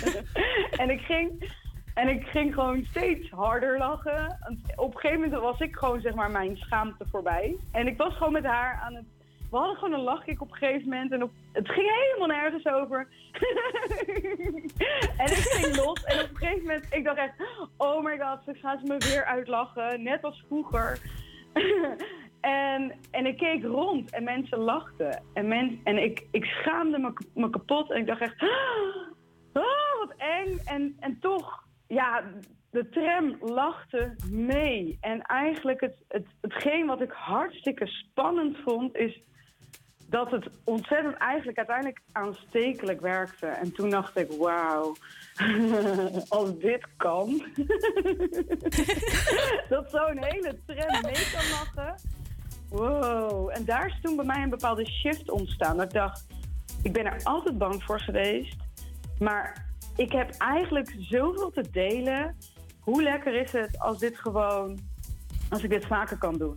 en 0.82 0.90
ik 0.90 1.00
ging... 1.00 1.54
En 1.94 2.08
ik 2.08 2.26
ging 2.26 2.54
gewoon 2.54 2.86
steeds 2.90 3.30
harder 3.30 3.78
lachen. 3.78 4.38
Op 4.74 4.94
een 4.94 5.00
gegeven 5.00 5.20
moment 5.20 5.40
was 5.40 5.60
ik 5.60 5.76
gewoon 5.76 6.00
zeg 6.00 6.14
maar 6.14 6.30
mijn 6.30 6.56
schaamte 6.56 7.04
voorbij. 7.10 7.56
En 7.72 7.86
ik 7.86 7.96
was 7.96 8.16
gewoon 8.16 8.32
met 8.32 8.44
haar 8.44 8.80
aan 8.84 8.94
het... 8.94 9.04
We 9.50 9.56
hadden 9.56 9.76
gewoon 9.76 9.92
een 9.92 10.04
lachkick 10.04 10.40
op 10.40 10.50
een 10.50 10.56
gegeven 10.56 10.88
moment. 10.88 11.12
En 11.12 11.22
op, 11.22 11.30
het 11.52 11.68
ging 11.68 11.90
helemaal 11.90 12.36
nergens 12.36 12.66
over. 12.66 12.98
en 15.22 15.26
ik 15.26 15.46
ging 15.50 15.76
los. 15.76 16.04
En 16.04 16.20
op 16.20 16.30
een 16.30 16.36
gegeven 16.36 16.62
moment, 16.62 16.86
ik 16.90 17.04
dacht 17.04 17.18
echt... 17.18 17.34
Oh 17.76 18.04
my 18.04 18.18
god, 18.18 18.38
ze 18.44 18.54
gaan 18.54 18.78
ze 18.78 18.86
me 18.86 18.96
weer 18.98 19.24
uitlachen. 19.24 20.02
Net 20.02 20.22
als 20.22 20.44
vroeger. 20.46 20.98
En, 22.46 22.92
en 23.10 23.26
ik 23.26 23.36
keek 23.36 23.64
rond 23.64 24.10
en 24.10 24.24
mensen 24.24 24.58
lachten. 24.58 25.22
En, 25.32 25.80
en 25.84 26.02
ik, 26.02 26.26
ik 26.30 26.44
schaamde 26.44 27.14
me, 27.34 27.50
kapot. 27.50 27.90
En 27.90 28.00
ik 28.00 28.06
dacht 28.06 28.20
echt... 28.20 28.42
Oh, 29.52 29.98
wat 29.98 30.14
eng. 30.16 30.58
En, 30.64 30.96
en 31.00 31.18
toch, 31.20 31.64
ja, 31.86 32.24
de 32.70 32.88
tram 32.88 33.36
lachte 33.40 34.14
mee. 34.30 34.98
En 35.00 35.22
eigenlijk 35.22 35.80
het, 35.80 35.96
het, 36.08 36.26
hetgeen 36.40 36.86
wat 36.86 37.00
ik 37.00 37.10
hartstikke 37.10 37.86
spannend 37.86 38.56
vond, 38.64 38.96
is 38.96 39.22
dat 40.08 40.30
het 40.30 40.48
ontzettend 40.64 41.16
eigenlijk 41.16 41.58
uiteindelijk 41.58 42.00
aanstekelijk 42.12 43.00
werkte. 43.00 43.46
En 43.46 43.72
toen 43.72 43.90
dacht 43.90 44.16
ik, 44.16 44.30
wauw, 44.30 44.94
als 46.28 46.58
dit 46.58 46.86
kan, 46.96 47.28
dat 49.68 49.90
zo'n 49.90 50.24
hele 50.24 50.58
tram 50.66 51.02
mee 51.02 51.30
kan 51.32 51.50
lachen. 51.50 52.15
Wow. 52.76 53.50
En 53.52 53.64
daar 53.64 53.86
is 53.86 53.98
toen 54.02 54.16
bij 54.16 54.24
mij 54.24 54.42
een 54.42 54.50
bepaalde 54.50 54.86
shift 54.86 55.30
ontstaan. 55.30 55.76
Dat 55.76 55.86
ik 55.86 55.92
dacht, 55.92 56.26
ik 56.82 56.92
ben 56.92 57.04
er 57.04 57.20
altijd 57.22 57.58
bang 57.58 57.82
voor 57.82 58.00
geweest. 58.00 58.56
Maar 59.18 59.66
ik 59.96 60.12
heb 60.12 60.30
eigenlijk 60.38 60.94
zoveel 60.98 61.50
te 61.50 61.64
delen. 61.70 62.36
Hoe 62.80 63.02
lekker 63.02 63.34
is 63.34 63.52
het 63.52 63.78
als 63.78 63.98
dit 63.98 64.18
gewoon, 64.18 64.78
als 65.50 65.62
ik 65.62 65.70
dit 65.70 65.86
vaker 65.86 66.18
kan 66.18 66.38
doen? 66.38 66.56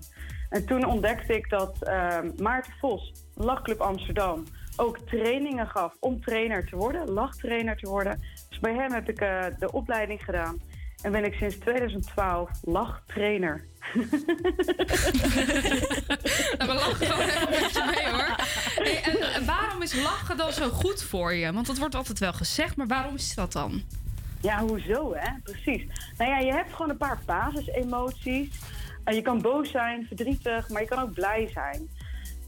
En 0.49 0.65
toen 0.65 0.85
ontdekte 0.85 1.35
ik 1.35 1.49
dat 1.49 1.83
ehm, 1.83 2.31
Maarten 2.37 2.73
Vos, 2.79 3.11
Lachclub 3.35 3.79
Amsterdam, 3.79 4.43
ook 4.77 4.97
trainingen 4.97 5.67
gaf 5.67 5.95
om 5.99 6.21
trainer 6.21 6.65
te 6.65 6.75
worden, 6.75 7.09
lachtrainer 7.11 7.77
te 7.77 7.89
worden. 7.89 8.21
Dus 8.49 8.59
bij 8.59 8.73
hem 8.73 8.91
heb 8.93 9.09
ik 9.09 9.21
eh, 9.21 9.45
de 9.59 9.71
opleiding 9.71 10.23
gedaan. 10.23 10.61
En 11.01 11.11
ben 11.11 11.25
ik 11.25 11.33
sinds 11.33 11.55
2012 11.55 12.49
lachtrainer. 12.61 13.63
Nou, 13.93 14.09
we 16.57 16.73
lachen 16.73 17.07
gewoon 17.07 17.25
even 17.25 17.41
een 17.41 17.61
beetje 17.61 17.91
mee 17.95 18.09
hoor. 18.11 18.35
Hey, 18.75 19.03
en 19.03 19.45
waarom 19.45 19.81
is 19.81 19.93
lachen 20.03 20.37
dan 20.37 20.51
zo 20.51 20.69
goed 20.69 21.03
voor 21.03 21.33
je? 21.33 21.53
Want 21.53 21.67
dat 21.67 21.77
wordt 21.77 21.95
altijd 21.95 22.19
wel 22.19 22.33
gezegd, 22.33 22.75
maar 22.75 22.87
waarom 22.87 23.15
is 23.15 23.35
dat 23.35 23.51
dan? 23.51 23.83
Ja, 24.41 24.59
hoezo 24.59 25.13
hè? 25.15 25.31
Precies. 25.43 25.83
Nou 26.17 26.29
ja, 26.31 26.37
je 26.39 26.51
hebt 26.51 26.71
gewoon 26.71 26.89
een 26.89 26.97
paar 26.97 27.19
basisemoties. 27.25 28.49
Uh, 29.05 29.15
je 29.15 29.21
kan 29.21 29.41
boos 29.41 29.71
zijn, 29.71 30.05
verdrietig, 30.07 30.69
maar 30.69 30.81
je 30.81 30.87
kan 30.87 31.01
ook 31.01 31.13
blij 31.13 31.49
zijn. 31.53 31.89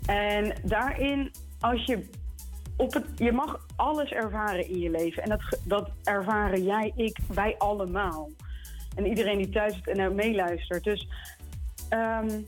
En 0.05 0.55
daarin, 0.63 1.31
als 1.59 1.85
je 1.85 2.09
op 2.77 3.01
je 3.15 3.31
mag 3.31 3.65
alles 3.75 4.11
ervaren 4.11 4.69
in 4.69 4.79
je 4.79 4.89
leven. 4.89 5.23
En 5.23 5.29
dat, 5.29 5.59
dat 5.63 5.89
ervaren 6.03 6.63
jij, 6.63 6.91
ik, 6.95 7.17
wij 7.33 7.55
allemaal. 7.57 8.29
En 8.95 9.05
iedereen 9.05 9.37
die 9.37 9.49
thuis 9.49 9.73
zit 9.73 9.87
en 9.87 10.15
meeluistert. 10.15 10.83
Dus 10.83 11.07
ehm, 11.89 12.41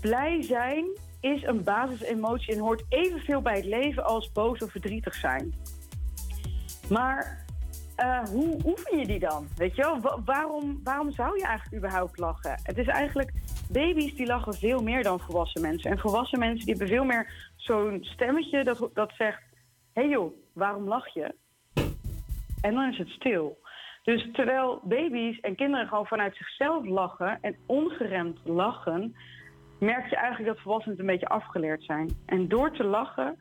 blij 0.00 0.42
zijn 0.42 0.84
is 1.20 1.42
een 1.42 1.64
basisemotie 1.64 2.54
en 2.54 2.60
hoort 2.60 2.84
evenveel 2.88 3.40
bij 3.40 3.56
het 3.56 3.64
leven 3.64 4.04
als 4.04 4.32
boos 4.32 4.62
of 4.62 4.70
verdrietig 4.70 5.14
zijn. 5.14 5.54
Maar 6.88 7.44
eh, 7.96 8.22
hoe 8.24 8.58
oefen 8.64 8.98
je 8.98 9.06
die 9.06 9.18
dan? 9.18 9.48
Weet 9.56 9.76
je 9.76 9.82
wel? 9.82 10.00
Wa- 10.00 10.18
waarom, 10.24 10.80
waarom 10.84 11.12
zou 11.12 11.38
je 11.38 11.44
eigenlijk 11.44 11.76
überhaupt 11.76 12.18
lachen? 12.18 12.60
Het 12.62 12.78
is 12.78 12.86
eigenlijk, 12.86 13.32
baby's 13.68 14.14
die 14.14 14.26
lachen 14.26 14.54
veel 14.54 14.82
meer 14.82 15.02
dan 15.02 15.20
volwassen 15.20 15.60
mensen. 15.60 15.90
En 15.90 15.98
volwassen 15.98 16.38
mensen 16.38 16.66
die 16.66 16.74
hebben 16.74 16.96
veel 16.96 17.04
meer 17.04 17.52
zo'n 17.56 17.98
stemmetje 18.00 18.64
dat, 18.64 18.88
dat 18.94 19.12
zegt... 19.18 19.42
Hey 20.00 20.08
joh, 20.08 20.32
waarom 20.52 20.88
lach 20.88 21.14
je? 21.14 21.34
En 22.60 22.74
dan 22.74 22.88
is 22.88 22.98
het 22.98 23.08
stil. 23.08 23.58
Dus 24.02 24.28
terwijl 24.32 24.80
baby's 24.84 25.40
en 25.40 25.56
kinderen 25.56 25.86
gewoon 25.86 26.06
vanuit 26.06 26.36
zichzelf 26.36 26.86
lachen 26.86 27.38
en 27.40 27.56
ongeremd 27.66 28.38
lachen, 28.44 29.16
merk 29.78 30.10
je 30.10 30.16
eigenlijk 30.16 30.54
dat 30.54 30.62
volwassenen 30.62 31.00
een 31.00 31.06
beetje 31.06 31.28
afgeleerd 31.28 31.82
zijn. 31.82 32.10
En 32.26 32.48
door 32.48 32.72
te 32.72 32.84
lachen, 32.84 33.38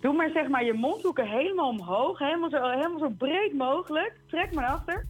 doe 0.00 0.12
maar 0.12 0.30
zeg 0.30 0.48
maar 0.48 0.64
je 0.64 0.72
mondhoeken 0.72 1.28
helemaal 1.28 1.68
omhoog, 1.68 2.18
helemaal 2.18 2.50
zo, 2.50 2.68
helemaal 2.68 2.98
zo 2.98 3.08
breed 3.08 3.54
mogelijk. 3.54 4.20
Trek 4.26 4.54
maar 4.54 4.66
achter. 4.66 5.06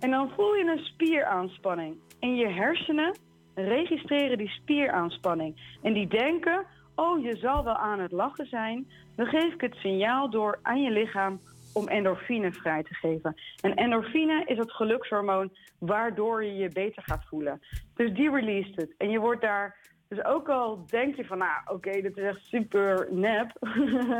En 0.00 0.10
dan 0.10 0.30
voel 0.30 0.54
je 0.54 0.64
een 0.64 0.84
spieraanspanning. 0.84 1.96
En 2.20 2.34
je 2.34 2.48
hersenen 2.48 3.16
registreren 3.54 4.38
die 4.38 4.48
spieraanspanning. 4.48 5.78
En 5.82 5.92
die 5.92 6.08
denken, 6.08 6.66
oh 6.96 7.22
je 7.22 7.36
zal 7.36 7.64
wel 7.64 7.76
aan 7.76 8.00
het 8.00 8.12
lachen 8.12 8.46
zijn. 8.46 8.90
Dan 9.16 9.26
geef 9.26 9.54
ik 9.54 9.60
het 9.60 9.74
signaal 9.74 10.30
door 10.30 10.58
aan 10.62 10.82
je 10.82 10.90
lichaam 10.90 11.40
om 11.72 11.88
endorfine 11.88 12.52
vrij 12.52 12.82
te 12.82 12.94
geven. 12.94 13.34
En 13.60 13.74
endorfine 13.74 14.44
is 14.44 14.58
het 14.58 14.72
gelukshormoon 14.72 15.52
waardoor 15.78 16.44
je 16.44 16.54
je 16.54 16.68
beter 16.68 17.02
gaat 17.02 17.24
voelen. 17.28 17.60
Dus 17.94 18.12
die 18.12 18.30
released 18.30 18.76
het. 18.76 18.94
En 18.98 19.10
je 19.10 19.18
wordt 19.18 19.42
daar... 19.42 19.94
Dus 20.08 20.24
ook 20.24 20.48
al 20.48 20.86
denk 20.86 21.16
je 21.16 21.24
van, 21.24 21.38
nou 21.38 21.60
oké, 21.64 21.90
dit 21.90 22.16
is 22.16 22.24
echt 22.24 22.44
super 22.44 23.08
nep. 23.10 23.50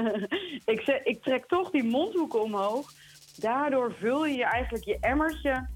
ik, 0.75 1.01
ik 1.05 1.23
trek 1.23 1.47
toch 1.47 1.71
die 1.71 1.85
mondhoeken 1.85 2.43
omhoog. 2.43 2.91
Daardoor 3.37 3.93
vul 3.93 4.27
je 4.27 4.37
je 4.37 4.45
eigenlijk 4.45 4.85
je 4.85 4.99
emmertje 5.01 5.67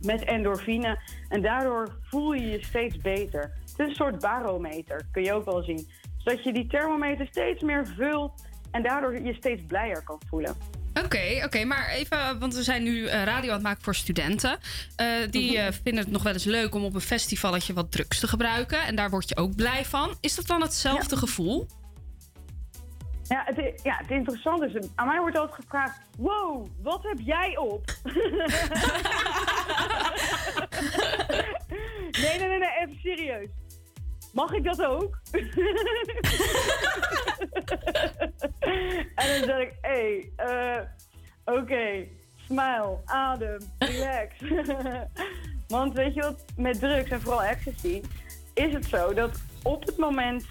met 0.00 0.24
endorfine. 0.24 0.98
En 1.28 1.42
daardoor 1.42 1.98
voel 2.02 2.32
je 2.32 2.46
je 2.46 2.64
steeds 2.64 2.96
beter. 2.96 3.40
Het 3.40 3.78
is 3.78 3.86
een 3.86 3.94
soort 3.94 4.20
barometer, 4.20 5.08
kun 5.12 5.22
je 5.22 5.32
ook 5.32 5.44
wel 5.44 5.62
zien. 5.62 5.88
Zodat 6.26 6.44
je 6.44 6.52
die 6.52 6.66
thermometer 6.66 7.26
steeds 7.26 7.62
meer 7.62 7.86
vult 7.96 8.32
en 8.70 8.82
daardoor 8.82 9.20
je 9.20 9.34
steeds 9.34 9.62
blijer 9.66 10.04
kan 10.04 10.20
voelen. 10.28 10.56
Oké, 11.04 11.42
oké, 11.44 11.64
maar 11.64 11.88
even, 11.88 12.38
want 12.38 12.54
we 12.54 12.62
zijn 12.62 12.82
nu 12.82 13.06
eh, 13.06 13.24
radio 13.24 13.48
aan 13.48 13.54
het 13.54 13.62
maken 13.62 13.82
voor 13.82 13.94
studenten. 13.94 14.58
Eh, 14.96 15.06
die 15.30 15.58
eh, 15.58 15.72
vinden 15.82 16.04
het 16.04 16.12
nog 16.12 16.22
wel 16.22 16.32
eens 16.32 16.44
leuk 16.44 16.74
om 16.74 16.84
op 16.84 16.94
een 16.94 17.00
festivalletje 17.00 17.72
wat 17.72 17.92
drugs 17.92 18.20
te 18.20 18.28
gebruiken. 18.28 18.82
En 18.82 18.96
daar 18.96 19.10
word 19.10 19.28
je 19.28 19.36
ook 19.36 19.56
blij 19.56 19.84
van. 19.84 20.14
Is 20.20 20.34
dat 20.34 20.46
dan 20.46 20.62
hetzelfde 20.62 21.16
gevoel? 21.16 21.66
Ja 23.22 23.42
het, 23.44 23.80
ja, 23.82 23.96
het 23.96 24.10
interessante 24.10 24.66
is, 24.66 24.88
aan 24.94 25.06
mij 25.06 25.20
wordt 25.20 25.38
altijd 25.38 25.62
gevraagd... 25.62 26.00
Wow, 26.18 26.66
wat 26.82 27.02
heb 27.02 27.18
jij 27.20 27.56
op? 27.56 27.84
nee, 32.22 32.38
nee, 32.38 32.48
nee, 32.48 32.58
nee, 32.58 32.70
even 32.80 32.98
serieus. 33.02 33.48
Mag 34.36 34.52
ik 34.52 34.64
dat 34.64 34.84
ook? 34.84 35.18
en 39.14 39.26
dan 39.26 39.44
zeg 39.44 39.60
ik, 39.60 39.72
hé, 39.80 39.90
hey, 39.90 40.30
eh, 40.36 40.82
oké, 41.44 42.06
smile, 42.46 42.98
adem, 43.04 43.58
relax. 43.78 44.34
Want 45.68 45.94
weet 45.94 46.14
je 46.14 46.20
wat, 46.20 46.44
met 46.56 46.78
drugs 46.78 47.10
en 47.10 47.20
vooral 47.20 47.42
ecstasy... 47.42 48.02
is 48.54 48.72
het 48.72 48.84
zo 48.84 49.14
dat 49.14 49.42
op 49.62 49.86
het 49.86 49.96
moment 49.96 50.46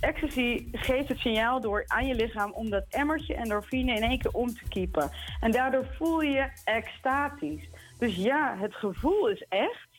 ecstasy 0.00 0.66
geeft 0.72 1.08
het 1.08 1.18
signaal 1.18 1.60
door 1.60 1.84
aan 1.86 2.06
je 2.06 2.14
lichaam 2.14 2.52
om 2.52 2.70
dat 2.70 2.84
emmertje 2.88 3.34
endorfine 3.34 3.94
in 3.94 4.02
één 4.02 4.18
keer 4.18 4.32
om 4.32 4.54
te 4.54 4.68
kiepen. 4.68 5.10
En 5.40 5.50
daardoor 5.50 5.86
voel 5.98 6.20
je 6.20 6.30
je 6.30 6.48
extatisch. 6.64 7.68
Dus 7.98 8.16
ja, 8.16 8.56
het 8.58 8.74
gevoel 8.74 9.28
is 9.28 9.44
echt, 9.48 9.93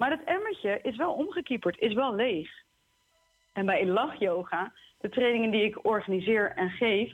maar 0.00 0.10
dat 0.10 0.24
emmertje 0.24 0.78
is 0.82 0.96
wel 0.96 1.12
omgekieperd, 1.12 1.78
is 1.78 1.94
wel 1.94 2.14
leeg. 2.14 2.50
En 3.52 3.66
bij 3.66 3.86
lachyoga, 3.86 4.72
de 5.00 5.08
trainingen 5.08 5.50
die 5.50 5.64
ik 5.64 5.84
organiseer 5.84 6.52
en 6.56 6.70
geef, 6.70 7.12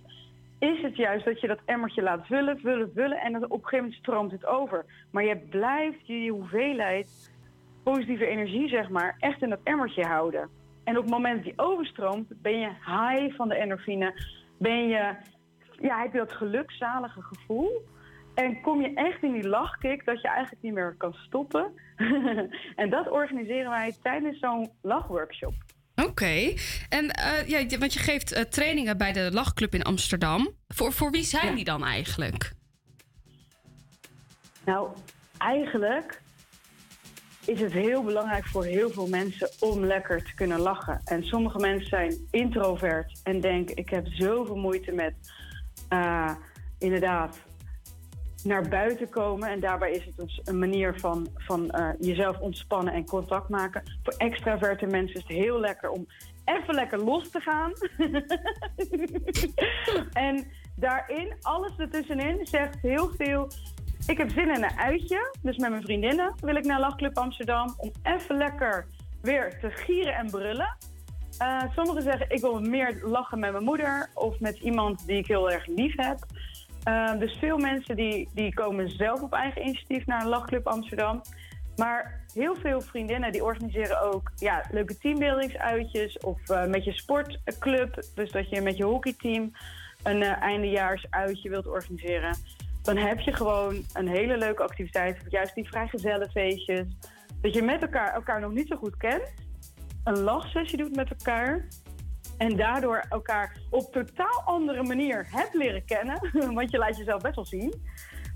is 0.59 0.83
het 0.83 0.97
juist 0.97 1.25
dat 1.25 1.41
je 1.41 1.47
dat 1.47 1.59
emmertje 1.65 2.03
laat 2.03 2.27
vullen, 2.27 2.61
vullen, 2.61 2.91
vullen 2.95 3.19
en 3.19 3.33
dan 3.33 3.45
op 3.45 3.51
een 3.51 3.59
gegeven 3.59 3.79
moment 3.79 3.95
stroomt 3.95 4.33
het 4.33 4.47
over. 4.47 4.85
Maar 5.11 5.25
je 5.25 5.37
blijft 5.37 6.07
je 6.07 6.31
hoeveelheid 6.31 7.33
positieve 7.83 8.27
energie, 8.27 8.69
zeg 8.69 8.89
maar, 8.89 9.17
echt 9.19 9.43
in 9.43 9.51
dat 9.51 9.61
emmertje 9.65 10.05
houden. 10.05 10.49
En 10.85 10.97
op 10.97 11.03
het 11.03 11.13
moment 11.13 11.35
dat 11.35 11.45
die 11.45 11.65
overstroomt, 11.65 12.43
ben 12.43 12.59
je 12.59 12.69
high 12.69 13.37
van 13.37 13.49
de 13.49 13.55
endorfine. 13.55 14.23
Ben 14.59 14.89
je, 14.89 15.15
ja, 15.81 15.99
heb 16.01 16.13
je 16.13 16.19
dat 16.19 16.33
gelukzalige 16.33 17.23
gevoel. 17.23 17.83
En 18.35 18.61
kom 18.61 18.81
je 18.81 18.95
echt 18.95 19.23
in 19.23 19.33
die 19.33 19.49
lachkick 19.49 20.05
dat 20.05 20.21
je 20.21 20.29
eigenlijk 20.29 20.63
niet 20.63 20.75
meer 20.75 20.95
kan 20.99 21.13
stoppen. 21.13 21.73
en 22.83 22.91
dat 22.91 23.11
organiseren 23.11 23.71
wij 23.71 23.95
tijdens 24.03 24.39
zo'n 24.39 24.71
lachworkshop. 24.83 25.55
Oké, 26.05 26.55
en 26.89 27.11
eh, 27.11 27.49
ja, 27.49 27.79
want 27.79 27.93
je 27.93 27.99
geeft 27.99 28.33
eh, 28.33 28.43
trainingen 28.43 28.99
bij 28.99 29.13
de 29.13 29.29
Lachclub 29.33 29.75
in 29.75 29.83
Amsterdam. 29.83 30.51
Voor, 30.69 30.93
voor 30.93 31.11
wie 31.11 31.23
zijn 31.23 31.55
die 31.55 31.65
dan 31.65 31.85
eigenlijk? 31.85 32.53
Nou, 34.65 34.89
eigenlijk 35.39 36.21
is 37.47 37.61
het 37.61 37.73
heel 37.73 38.03
belangrijk 38.03 38.47
voor 38.47 38.65
heel 38.65 38.91
veel 38.91 39.09
mensen 39.09 39.51
om 39.61 39.85
lekker 39.85 40.25
te 40.25 40.35
kunnen 40.35 40.59
lachen. 40.59 41.01
En 41.05 41.23
sommige 41.25 41.59
mensen 41.59 41.89
zijn 41.89 42.27
introvert 42.31 43.21
en 43.23 43.41
denken: 43.41 43.77
ik 43.77 43.89
heb 43.89 44.07
zoveel 44.07 44.57
moeite 44.57 44.93
met 44.93 45.15
eh, 45.89 46.35
inderdaad 46.79 47.46
naar 48.47 48.69
buiten 48.69 49.09
komen. 49.09 49.49
En 49.49 49.61
daarbij 49.61 49.91
is 49.91 50.05
het 50.05 50.17
dus 50.17 50.41
een 50.45 50.59
manier 50.59 51.01
van, 51.01 51.29
van 51.35 51.71
eh, 51.71 51.89
jezelf 51.99 52.39
ontspannen 52.39 52.95
en 52.95 53.07
contact 53.07 53.49
maken. 53.49 53.83
Voor 54.03 54.15
extraverte 54.17 54.87
mensen 54.87 55.15
is 55.15 55.23
het 55.23 55.37
heel 55.37 55.61
lekker 55.61 55.91
om 55.91 56.07
even 56.45 56.75
lekker 56.75 57.05
los 57.05 57.31
te 57.31 57.41
gaan. 57.41 57.73
en 60.27 60.47
daarin, 60.77 61.35
alles 61.41 61.77
ertussenin, 61.77 62.47
zegt 62.47 62.79
heel 62.83 63.11
veel. 63.17 63.49
Ik 64.07 64.19
heb 64.19 64.31
zin 64.31 64.55
in 64.55 64.65
een 64.65 64.79
uitje. 64.79 65.37
Dus 65.43 65.57
met 65.57 65.71
mijn 65.71 65.83
vriendinnen 65.83 66.35
wil 66.41 66.57
ik 66.57 66.65
naar 66.65 66.81
Lachclub 66.81 67.19
Amsterdam. 67.19 67.75
Om 67.77 67.91
even 68.03 68.37
lekker 68.37 68.87
weer 69.23 69.59
te 69.61 69.71
gieren 69.71 70.15
en 70.15 70.31
brullen. 70.31 70.77
Eh, 71.39 71.63
sommigen 71.75 72.03
zeggen 72.03 72.31
ik 72.31 72.41
wil 72.41 72.61
meer 72.61 73.01
lachen 73.03 73.39
met 73.39 73.53
mijn 73.53 73.65
moeder. 73.65 74.09
Of 74.15 74.41
met 74.41 74.59
iemand 74.59 75.07
die 75.07 75.17
ik 75.17 75.27
heel 75.27 75.51
erg 75.51 75.67
lief 75.67 75.97
heb. 75.97 76.19
Uh, 76.89 77.19
dus 77.19 77.37
veel 77.39 77.59
mensen 77.59 77.97
die, 77.97 78.29
die 78.35 78.55
komen 78.55 78.89
zelf 78.89 79.23
op 79.23 79.33
eigen 79.33 79.63
initiatief 79.63 80.07
naar 80.07 80.21
een 80.21 80.29
Lachclub 80.29 80.67
Amsterdam. 80.67 81.23
Maar 81.77 82.25
heel 82.35 82.55
veel 82.55 82.81
vriendinnen 82.81 83.33
die 83.33 83.45
organiseren 83.45 84.01
ook 84.01 84.31
ja, 84.37 84.65
leuke 84.71 84.99
teambuildingsuitjes. 84.99 86.19
Of 86.19 86.51
uh, 86.51 86.67
met 86.67 86.85
je 86.85 86.93
sportclub. 86.93 88.03
Dus 88.15 88.31
dat 88.31 88.51
je 88.51 88.61
met 88.61 88.77
je 88.77 88.85
hockeyteam 88.85 89.53
een 90.03 90.21
uh, 90.23 90.43
eindejaarsuitje 90.43 91.49
wilt 91.49 91.67
organiseren. 91.67 92.37
Dan 92.83 92.97
heb 92.97 93.21
je 93.21 93.33
gewoon 93.33 93.85
een 93.93 94.09
hele 94.09 94.37
leuke 94.37 94.63
activiteit. 94.63 95.19
Juist 95.29 95.55
die 95.55 95.69
vrijgezellenfeestjes. 95.69 96.87
Dat 97.41 97.55
je 97.55 97.63
met 97.63 97.83
elkaar 97.83 98.13
elkaar 98.13 98.41
nog 98.41 98.53
niet 98.53 98.69
zo 98.69 98.77
goed 98.77 98.97
kent. 98.97 99.33
Een 100.05 100.19
lachsessie 100.19 100.79
doet 100.79 100.97
met 100.97 101.11
elkaar. 101.11 101.69
En 102.37 102.57
daardoor 102.57 103.05
elkaar 103.09 103.57
op 103.71 103.93
totaal 103.93 104.43
andere 104.45 104.83
manier 104.83 105.27
hebt 105.31 105.55
leren 105.55 105.85
kennen. 105.85 106.31
Want 106.55 106.71
je 106.71 106.79
laat 106.79 106.97
jezelf 106.97 107.23
best 107.23 107.35
wel 107.35 107.45
zien. 107.47 107.75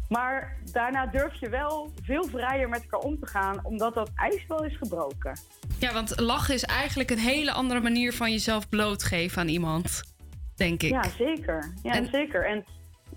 Maar 0.09 0.56
daarna 0.72 1.06
durf 1.06 1.40
je 1.40 1.48
wel 1.48 1.93
veel 2.02 2.24
vrijer 2.24 2.68
met 2.68 2.82
elkaar 2.82 3.01
om 3.01 3.18
te 3.20 3.27
gaan, 3.27 3.64
omdat 3.64 3.94
dat 3.94 4.10
ijs 4.14 4.44
wel 4.48 4.64
is 4.64 4.77
gebroken. 4.77 5.39
Ja, 5.78 5.93
want 5.93 6.20
lachen 6.20 6.55
is 6.55 6.64
eigenlijk 6.64 7.10
een 7.10 7.18
hele 7.18 7.52
andere 7.52 7.81
manier 7.81 8.12
van 8.12 8.31
jezelf 8.31 8.68
blootgeven 8.68 9.40
aan 9.43 9.48
iemand. 9.48 10.02
denk 10.56 10.82
ik. 10.82 10.90
Ja, 10.90 11.02
zeker. 11.18 11.72
Ja, 11.82 11.93
En- 11.93 12.09
zeker. 12.10 12.47
En 12.47 12.64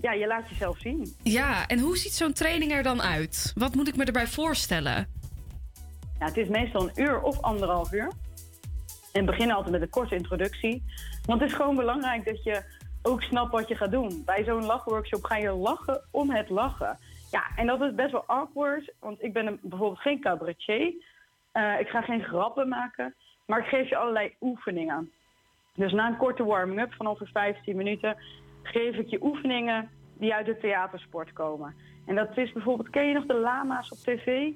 ja, 0.01 0.11
je 0.11 0.27
laat 0.27 0.49
jezelf 0.49 0.77
zien. 0.80 1.15
Ja, 1.23 1.68
en 1.68 1.80
hoe 1.80 1.97
ziet 1.97 2.14
zo'n 2.14 2.34
training 2.34 2.72
er 2.72 2.84
dan 2.84 3.01
uit? 3.01 3.51
Wat 3.55 3.76
moet 3.76 3.88
ik 3.88 3.95
me 3.95 4.03
erbij 4.03 4.27
voorstellen? 4.27 5.07
Ja, 6.19 6.26
het 6.26 6.38
is 6.38 6.47
meestal 6.47 6.81
een 6.89 7.01
uur 7.03 7.22
of 7.22 7.41
anderhalf 7.41 7.91
uur. 7.93 8.11
En 9.14 9.26
begin 9.26 9.52
altijd 9.52 9.72
met 9.72 9.81
een 9.81 9.90
korte 9.90 10.15
introductie. 10.15 10.84
Want 11.26 11.41
het 11.41 11.49
is 11.49 11.56
gewoon 11.56 11.76
belangrijk 11.76 12.26
dat 12.26 12.44
je 12.44 12.61
ook 13.02 13.22
snapt 13.22 13.52
wat 13.52 13.68
je 13.68 13.76
gaat 13.76 13.91
doen. 13.91 14.22
Bij 14.26 14.44
zo'n 14.44 14.65
lachworkshop 14.65 15.23
ga 15.23 15.38
je 15.38 15.52
lachen 15.52 16.02
om 16.11 16.30
het 16.31 16.49
lachen. 16.49 16.98
Ja, 17.31 17.44
en 17.56 17.68
dat 17.68 17.81
is 17.81 17.95
best 17.95 18.11
wel 18.11 18.23
awkward. 18.26 18.94
Want 18.99 19.23
ik 19.23 19.34
ben 19.34 19.48
een- 19.48 19.60
bijvoorbeeld 19.61 19.99
geen 20.02 20.19
cabaretier. 20.19 20.94
Eh, 21.52 21.80
ik 21.80 21.88
ga 21.88 22.02
geen 22.02 22.23
grappen 22.23 22.68
maken. 22.68 23.14
Maar 23.45 23.60
ik 23.60 23.65
geef 23.65 23.90
je 23.90 23.95
allerlei 23.98 24.34
oefeningen. 24.41 25.11
Dus 25.76 25.91
na 25.91 26.07
een 26.07 26.18
korte 26.18 26.44
warming-up 26.44 26.94
van 26.94 27.07
ongeveer 27.07 27.30
15 27.34 27.76
minuten... 27.76 28.18
geef 28.64 28.95
ik 28.95 29.07
je 29.10 29.23
oefeningen 29.23 29.90
die 30.18 30.34
uit 30.34 30.45
de 30.45 30.57
theatersport 30.57 31.34
komen. 31.34 31.76
En 32.06 32.15
dat 32.15 32.38
is 32.38 32.52
bijvoorbeeld... 32.52 32.90
Ken 32.90 33.07
je 33.07 33.14
nog 33.14 33.26
de 33.26 33.34
lama's 33.34 33.91
op 33.91 33.98
tv? 33.98 34.49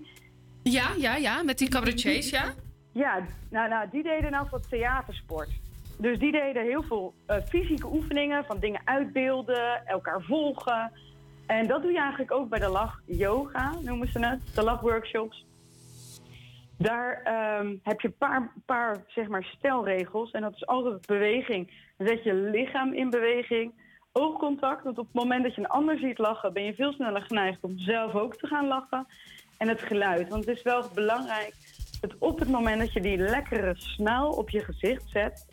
Ja, 0.63 0.88
ja, 0.97 1.15
ja, 1.15 1.43
met 1.43 1.57
die 1.57 1.69
cabaretiers, 1.69 2.29
ja? 2.29 2.53
Ja, 2.98 3.19
nou, 3.49 3.69
nou, 3.69 3.90
die 3.91 4.03
deden 4.03 4.32
nou 4.32 4.48
voor 4.48 4.61
theatersport. 4.69 5.49
Dus 5.98 6.19
die 6.19 6.32
deden 6.32 6.64
heel 6.64 6.84
veel 6.84 7.14
eh, 7.26 7.38
fysieke 7.38 7.88
oefeningen 7.88 8.45
van 8.45 8.60
dingen 8.60 8.82
uitbeelden, 8.84 9.86
elkaar 9.86 10.22
volgen. 10.22 10.91
En 11.45 11.68
dat 11.68 11.82
doe 11.82 11.91
je 11.91 11.99
eigenlijk 11.99 12.32
ook 12.32 12.49
bij 12.49 12.60
de 12.60 12.68
lach 12.68 13.02
yoga, 13.06 13.74
noemen 13.82 14.07
ze 14.07 14.26
het, 14.26 14.56
de 14.56 14.64
lachworkshops. 14.64 15.45
Daar 16.78 17.22
ehm, 17.24 17.76
heb 17.84 18.02
je 18.02 18.07
een 18.07 18.18
paar, 18.18 18.52
paar 18.65 19.03
zeg 19.07 19.28
maar, 19.28 19.44
stelregels. 19.44 20.32
En 20.32 20.41
dat 20.41 20.53
is 20.53 20.68
altijd 20.68 21.06
beweging. 21.06 21.72
Dan 21.98 22.07
zet 22.07 22.24
je 22.24 22.34
lichaam 22.34 22.94
in 22.94 23.10
beweging. 23.10 23.74
Oogcontact, 24.11 24.84
want 24.84 24.98
op 24.98 25.06
het 25.06 25.15
moment 25.15 25.44
dat 25.44 25.56
je 25.56 25.61
een 25.61 25.68
ander 25.68 25.98
ziet 25.98 26.18
lachen... 26.18 26.53
ben 26.53 26.64
je 26.64 26.74
veel 26.74 26.91
sneller 26.91 27.22
geneigd 27.22 27.64
om 27.64 27.78
zelf 27.78 28.14
ook 28.14 28.36
te 28.36 28.48
gaan 28.48 28.68
lachen. 28.68 29.07
En 29.57 29.68
het 29.68 29.82
geluid, 29.82 30.30
want 30.30 30.45
het 30.45 30.57
is 30.57 30.64
wel 30.64 30.84
belangrijk... 30.94 31.66
dat 31.99 32.15
op 32.19 32.40
het 32.40 32.49
moment 32.49 32.80
dat 32.80 32.94
je 32.94 33.02
die 33.02 33.18
lekkere 33.18 33.74
snel 33.76 34.30
op 34.30 34.49
je 34.49 34.64
gezicht 34.64 35.03
zet... 35.10 35.45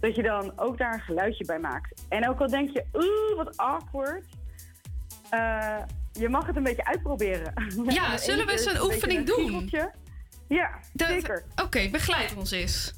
dat 0.00 0.14
je 0.14 0.22
dan 0.22 0.52
ook 0.56 0.78
daar 0.78 0.94
een 0.94 1.00
geluidje 1.00 1.44
bij 1.44 1.58
maakt. 1.58 2.06
En 2.08 2.28
ook 2.28 2.40
al 2.40 2.48
denk 2.48 2.70
je, 2.70 2.84
oeh, 2.92 3.36
wat 3.44 3.56
awkward... 3.56 4.26
eh, 5.30 5.78
je 6.12 6.28
mag 6.28 6.46
het 6.46 6.56
een 6.56 6.62
beetje 6.62 6.84
uitproberen. 6.84 7.52
Ja, 7.88 8.16
zullen 8.26 8.46
we 8.46 8.52
eens 8.52 8.66
een 8.66 8.72
het 8.72 8.84
oefening 8.84 9.18
een 9.18 9.24
doen? 9.24 9.70
Ja, 10.48 10.70
zeker. 10.94 11.44
Oké, 11.62 11.88
begeleid 11.90 12.36
ons 12.36 12.50
eens. 12.50 12.94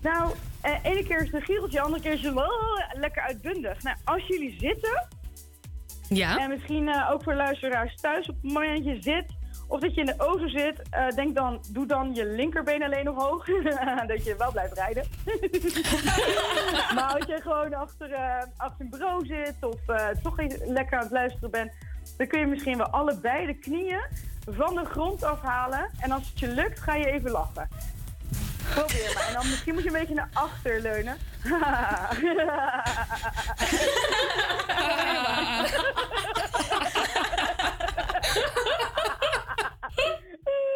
Nou, 0.00 0.34
eh, 0.60 0.72
ene 0.82 1.04
keer 1.04 1.16
is 1.16 1.24
het 1.24 1.34
een 1.34 1.42
giecheltje, 1.42 1.80
andere 1.80 2.02
keer 2.02 2.12
is 2.12 2.22
het 2.22 2.36
oh, 2.36 2.78
lekker 2.92 3.22
uitbundig. 3.22 3.82
Nou, 3.82 3.96
als 4.04 4.26
jullie 4.26 4.56
zitten... 4.58 5.08
Ja. 6.08 6.38
En 6.38 6.48
misschien 6.48 6.88
eh, 6.88 7.10
ook 7.10 7.22
voor 7.22 7.34
luisteraars 7.34 7.94
thuis 7.94 8.28
op 8.28 8.36
het 8.42 8.52
moment 8.52 8.84
dat 8.84 8.94
je 8.94 9.02
zit... 9.02 9.24
of 9.74 9.80
dat 9.80 9.94
je 9.94 10.00
in 10.00 10.06
de 10.06 10.16
auto 10.16 10.48
zit, 10.48 10.82
eh, 10.90 11.08
denk 11.08 11.34
dan, 11.34 11.62
doe 11.68 11.86
dan 11.86 12.14
je 12.14 12.26
linkerbeen 12.26 12.82
alleen 12.82 13.04
nog 13.04 13.16
hoog. 13.16 13.46
dat 14.06 14.24
je 14.24 14.34
wel 14.38 14.52
blijft 14.52 14.72
rijden. 14.72 15.04
maar 16.94 17.14
als 17.18 17.26
je 17.26 17.40
gewoon 17.42 17.74
achter, 17.74 18.12
eh, 18.12 18.42
achter 18.56 18.84
een 18.84 18.90
bureau 18.90 19.26
zit... 19.26 19.54
of 19.60 19.86
eh, 19.86 20.08
toch 20.22 20.36
lekker 20.64 20.98
aan 20.98 21.02
het 21.02 21.12
luisteren 21.12 21.50
bent... 21.50 21.72
dan 22.16 22.26
kun 22.26 22.40
je 22.40 22.46
misschien 22.46 22.76
wel 22.76 22.86
allebei 22.86 23.46
de 23.46 23.54
knieën 23.54 24.04
van 24.50 24.74
de 24.74 24.84
grond 24.84 25.24
afhalen. 25.24 25.90
En 26.00 26.10
als 26.10 26.28
het 26.28 26.38
je 26.38 26.48
lukt, 26.48 26.80
ga 26.80 26.94
je 26.94 27.06
even 27.06 27.30
lachen. 27.30 27.68
Probeer 28.74 29.12
maar. 29.14 29.26
En 29.26 29.32
dan 29.32 29.46
misschien 29.46 29.74
moet 29.74 29.82
je 29.82 29.88
een 29.88 29.98
beetje 29.98 30.14
naar 30.14 30.30
achter 30.32 30.80
leunen. 30.80 31.16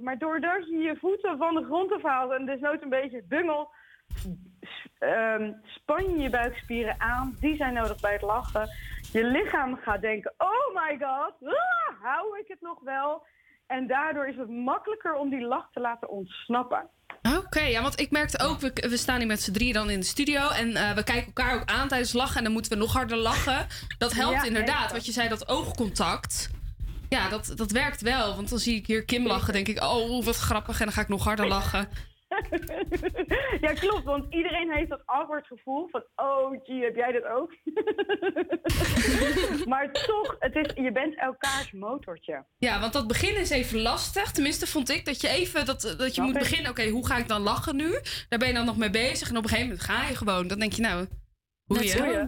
Maar 0.00 0.18
doordat 0.18 0.66
je 0.66 0.76
je 0.76 0.96
voeten 1.00 1.38
van 1.38 1.54
de 1.54 1.64
grond 1.64 1.92
afhaalt 1.92 2.32
en 2.32 2.46
desnoods 2.46 2.82
een 2.82 2.88
beetje 2.88 3.24
bungel, 3.28 3.70
ehm, 4.98 5.52
span 5.64 6.10
je 6.10 6.18
je 6.18 6.30
buikspieren 6.30 7.00
aan. 7.00 7.36
Die 7.40 7.56
zijn 7.56 7.74
nodig 7.74 8.00
bij 8.00 8.12
het 8.12 8.22
lachen. 8.22 8.68
Je 9.12 9.24
lichaam 9.24 9.76
gaat 9.76 10.00
denken, 10.00 10.34
oh 10.38 10.74
my 10.74 10.98
god, 10.98 11.34
ah, 11.42 12.02
hou 12.02 12.38
ik 12.38 12.48
het 12.48 12.60
nog 12.60 12.80
wel? 12.80 13.26
En 13.66 13.86
daardoor 13.86 14.28
is 14.28 14.36
het 14.36 14.48
makkelijker 14.50 15.14
om 15.14 15.30
die 15.30 15.40
lach 15.40 15.68
te 15.72 15.80
laten 15.80 16.08
ontsnappen. 16.08 16.90
Oké, 17.36 17.60
ja, 17.60 17.82
want 17.82 18.00
ik 18.00 18.10
merkte 18.10 18.44
ook, 18.44 18.60
we, 18.60 18.72
we 18.88 18.96
staan 18.96 19.18
hier 19.18 19.26
met 19.26 19.42
z'n 19.42 19.52
drieën 19.52 19.72
dan 19.72 19.90
in 19.90 20.00
de 20.00 20.06
studio 20.06 20.48
en 20.48 20.76
eh, 20.76 20.92
we 20.92 21.04
kijken 21.04 21.26
elkaar 21.26 21.54
ook 21.54 21.68
aan 21.68 21.88
tijdens 21.88 22.12
lachen 22.12 22.36
en 22.36 22.44
dan 22.44 22.52
moeten 22.52 22.72
we 22.72 22.78
nog 22.78 22.92
harder 22.92 23.16
lachen. 23.16 23.66
Dat 23.98 24.12
helpt 24.12 24.40
Ja, 24.40 24.44
inderdaad, 24.44 24.92
wat 24.92 25.06
je 25.06 25.12
zei, 25.12 25.28
dat 25.28 25.48
oogcontact. 25.48 26.50
Ja, 27.14 27.28
dat, 27.28 27.52
dat 27.56 27.70
werkt 27.70 28.00
wel, 28.00 28.34
want 28.34 28.48
dan 28.48 28.58
zie 28.58 28.76
ik 28.76 28.86
hier 28.86 29.04
Kim 29.04 29.26
lachen, 29.26 29.52
denk 29.52 29.68
ik, 29.68 29.82
oh, 29.82 30.24
wat 30.24 30.36
grappig, 30.36 30.78
en 30.78 30.84
dan 30.84 30.94
ga 30.94 31.00
ik 31.00 31.08
nog 31.08 31.24
harder 31.24 31.46
lachen. 31.46 31.88
ja, 33.66 33.72
klopt, 33.72 34.04
want 34.04 34.34
iedereen 34.34 34.72
heeft 34.72 34.88
dat 34.88 35.02
awkward 35.04 35.46
gevoel 35.46 35.88
van, 35.90 36.04
oh 36.16 36.50
gee, 36.64 36.82
heb 36.82 36.94
jij 36.94 37.12
dat 37.12 37.24
ook? 37.24 37.54
maar 39.72 39.92
toch, 39.92 40.36
het 40.38 40.54
is, 40.54 40.84
je 40.84 40.92
bent 40.92 41.18
elkaars 41.18 41.72
motortje. 41.72 42.44
Ja, 42.58 42.80
want 42.80 42.92
dat 42.92 43.06
begin 43.06 43.36
is 43.36 43.50
even 43.50 43.80
lastig. 43.80 44.30
Tenminste, 44.30 44.66
vond 44.66 44.90
ik 44.90 45.04
dat 45.04 45.20
je 45.20 45.28
even 45.28 45.66
dat, 45.66 45.80
dat 45.80 45.98
je 45.98 46.12
Snap 46.12 46.26
moet 46.26 46.34
ik. 46.34 46.42
beginnen. 46.42 46.70
Oké, 46.70 46.88
hoe 46.88 47.06
ga 47.06 47.16
ik 47.16 47.28
dan 47.28 47.42
lachen 47.42 47.76
nu? 47.76 47.90
Daar 48.28 48.38
ben 48.38 48.48
je 48.48 48.54
dan 48.54 48.66
nog 48.66 48.76
mee 48.76 48.90
bezig. 48.90 49.28
En 49.28 49.36
op 49.36 49.42
een 49.42 49.48
gegeven 49.48 49.68
moment 49.70 49.86
ga 49.86 50.08
je 50.08 50.16
gewoon. 50.16 50.46
Dan 50.46 50.58
denk 50.58 50.72
je, 50.72 50.82
nou, 50.82 51.06
hoe 51.66 51.84
je? 51.84 52.26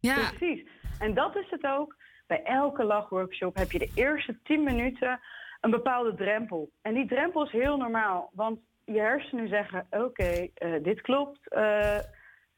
Ja. 0.00 0.30
Precies. 0.30 0.66
En 0.98 1.14
dat 1.14 1.36
is 1.36 1.50
het 1.50 1.64
ook. 1.64 1.98
Bij 2.30 2.42
elke 2.42 2.84
lachworkshop 2.84 3.56
heb 3.56 3.70
je 3.72 3.78
de 3.78 3.90
eerste 3.94 4.38
10 4.42 4.62
minuten 4.62 5.20
een 5.60 5.70
bepaalde 5.70 6.14
drempel. 6.14 6.70
En 6.82 6.94
die 6.94 7.06
drempel 7.06 7.44
is 7.44 7.52
heel 7.52 7.76
normaal. 7.76 8.30
Want 8.32 8.60
je 8.84 8.98
hersenen 8.98 9.48
zeggen, 9.48 9.86
oké, 9.90 10.48
eh, 10.54 10.82
dit 10.82 11.00
klopt. 11.00 11.48
eh, 11.48 11.98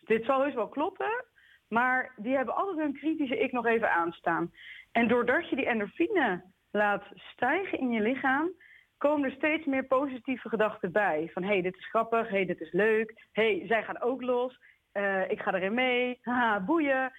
dit 0.05 0.24
zal 0.24 0.43
heus 0.43 0.55
wel 0.55 0.69
kloppen. 0.69 1.24
Maar 1.69 2.12
die 2.16 2.36
hebben 2.36 2.55
altijd 2.55 2.78
hun 2.78 2.93
kritische 2.93 3.39
ik 3.39 3.53
nog 3.53 3.66
even 3.66 3.90
aanstaan. 3.90 4.53
En 4.90 5.09
doordat 5.09 5.49
je 5.49 5.57
die 5.57 5.66
endorfine 5.66 6.44
laat 6.70 7.05
stijgen 7.15 7.78
in 7.78 7.90
je 7.90 8.01
lichaam... 8.01 8.51
komen 8.99 9.31
er 9.31 9.36
steeds 9.36 9.66
meer 9.66 9.85
positieve 9.85 10.49
gedachten 10.49 10.93
bij. 10.93 11.31
Van, 11.32 11.43
hé, 11.43 11.49
hey, 11.49 11.62
dit 11.62 11.77
is 11.77 11.89
grappig. 11.89 12.28
Hé, 12.28 12.36
hey, 12.36 12.47
dit 12.47 12.61
is 12.61 12.73
leuk. 12.73 13.28
Hé, 13.32 13.57
hey, 13.57 13.66
zij 13.66 13.82
gaan 13.82 14.01
ook 14.01 14.23
los. 14.23 14.59
Eh, 14.93 15.31
ik 15.31 15.40
ga 15.40 15.55
erin 15.55 15.74
mee. 15.74 16.19
Haha, 16.23 16.61
boeien. 16.61 17.12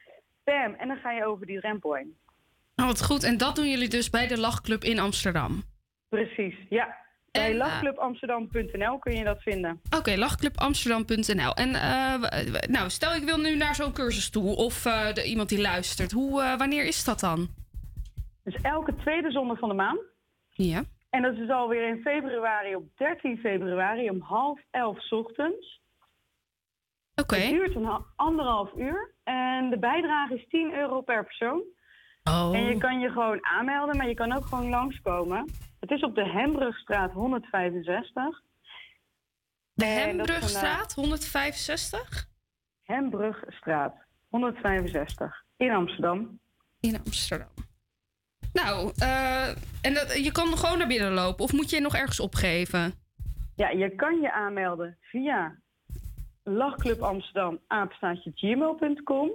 Bam. 0.44 0.74
En 0.74 0.88
dan 0.88 0.98
ga 0.98 1.12
je 1.12 1.26
over 1.26 1.46
die 1.46 1.60
drempel 1.60 1.94
heen. 1.94 2.22
Oh, 2.76 2.86
wat 2.86 3.04
goed. 3.04 3.24
En 3.24 3.38
dat 3.38 3.56
doen 3.56 3.70
jullie 3.70 3.88
dus 3.90 4.10
bij 4.10 4.28
de 4.28 4.40
Lachclub 4.40 4.84
in 4.84 5.00
Amsterdam. 5.00 5.64
Precies, 6.10 6.56
ja. 6.70 6.96
Bij 7.32 7.46
En, 7.46 7.52
eh, 7.52 7.58
lachclubamsterdam.nl 7.58 9.00
kun 9.00 9.16
je 9.16 9.24
dat 9.24 9.42
vinden. 9.42 9.82
Oké, 9.98 10.16
lachclubamsterdam.nl. 10.16 11.54
En 11.54 11.76
eh, 11.76 12.68
nou, 12.68 12.90
stel 12.90 13.16
ik 13.16 13.24
wil 13.24 13.38
nu 13.38 13.56
naar 13.56 13.76
zo'n 13.76 13.94
cursus 13.94 14.30
toe. 14.30 14.56
Of 14.56 14.86
eh, 14.86 15.14
de, 15.14 15.24
iemand 15.24 15.50
die 15.50 15.62
luistert. 15.62 16.12
Hoe, 16.12 16.56
wanneer 16.58 16.86
is 16.86 17.04
dat 17.04 17.20
dan? 17.20 17.48
Dus 18.44 18.56
elke 18.62 18.96
tweede 18.96 19.32
zondag 19.32 19.60
van 19.60 19.70
de 19.70 19.76
maand. 19.76 20.00
Ja. 20.50 20.84
En 21.10 21.22
dat 21.22 21.34
is 21.34 21.40
dus 21.40 21.50
alweer 21.50 21.88
in 21.88 22.02
februari, 22.02 22.76
op 22.76 22.84
13 22.98 23.38
februari, 23.38 24.10
om 24.10 24.22
half 24.22 24.60
elf 24.72 25.02
's 25.02 25.12
ochtends. 25.12 25.82
Oké. 27.16 27.36
Het 27.36 27.50
duurt 27.50 27.76
een 27.76 27.86
ha- 27.86 28.06
anderhalf 28.16 28.70
uur. 28.78 29.14
En 29.24 29.70
de 29.70 29.78
bijdrage 29.80 30.36
is 30.36 30.46
10 30.50 30.74
euro 30.74 31.02
per 31.02 31.24
persoon. 31.24 31.62
Oh. 32.24 32.56
En 32.56 32.64
je 32.66 32.78
kan 32.78 33.00
je 33.00 33.10
gewoon 33.10 33.46
aanmelden, 33.46 33.98
maar 33.98 34.08
je 34.08 34.14
kan 34.14 34.32
ook 34.32 34.46
gewoon 34.46 34.70
langskomen. 34.70 35.52
Het 35.80 35.92
is 35.92 36.02
op 36.02 36.16
de 36.16 36.30
Hembrugstraat 36.30 37.12
165. 37.12 38.42
De 39.74 39.86
Hembrugstraat 39.86 40.94
165? 40.94 42.28
Hembrugstraat 42.84 43.96
165 44.30 45.44
in 45.58 45.72
Amsterdam. 45.72 46.40
In 46.80 46.98
Amsterdam. 47.06 47.48
Nou, 48.54 48.92
eh, 48.98 49.48
en 49.82 49.94
dat, 49.94 50.24
je 50.24 50.32
kan 50.32 50.58
gewoon 50.58 50.78
naar 50.78 50.88
binnen 50.88 51.12
lopen. 51.12 51.44
Of 51.44 51.54
moet 51.54 51.70
je 51.70 51.76
je 51.76 51.82
nog 51.82 51.96
ergens 51.96 52.20
opgeven? 52.20 52.94
Ja, 53.56 53.70
je 53.70 53.96
kan 53.96 54.22
je 54.22 54.32
aanmelden 54.32 54.98
via 55.02 55.56
lachclubamsterdam 56.44 57.60
apenstaartje 57.68 58.32
gmail.com. 58.36 59.32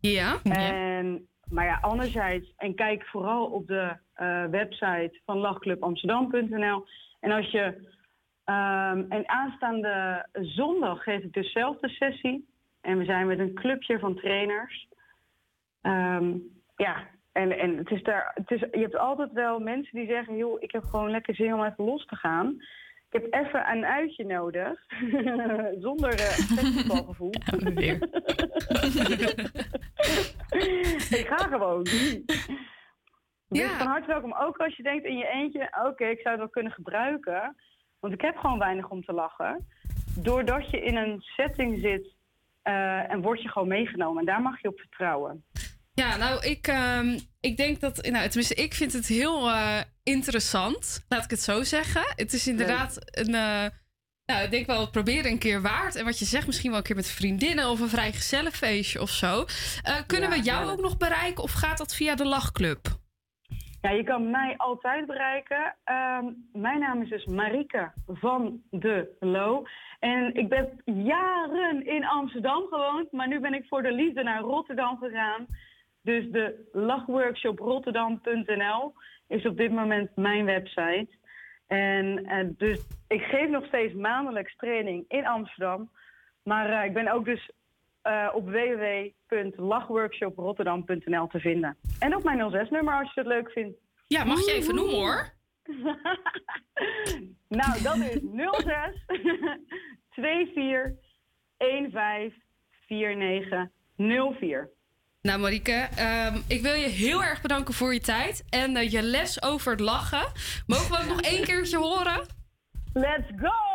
Ja. 0.00 0.38
En, 0.42 1.28
maar 1.48 1.64
ja, 1.64 1.78
anderzijds, 1.80 2.52
en 2.56 2.74
kijk 2.74 3.06
vooral 3.06 3.46
op 3.46 3.66
de 3.66 3.96
eh, 4.14 4.44
website 4.44 5.20
van 5.24 5.38
lachclubamsterdam.nl. 5.38 6.86
En 7.20 7.30
als 7.30 7.50
je, 7.50 7.92
ehm, 8.44 9.04
en 9.08 9.28
aanstaande 9.28 10.26
zondag 10.32 11.02
geef 11.02 11.22
ik 11.22 11.32
dus 11.32 11.52
zelf 11.52 11.78
de 11.78 11.88
sessie. 11.88 12.48
En 12.80 12.98
we 12.98 13.04
zijn 13.04 13.26
met 13.26 13.38
een 13.38 13.54
clubje 13.54 13.98
van 13.98 14.14
trainers. 14.14 14.88
Ehm, 15.80 16.36
ja, 16.76 17.08
en, 17.32 17.58
en 17.58 17.76
het 17.76 17.90
is 17.90 18.02
daar, 18.02 18.30
het 18.34 18.50
is, 18.50 18.60
je 18.60 18.80
hebt 18.80 18.96
altijd 18.96 19.32
wel 19.32 19.58
mensen 19.58 19.98
die 19.98 20.06
zeggen, 20.06 20.36
joh, 20.36 20.62
ik 20.62 20.70
heb 20.70 20.82
gewoon 20.82 21.10
lekker 21.10 21.34
zin 21.34 21.54
om 21.54 21.64
even 21.64 21.84
los 21.84 22.06
te 22.06 22.16
gaan. 22.16 22.56
Ik 23.10 23.22
heb 23.22 23.34
even 23.44 23.70
een 23.70 23.84
uitje 23.84 24.24
nodig, 24.24 24.86
zonder 25.86 26.10
eh, 26.10 26.26
festivalgevoel. 26.26 27.32
weer. 27.74 27.94
ik 31.20 31.26
ga 31.28 31.48
gewoon. 31.48 31.82
Dus 33.48 33.70
van 33.70 33.86
harte 33.86 34.06
welkom. 34.06 34.34
Ook 34.34 34.56
als 34.56 34.76
je 34.76 34.82
denkt 34.82 35.04
in 35.04 35.16
je 35.16 35.26
eentje, 35.26 35.76
oké, 35.88 36.04
ik 36.04 36.20
zou 36.20 36.30
het 36.30 36.38
wel 36.38 36.48
kunnen 36.48 36.72
gebruiken. 36.72 37.56
Want 37.98 38.14
ik 38.14 38.20
heb 38.20 38.36
gewoon 38.36 38.58
weinig 38.58 38.88
om 38.88 39.04
te 39.04 39.12
lachen. 39.12 39.68
Doordat 40.18 40.70
je 40.70 40.82
in 40.82 40.96
een 40.96 41.20
setting 41.20 41.80
zit 41.80 42.14
eh, 42.62 43.10
en 43.10 43.22
word 43.22 43.42
je 43.42 43.48
gewoon 43.48 43.68
meegenomen. 43.68 44.18
En 44.20 44.26
daar 44.26 44.42
mag 44.42 44.60
je 44.62 44.68
op 44.68 44.78
vertrouwen. 44.78 45.44
Ja, 46.02 46.16
nou, 46.16 46.46
ik, 46.46 46.66
ehm, 46.66 47.18
ik 47.40 47.56
denk 47.56 47.80
dat, 47.80 47.96
nou, 47.96 48.28
tenminste, 48.28 48.54
ik 48.54 48.74
vind 48.74 48.92
het 48.92 49.06
heel 49.06 49.48
eh, 49.48 49.80
interessant, 50.02 51.06
laat 51.08 51.24
ik 51.24 51.30
het 51.30 51.40
zo 51.40 51.62
zeggen. 51.62 52.02
Het 52.16 52.32
is 52.32 52.48
inderdaad 52.48 53.18
een, 53.18 53.34
eh, 53.34 53.66
nou, 54.26 54.44
ik 54.44 54.50
denk 54.50 54.66
wel, 54.66 54.80
het 54.80 54.90
proberen 54.90 55.30
een 55.30 55.38
keer 55.38 55.62
waard. 55.62 55.96
En 55.96 56.04
wat 56.04 56.18
je 56.18 56.24
zegt, 56.24 56.46
misschien 56.46 56.70
wel 56.70 56.78
een 56.78 56.84
keer 56.84 56.96
met 56.96 57.10
vriendinnen 57.10 57.68
of 57.68 57.80
een 57.80 57.88
vrijgezellenfeestje 57.88 59.00
of 59.00 59.10
zo. 59.10 59.44
Eh, 59.82 59.94
kunnen 60.06 60.30
Ja, 60.30 60.36
we 60.36 60.42
jou 60.42 60.70
ook 60.70 60.80
nog 60.80 60.96
bereiken 60.96 61.42
of 61.42 61.52
gaat 61.52 61.78
dat 61.78 61.94
via 61.94 62.14
de 62.14 62.26
Lachclub? 62.26 62.80
Ja, 63.80 63.90
je 63.90 64.04
kan 64.04 64.30
mij 64.30 64.54
altijd 64.56 65.06
bereiken. 65.06 65.76
Ehm, 65.84 66.24
mijn 66.52 66.78
naam 66.78 67.02
is 67.02 67.08
dus 67.08 67.24
Marike 67.24 67.92
van 68.06 68.62
de 68.70 69.16
Lo. 69.18 69.66
En 69.98 70.34
ik 70.34 70.48
ben 70.48 70.80
jaren 70.84 71.86
in 71.86 72.06
Amsterdam 72.06 72.66
gewoond, 72.68 73.12
maar 73.12 73.28
nu 73.28 73.40
ben 73.40 73.54
ik 73.54 73.66
voor 73.68 73.82
de 73.82 73.92
liefde 73.92 74.22
naar 74.22 74.40
Rotterdam 74.40 74.98
gegaan. 74.98 75.46
Dus 76.02 76.30
de 76.30 76.68
lachworkshop 76.72 77.58
rotterdam.nl 77.58 78.94
is 79.28 79.46
op 79.46 79.56
dit 79.56 79.72
moment 79.72 80.16
mijn 80.16 80.44
website. 80.44 81.08
En 81.66 82.26
eh, 82.26 82.48
dus 82.56 82.86
ik 83.08 83.22
geef 83.22 83.48
nog 83.48 83.66
steeds 83.66 83.94
maandelijks 83.94 84.56
training 84.56 85.04
in 85.08 85.26
Amsterdam. 85.26 85.90
Maar 86.42 86.70
eh, 86.70 86.84
ik 86.84 86.92
ben 86.92 87.12
ook 87.12 87.24
dus 87.24 87.50
eh, 88.02 88.28
op 88.34 88.48
www.lachworkshoprotterdam.nl 88.48 91.26
te 91.26 91.40
vinden. 91.40 91.76
En 91.98 92.16
op 92.16 92.24
mijn 92.24 92.66
06-nummer 92.66 92.94
als 92.94 93.14
je 93.14 93.20
het 93.20 93.28
leuk 93.28 93.50
vindt. 93.50 93.78
Ja, 94.06 94.24
mag 94.24 94.44
je 94.44 94.52
even 94.52 94.74
noemen 94.74 94.94
hoor. 94.94 95.32
nou, 97.60 97.82
dat 97.82 97.96
is 97.96 98.20
06 100.10 100.10
24 100.10 100.96
15 101.88 102.42
49 102.88 103.68
04. 104.38 104.70
Nou, 105.22 105.40
Marieke, 105.40 105.88
ehm, 105.96 106.40
ik 106.46 106.62
wil 106.62 106.74
je 106.74 106.88
heel 106.88 107.24
erg 107.24 107.40
bedanken 107.40 107.74
voor 107.74 107.94
je 107.94 108.00
tijd 108.00 108.44
en 108.48 108.76
eh, 108.76 108.90
je 108.90 109.02
les 109.02 109.42
over 109.42 109.70
het 109.70 109.80
lachen. 109.80 110.32
Mogen 110.66 110.90
we 110.90 110.96
het 110.96 111.08
nog 111.08 111.20
één 111.20 111.44
keertje 111.44 111.76
horen? 111.76 112.26
Let's 112.92 113.30
go! 113.36 113.68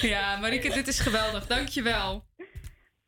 Ja, 0.00 0.36
Marieke, 0.36 0.68
dit 0.68 0.88
is 0.88 1.00
geweldig. 1.00 1.46
Dankjewel. 1.46 2.24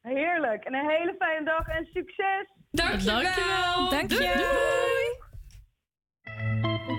Heerlijk. 0.01 0.65
En 0.65 0.75
een 0.75 0.89
hele 0.89 1.15
fijne 1.19 1.45
dag 1.45 1.69
en 1.69 1.85
succes! 1.93 2.56
Dankjewel. 2.77 3.23
Dankjewel. 3.23 3.91
Dank 3.91 4.11
je. 4.11 4.17
Doei, 4.19 4.37
doei. 6.87 6.96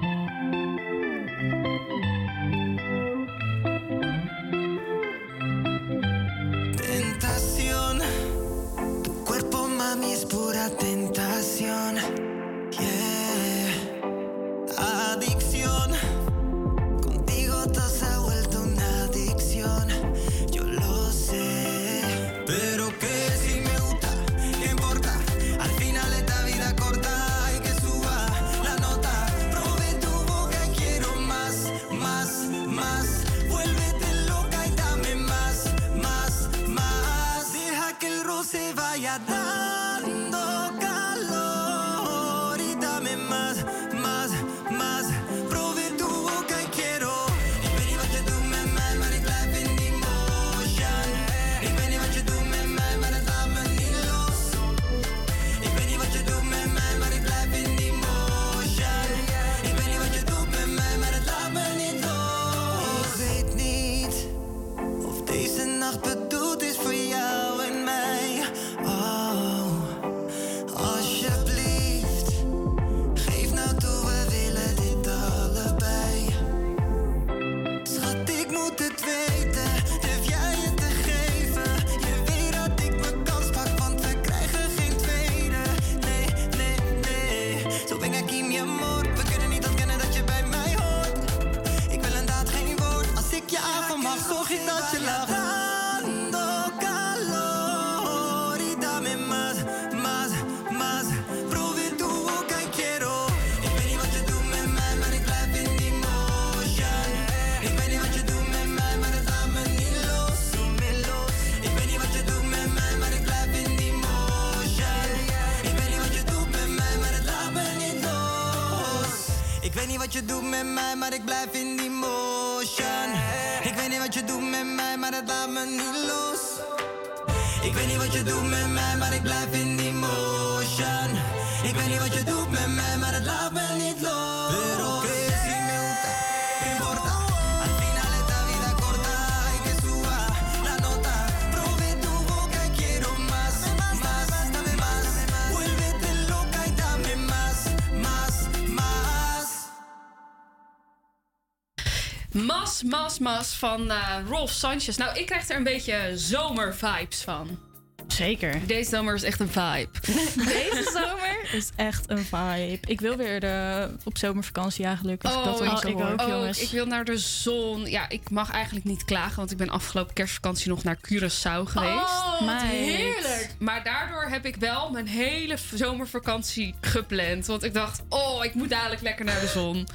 Mas, 153.20 153.54
van 153.54 153.92
eh, 153.92 154.18
Rolf 154.30 154.52
Sanchez. 154.52 154.98
Nou, 154.98 155.20
ik 155.20 155.26
krijg 155.26 155.50
er 155.50 155.56
een 155.56 155.64
beetje 155.64 156.12
zomervibes 156.16 157.22
van. 157.22 157.60
Zeker. 158.08 158.68
Deze 158.68 158.90
zomer 158.90 159.16
is 159.16 159.24
echt 159.24 159.40
een 159.40 159.50
vibe. 159.50 159.90
Deze 160.46 160.90
zomer? 160.94 161.48
is 161.58 161.70
echt 161.76 162.10
een 162.10 162.26
vibe. 162.26 162.80
Ik 162.82 163.02
wil 163.02 163.16
weer 163.16 163.40
de, 163.40 163.90
op 164.04 164.18
zomervakantie 164.18 164.86
eigenlijk. 164.86 165.24
Ik 165.24 165.30
dat 165.30 165.44
wel 165.44 165.64
eens 165.64 165.82
zo 165.82 165.92
hoor. 165.92 166.20
ook. 166.20 166.56
Ik 166.56 166.70
wil 166.70 166.86
naar 166.86 167.06
de 167.06 167.18
zon. 167.18 167.86
Ja, 167.86 168.10
ik 168.10 168.30
mag 168.30 168.52
eigenlijk 168.52 168.86
niet 168.86 169.06
klagen, 169.06 169.36
want 169.36 169.52
ik 169.52 169.58
ben 169.58 169.70
afgelopen 169.70 170.14
kerstvakantie 170.14 170.70
nog 170.70 170.84
naar 170.84 170.98
Curaçao 170.98 171.64
geweest. 171.64 172.10
Oh, 172.10 172.40
wat 172.40 172.62
heerlijk. 172.62 173.50
Maar 173.60 173.84
daardoor 173.84 174.24
heb 174.24 174.46
ik 174.46 174.56
wel 174.56 174.90
mijn 174.92 175.08
hele 175.08 175.58
zomervakantie 175.74 176.76
gepland. 176.82 177.46
Want 177.46 177.64
ik 177.64 177.74
dacht, 177.74 178.02
oh, 178.10 178.46
ik 178.46 178.54
moet 178.54 178.70
dadelijk 178.70 179.02
lekker 179.02 179.26
naar 179.26 179.40
de 179.40 179.48
zon. 179.48 179.88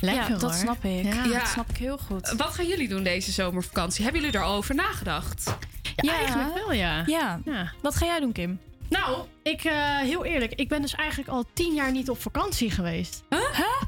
Lekker, 0.00 0.22
Ja, 0.22 0.28
dat 0.28 0.40
hoor. 0.42 0.52
snap 0.52 0.84
ik. 0.84 1.04
Ja. 1.04 1.22
Dat 1.38 1.48
snap 1.48 1.70
ik 1.70 1.76
heel 1.76 1.98
goed. 1.98 2.34
Wat 2.36 2.54
gaan 2.54 2.66
jullie 2.66 2.88
doen 2.88 3.02
deze 3.02 3.32
zomervakantie? 3.32 4.02
Hebben 4.04 4.20
jullie 4.22 4.36
daarover 4.38 4.74
nagedacht? 4.74 5.54
Ja, 5.96 6.12
eigenlijk 6.14 6.54
wel, 6.54 6.72
ja. 6.72 7.02
Ja. 7.06 7.40
Wat 7.82 7.94
ga 7.94 8.06
jij 8.06 8.20
doen, 8.20 8.32
Kim? 8.32 8.60
Nou, 8.88 9.26
ik, 9.42 9.64
eh, 9.64 9.98
heel 9.98 10.24
eerlijk, 10.24 10.52
ik 10.52 10.68
ben 10.68 10.82
dus 10.82 10.94
eigenlijk 10.94 11.28
al 11.28 11.44
tien 11.52 11.74
jaar 11.74 11.92
niet 11.92 12.10
op 12.10 12.20
vakantie 12.22 12.70
geweest. 12.70 13.22
Huh? 13.28 13.40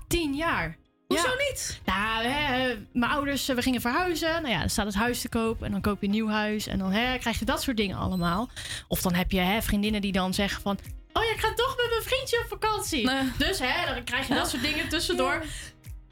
Tien 0.08 0.34
jaar. 0.34 0.76
Hoezo 1.06 1.28
Ja. 1.28 1.34
niet? 1.48 1.80
Nou, 1.84 2.24
hè, 2.24 2.76
mijn 2.92 3.12
ouders, 3.12 3.48
eh, 3.48 3.56
we 3.56 3.62
gingen 3.62 3.80
verhuizen. 3.80 4.30
Nou 4.42 4.48
ja, 4.48 4.58
dan 4.60 4.70
staat 4.70 4.86
het 4.86 4.94
huis 4.94 5.20
te 5.20 5.28
koop. 5.28 5.62
En 5.62 5.70
dan 5.70 5.80
koop 5.80 6.00
je 6.00 6.06
een 6.06 6.12
nieuw 6.12 6.28
huis. 6.28 6.66
En 6.66 6.78
dan 6.78 6.92
hè, 6.92 7.18
krijg 7.18 7.38
je 7.38 7.44
dat 7.44 7.62
soort 7.62 7.76
dingen 7.76 7.96
allemaal. 7.96 8.48
Of 8.88 9.00
dan 9.00 9.14
heb 9.14 9.30
je 9.30 9.40
hè, 9.40 9.62
vriendinnen 9.62 10.00
die 10.00 10.12
dan 10.12 10.34
zeggen 10.34 10.62
van... 10.62 10.78
Oh 11.12 11.24
ja, 11.24 11.30
ik 11.30 11.40
ga 11.40 11.54
toch 11.54 11.76
met 11.76 11.86
mijn 11.90 12.02
vriendje 12.02 12.38
op 12.38 12.48
vakantie. 12.48 13.10
Dus 13.38 13.58
hè, 13.58 13.94
dan 13.94 14.04
krijg 14.04 14.28
je 14.28 14.34
dat 14.34 14.48
soort 14.50 14.62
dingen 14.62 14.88
tussendoor. 14.88 15.42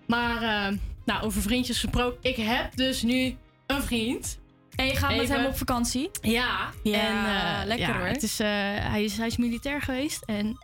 Maar, 0.06 0.42
eh, 0.42 0.78
nou, 1.04 1.24
over 1.24 1.42
vriendjes 1.42 1.80
gesproken. 1.80 2.18
Ik 2.22 2.36
heb 2.36 2.76
dus 2.76 3.02
nu 3.02 3.36
een 3.66 3.82
vriend. 3.82 4.38
En 4.76 4.86
je 4.86 4.96
gaat 4.96 5.16
met 5.16 5.28
hem 5.28 5.44
op 5.44 5.56
vakantie? 5.56 6.10
Ja. 6.20 6.70
Ja, 6.82 6.98
en, 6.98 7.60
eh, 7.60 7.66
lekker 7.66 7.88
ja, 7.88 7.98
hoor. 7.98 8.06
Het 8.06 8.22
is, 8.22 8.40
eh, 8.40 8.48
hij, 8.80 9.04
is, 9.04 9.16
hij 9.16 9.26
is 9.26 9.36
militair 9.36 9.80
geweest. 9.82 10.22
En 10.26 10.58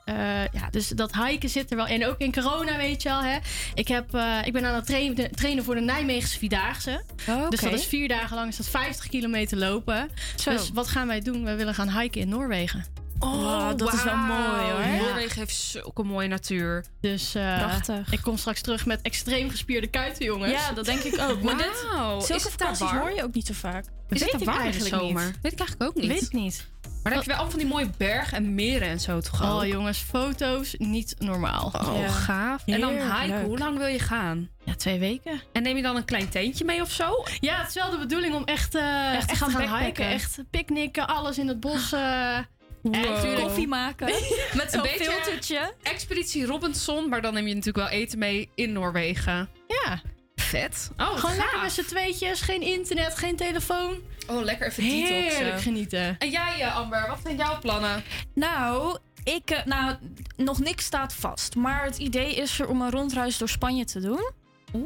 ja, 0.53 0.71
dus 0.71 0.89
dat 0.89 1.15
hiken 1.15 1.49
zit 1.49 1.71
er 1.71 1.77
wel. 1.77 1.87
En 1.87 2.07
ook 2.07 2.19
in 2.19 2.33
corona, 2.33 2.77
weet 2.77 3.03
je 3.03 3.09
wel. 3.09 3.23
Hè? 3.23 3.39
Ik, 3.75 3.89
heb, 3.89 4.05
ik 4.45 4.53
ben 4.53 4.65
aan 4.65 4.75
het 4.75 4.87
trainen, 4.87 5.35
trainen 5.35 5.65
voor 5.65 5.75
de 5.75 5.81
Nijmeegse 5.81 6.39
Vierdaagse. 6.39 7.03
Oh, 7.29 7.51
Dus 7.51 7.61
dat 7.61 7.73
is 7.73 7.87
vier 7.87 8.09
dagen 8.09 8.37
lang 8.37 8.49
is 8.49 8.57
dat 8.57 8.69
50 8.69 9.09
kilometer 9.09 9.59
lopen. 9.59 10.11
Zo. 10.37 10.51
Dus 10.51 10.71
wat 10.71 10.89
gaan 10.89 11.07
wij 11.07 11.21
doen? 11.21 11.45
We 11.45 11.55
willen 11.55 11.75
gaan 11.75 12.01
hiken 12.01 12.21
in 12.21 12.29
Noorwegen. 12.29 12.85
Oh, 13.23 13.71
dat 13.77 13.93
is 13.93 14.03
wel 14.05 14.17
mooi, 14.17 14.71
hoor. 14.71 14.87
Noorwegen 15.03 15.39
heeft 15.39 15.55
zulke 15.57 16.03
mooie 16.03 16.29
natuur. 16.29 16.85
Dus 17.01 17.35
eh, 17.35 17.59
Prachtig. 17.59 18.13
ik 18.13 18.21
kom 18.23 18.37
straks 18.37 18.61
terug 18.61 18.87
met 18.87 19.03
extreem 19.03 19.51
gespierde 19.51 19.87
kuiten, 19.87 20.25
jongens. 20.25 20.53
Ja, 20.53 20.73
dat 20.73 20.85
denk 20.85 21.01
ik 21.03 21.21
ook. 21.21 21.43
Maar 21.43 21.57
dit, 21.57 21.85
Wauw, 21.93 22.21
zulke 22.21 22.35
is 22.35 22.43
het 22.43 22.43
daar 22.43 22.51
vakanties 22.51 22.87
warm? 22.91 22.99
hoor 22.99 23.13
je 23.17 23.23
ook 23.23 23.35
niet 23.35 23.47
zo 23.47 23.53
vaak. 23.55 23.85
Is 24.09 24.21
Weet 24.21 24.33
het 24.33 24.41
ik 24.41 24.47
warm 24.47 24.59
in 24.61 24.65
de 24.65 24.71
eigenlijk 24.73 25.03
zomer? 25.03 25.25
niet. 25.25 25.39
Weet 25.43 25.53
ik 25.53 25.59
eigenlijk 25.59 25.91
ook 25.91 25.97
niet. 26.03 26.11
Weet 26.13 26.23
ik 26.23 26.33
niet. 26.33 26.67
Maar 26.83 27.13
dan 27.13 27.13
heb 27.13 27.23
je 27.23 27.27
wel 27.29 27.37
allemaal 27.37 27.51
van 27.51 27.69
die 27.69 27.69
mooie 27.69 27.91
bergen 27.97 28.37
en 28.37 28.55
meren 28.55 28.89
en 28.89 29.01
zo 29.01 29.21
toch 29.21 29.43
ook? 29.45 29.61
Oh 29.63 29.67
jongens, 29.67 29.99
foto's 29.99 30.75
niet 30.79 31.15
normaal. 31.19 31.73
Oh, 31.85 31.97
Ja. 32.01 32.09
gaaf. 32.09 32.63
En 32.67 32.81
dan 32.81 32.93
hiken, 32.93 33.43
hoe 33.45 33.59
lang 33.59 33.79
wil 33.79 33.87
je 33.87 33.99
gaan? 33.99 34.49
Ja, 34.65 34.75
twee 34.75 34.99
weken. 34.99 35.43
En 35.53 35.63
neem 35.63 35.77
je 35.77 35.83
dan 35.83 35.97
een 35.97 36.05
klein 36.05 36.29
tentje 36.29 36.65
mee 36.65 36.81
of 36.81 36.91
zo? 36.91 37.25
Ja, 37.41 37.59
het 37.59 37.69
is 37.69 37.75
wel 37.75 37.91
de 37.91 37.99
bedoeling 37.99 38.35
om 38.35 38.45
echt, 38.45 38.75
eh, 38.75 39.15
echt, 39.15 39.29
te 39.29 39.35
te 39.35 39.41
gaan 39.41 39.51
gaan, 39.69 39.83
hiken. 39.85 40.07
Echt 40.07 40.39
picknicken, 40.51 41.07
alles 41.09 41.39
in 41.39 41.49
het 41.49 41.61
bos. 41.61 41.93
eh 41.93 42.37
Echt 42.37 42.49
Wow. 42.83 43.35
koffie 43.41 43.69
maken. 43.69 44.07
Met 44.57 44.71
zo'n 44.71 44.85
filtertje. 44.87 45.73
Expeditie 45.83 46.47
Robinson, 46.47 47.09
maar 47.09 47.23
dan 47.23 47.35
neem 47.35 47.47
je 47.47 47.55
natuurlijk 47.55 47.91
wel 47.91 47.99
eten 48.01 48.19
mee 48.19 48.49
in 48.55 48.73
Noorwegen. 48.73 49.49
Ja. 49.67 50.01
Vet. 50.35 50.91
Oh, 50.97 51.07
Gewoon 51.19 51.37
lekker 51.37 51.53
gaaf. 51.59 51.63
met 51.63 51.73
z'n 51.73 51.85
tweetjes, 51.95 52.41
geen 52.41 52.63
internet, 52.63 53.17
geen 53.17 53.37
telefoon. 53.37 53.97
Oh, 54.29 54.43
lekker 54.43 54.67
even 54.67 54.83
detoxen. 54.83 55.37
Heerlijk 55.37 55.61
genieten. 55.61 56.17
En 56.19 56.31
jij, 56.31 56.55
eh, 56.61 56.77
Amber, 56.77 57.05
wat 57.09 57.19
zijn 57.23 57.37
jouw 57.37 57.59
plannen? 57.59 58.03
Nou, 58.35 58.99
ik, 59.25 59.51
eh, 59.51 59.65
nou, 59.65 59.95
nog 60.37 60.59
niks 60.59 60.85
staat 60.85 61.15
vast. 61.15 61.55
Maar 61.55 61.85
het 61.85 61.99
idee 61.99 62.35
is 62.35 62.59
er 62.61 62.69
om 62.69 62.83
een 62.83 62.91
rondreis 62.91 63.39
door 63.39 63.49
Spanje 63.49 63.85
te 63.85 64.01
doen. 64.01 64.31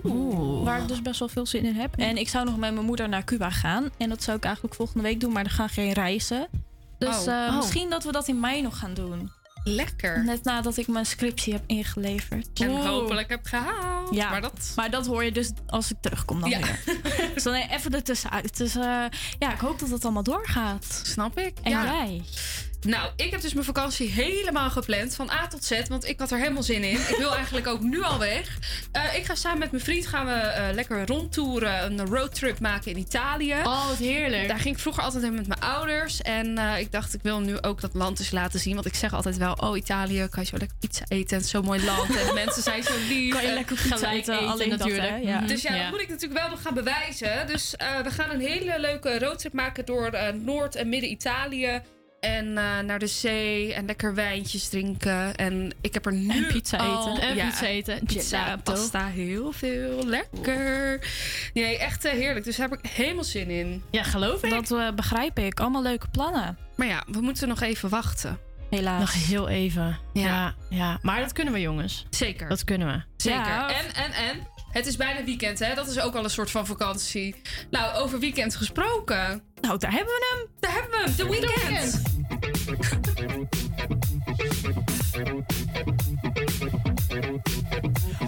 Oeh. 0.05 0.65
Waar 0.65 0.81
ik 0.83 0.89
dus 0.89 1.03
best 1.03 1.19
wel 1.19 1.29
veel 1.29 1.47
zin 1.47 1.65
in 1.65 1.75
heb. 1.75 1.97
En 1.97 2.17
ik 2.17 2.29
zou 2.29 2.45
nog 2.45 2.57
met 2.57 2.73
mijn 2.75 2.87
moeder 2.87 3.09
naar 3.09 3.25
Cuba 3.25 3.51
gaan. 3.51 3.91
En 3.99 4.09
dat 4.09 4.23
zou 4.23 4.37
ik 4.37 4.45
eigenlijk 4.45 4.75
volgende 4.75 5.03
week 5.03 5.21
doen, 5.21 5.33
maar 5.33 5.45
er 5.45 5.51
gaan 5.51 5.69
geen 5.69 5.93
reizen. 5.93 6.49
Dus 6.99 7.17
Oh. 7.27 7.27
eh, 7.45 7.49
Oh. 7.51 7.57
misschien 7.57 7.91
dat 7.91 8.05
we 8.05 8.13
dat 8.13 8.29
in 8.29 8.41
mei 8.41 8.63
nog 8.63 8.79
gaan 8.79 8.95
doen. 8.95 9.31
Lekker. 9.69 10.25
Net 10.25 10.45
nadat 10.45 10.77
ik 10.77 10.87
mijn 10.89 11.07
scriptie 11.07 11.53
heb 11.53 11.63
ingeleverd. 11.67 12.49
En 12.61 12.87
hopelijk 12.87 13.29
heb 13.29 13.47
gehaald. 13.47 14.15
Ja, 14.15 14.31
Maar 14.31 14.41
dat... 14.41 14.73
maar 14.77 14.91
dat 14.91 15.07
hoor 15.07 15.25
je 15.25 15.33
dus 15.33 15.51
als 15.67 15.91
ik 15.91 15.97
terugkom 16.01 16.41
dan 16.41 16.51
Ja. 16.51 16.59
weer. 16.59 16.81
dus 17.35 17.43
dan 17.43 17.55
even 17.55 17.95
ertussenuit. 17.95 18.57
Dus 18.57 18.75
eh, 18.75 19.05
ja, 19.39 19.53
ik 19.53 19.59
hoop 19.61 19.79
dat 19.79 19.91
het 19.91 20.05
allemaal 20.05 20.23
doorgaat. 20.23 21.01
Snap 21.03 21.39
ik. 21.39 21.59
En 21.63 21.71
Ja. 21.71 21.85
jij? 21.85 22.23
Nou, 22.87 23.11
ik 23.17 23.31
heb 23.31 23.41
dus 23.41 23.53
mijn 23.55 23.67
vakantie 23.67 24.11
helemaal 24.11 24.71
gepland. 24.71 25.15
Van 25.15 25.31
A 25.31 25.47
tot 25.47 25.65
Z. 25.65 25.81
Want 25.89 26.09
ik 26.09 26.19
had 26.19 26.31
er 26.31 26.39
helemaal 26.39 26.63
zin 26.63 26.83
in. 26.85 26.95
Ik 27.09 27.15
wil 27.19 27.35
eigenlijk 27.35 27.67
ook 27.67 27.81
nu 27.81 28.03
al 28.03 28.19
weg. 28.19 28.59
Eh, 28.93 29.17
ik 29.17 29.25
ga 29.25 29.35
samen 29.35 29.59
met 29.59 29.71
mijn 29.71 29.83
vriend 29.83 30.07
gaan 30.07 30.27
we 30.27 30.33
eh, 30.33 30.75
lekker 30.75 31.07
rondtoeren. 31.07 31.85
Een 31.85 32.07
roadtrip 32.07 32.61
maken 32.61 32.91
in 32.91 32.99
Italië. 32.99 33.55
Oh, 33.65 33.89
wat 33.89 33.97
heerlijk. 33.97 34.49
Daar 34.49 34.59
ging 34.59 34.75
ik 34.75 34.81
vroeger 34.81 35.03
altijd 35.03 35.23
heen 35.23 35.35
met 35.35 35.47
mijn 35.47 35.61
ouders. 35.61 36.23
En 36.23 36.59
eh, 36.59 36.79
ik 36.79 36.93
dacht, 36.93 37.15
ik 37.15 37.21
wil 37.23 37.41
nu 37.41 37.61
ook 37.61 37.81
dat 37.81 37.95
land 37.95 38.19
eens 38.19 38.31
laten 38.31 38.61
zien. 38.61 38.75
Want 38.75 38.87
ik 38.87 38.95
zeg 38.95 39.15
altijd 39.15 39.37
wel, 39.37 39.53
oh 39.53 39.77
Italië, 39.77 40.27
kan 40.31 40.43
je 40.43 40.49
zo 40.49 40.57
lekker 40.57 40.77
pizza 40.81 41.05
eten. 41.09 41.37
Het 41.37 41.45
is 41.45 41.51
zo'n 41.51 41.65
mooi 41.65 41.85
land. 41.85 42.17
En 42.17 42.27
de 42.27 42.33
mensen 42.45 42.63
zijn 42.63 42.83
zo 42.83 42.93
lief. 43.09 43.33
Kan 43.33 43.43
je 43.43 43.49
En 43.49 43.55
lekker 43.55 43.77
pizza 43.77 44.13
eten, 44.13 44.39
alleen 44.39 44.69
natuurlijk. 44.69 45.23
Ja. 45.25 45.41
Dus 45.41 45.63
ja, 45.63 45.75
Ja. 45.75 45.83
dat 45.83 45.91
moet 45.91 46.01
ik 46.01 46.09
natuurlijk 46.09 46.41
wel 46.41 46.51
nog 46.51 46.63
gaan 46.63 46.75
bewijzen. 46.75 47.47
Dus 47.47 47.75
we 48.03 48.11
gaan 48.11 48.31
een 48.31 48.41
hele 48.41 48.81
leuke 48.81 49.19
roadtrip 49.19 49.53
maken 49.53 49.85
door 49.85 50.11
Noord- 50.45 50.75
en 50.75 50.89
Midden-Italië. 50.89 51.83
En 52.27 52.59
eh, 52.59 52.79
naar 52.85 52.99
de 52.99 53.07
zee 53.07 53.75
en 53.75 53.87
lekker 53.87 54.15
wijntjes 54.15 54.69
drinken. 54.69 55.35
En 55.37 55.73
ik 55.81 55.95
heb 55.95 56.07
er 56.07 56.13
nu 56.13 56.29
En 56.45 56.47
pizza 56.47 56.77
al- 56.77 57.13
eten. 57.13 57.29
En 57.29 57.37
ja, 57.37 57.47
pizza 57.49 57.67
eten. 57.67 58.05
Pizza, 58.05 58.57
pasta, 58.65 59.07
heel 59.07 59.53
veel. 59.53 60.07
Lekker. 60.07 61.01
Nee, 61.55 61.79
echt 61.79 62.05
eh, 62.05 62.13
heerlijk. 62.13 62.45
Dus 62.45 62.57
daar 62.57 62.69
heb 62.69 62.79
ik 62.79 62.91
helemaal 62.91 63.25
zin 63.25 63.51
in. 63.51 63.83
Ja, 63.91 64.03
geloof 64.03 64.43
ik. 64.43 64.51
Dat 64.51 64.71
eh, 64.71 64.91
begrijp 64.95 65.39
ik. 65.39 65.61
Allemaal 65.61 65.83
leuke 65.83 66.09
plannen. 66.09 66.59
Maar 66.77 66.87
ja, 66.87 67.05
we 67.07 67.21
moeten 67.21 67.49
nog 67.49 67.61
even 67.61 67.89
wachten. 67.89 68.39
Helaas. 68.71 69.01
Nog 69.01 69.27
heel 69.27 69.49
even. 69.49 69.99
Ja. 70.13 70.23
Ja. 70.23 70.55
ja, 70.69 70.99
Maar 71.03 71.21
dat 71.21 71.33
kunnen 71.33 71.53
we, 71.53 71.61
jongens. 71.61 72.07
Zeker. 72.11 72.49
Dat 72.49 72.65
kunnen 72.65 72.87
we. 72.89 73.03
Zeker. 73.17 73.41
Ja. 73.41 73.69
En, 73.69 73.95
en, 73.95 74.13
en. 74.13 74.47
Het 74.77 74.87
is 74.87 74.97
bijna 74.97 75.25
weekend, 75.25 75.59
hè? 75.59 75.75
Dat 75.75 75.89
is 75.89 76.01
ook 76.01 76.15
al 76.15 76.25
een 76.25 76.31
soort 76.31 76.51
van 76.51 76.67
vakantie. 76.67 77.35
Nou, 77.71 77.97
over 77.97 78.19
weekend 78.19 78.57
gesproken. 78.57 79.43
Nou, 79.61 79.79
daar 79.79 79.93
hebben 79.93 80.15
we 80.15 80.37
hem. 80.37 80.47
Daar 80.61 80.73
hebben 80.73 80.91
we 80.91 80.97
hem. 80.97 81.17
De 81.17 81.29
weekend. 81.29 82.03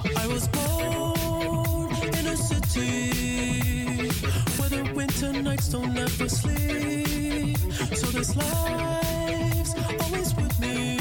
I 0.04 0.26
was 0.26 0.50
born 0.50 2.14
in 2.18 2.26
a 2.26 2.36
city 2.36 3.10
where 4.56 4.68
the 4.68 4.92
winter 4.94 5.42
nights 5.42 5.70
don't 5.70 5.98
ever 5.98 6.30
sleep. 6.30 7.58
So 7.92 8.06
this 8.10 8.34
life's 8.34 9.74
always 10.00 10.34
with 10.34 10.58
me. 10.58 10.96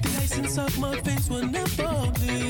The 0.00 0.18
ice 0.22 0.36
inside 0.36 0.78
my 0.78 1.00
veins 1.02 1.28
will 1.28 1.46
never 1.46 2.10
bleed. 2.12 2.49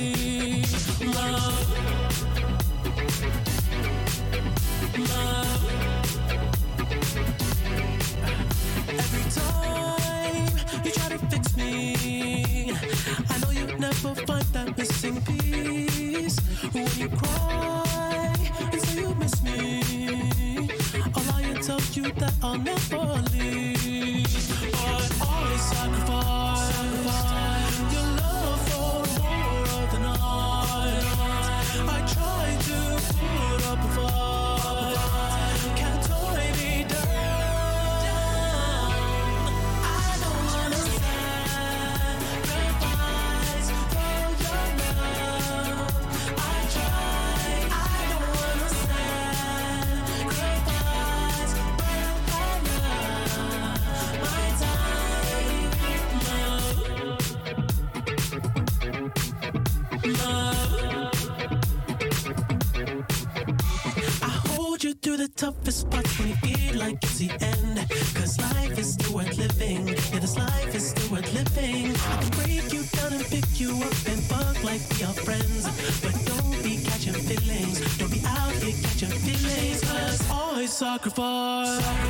sacrifice. 80.81 81.79
sacrifice. 81.79 82.10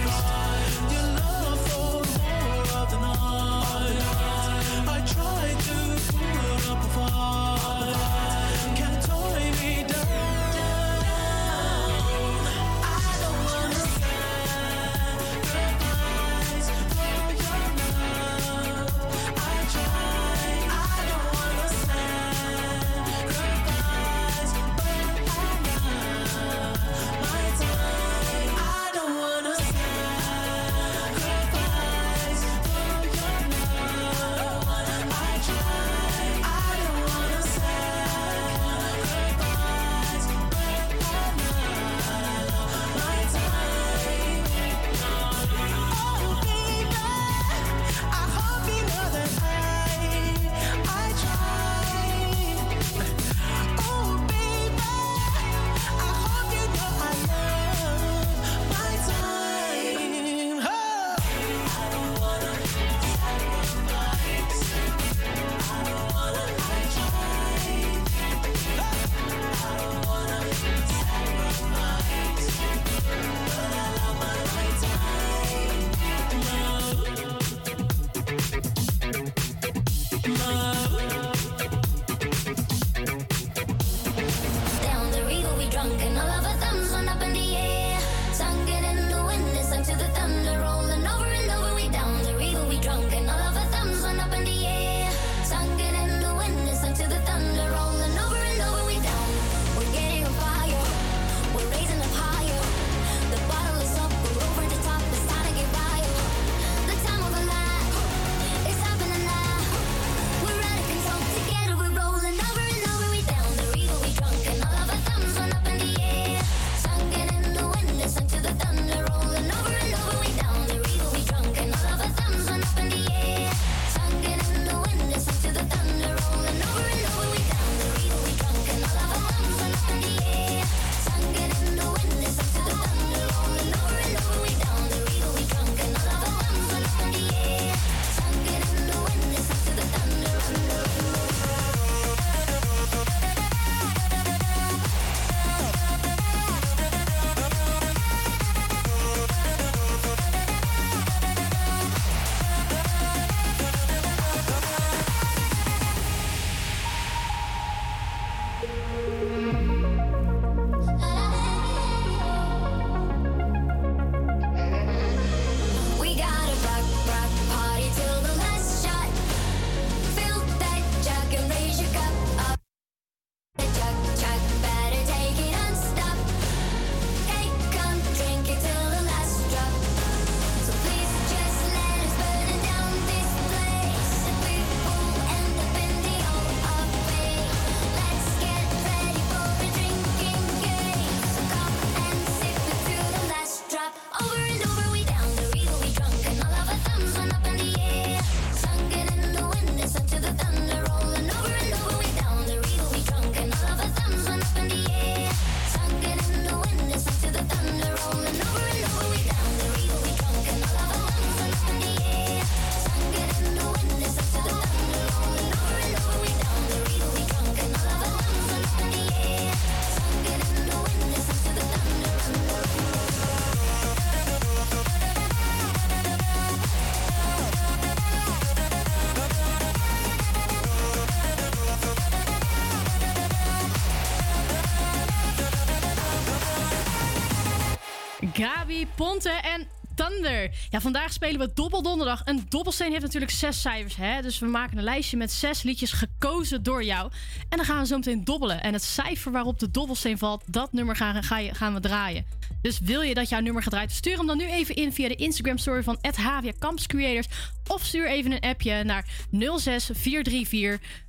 Ponte 238.95 239.31
en 239.31 239.67
Thunder. 239.95 240.51
Ja, 240.71 240.81
vandaag 240.81 241.13
spelen 241.13 241.41
we 241.41 241.51
Dobbel 241.55 241.83
Donderdag. 241.83 242.23
Een 242.25 242.47
dobbelsteen 242.49 242.91
heeft 242.91 243.03
natuurlijk 243.03 243.33
zes 243.33 243.61
cijfers, 243.61 243.97
hè? 243.97 244.23
Dus 244.23 244.39
we 244.39 244.47
maken 244.47 244.79
een 244.79 244.85
lijstje 244.85 245.17
met 245.17 245.33
zes 245.33 245.63
liedjes 245.63 245.93
gekozen 245.93 246.63
door 246.63 246.85
jou. 246.85 247.11
En 247.49 247.57
dan 247.57 247.67
gaan 247.67 247.81
we 247.81 247.87
zo 247.87 247.97
meteen 247.97 248.25
dobbelen. 248.25 248.63
En 248.63 248.73
het 248.73 248.83
cijfer 248.83 249.33
waarop 249.33 249.59
de 249.59 249.71
dobbelsteen 249.71 250.19
valt, 250.19 250.43
dat 250.47 250.73
nummer 250.73 250.97
gaan, 250.97 251.23
gaan 251.53 251.75
we 251.75 251.81
draaien. 251.81 252.25
Dus 252.63 252.79
wil 252.79 253.01
je 253.01 253.15
dat 253.15 253.29
jouw 253.29 253.41
nummer 253.41 253.63
gedraaid 253.63 253.87
wordt, 253.87 253.99
stuur 253.99 254.17
hem 254.17 254.27
dan 254.27 254.37
nu 254.37 254.51
even 254.51 254.75
in 254.75 254.93
via 254.93 255.09
de 255.09 255.15
Instagram 255.15 255.59
story 255.59 255.83
van 255.83 255.99
Havia 256.01 256.53
Camps 256.59 256.87
Creators. 256.87 257.27
Of 257.67 257.85
stuur 257.85 258.09
even 258.09 258.33
een 258.33 258.41
appje 258.41 258.85
naar 258.85 259.07
0643406329. 259.31 259.39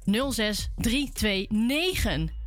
06329. 0.06 2.41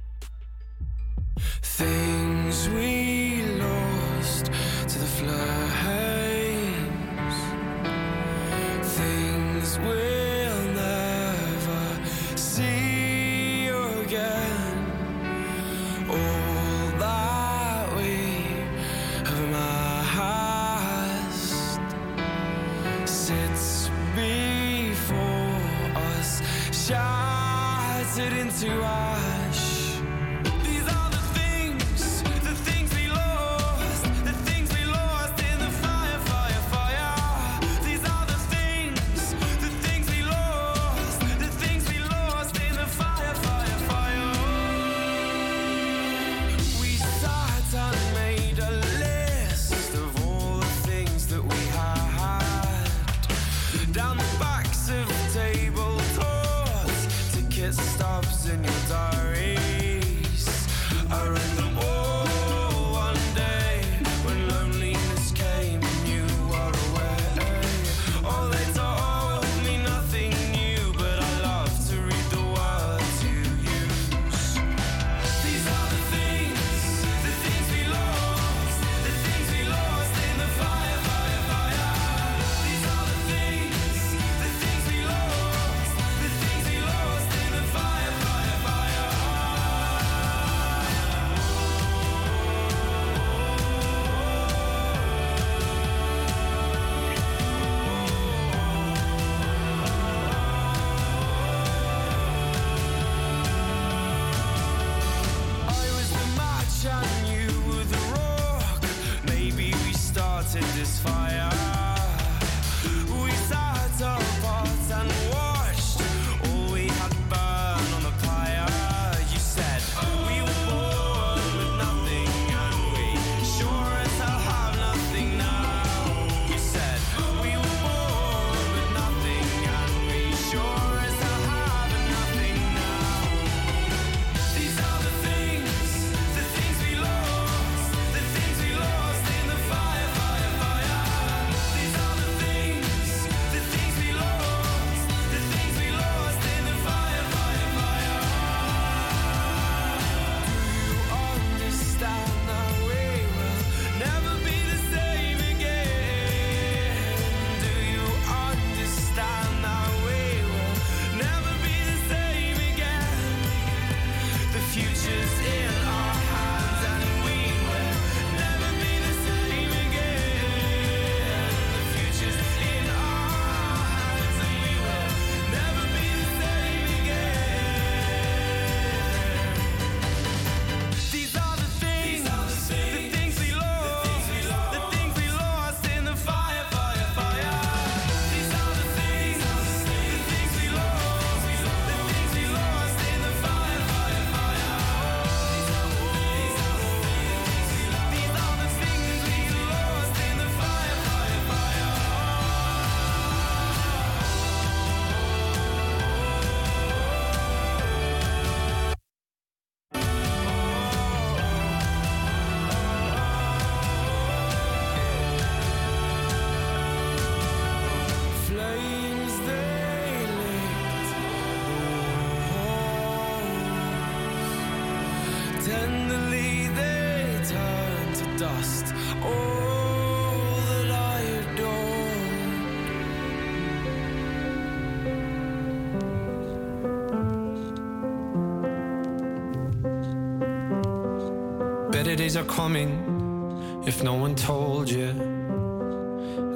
days 242.16 242.36
are 242.36 242.44
coming, 242.44 243.82
if 243.86 244.02
no 244.02 244.14
one 244.14 244.34
told 244.34 244.90
you. 244.90 245.08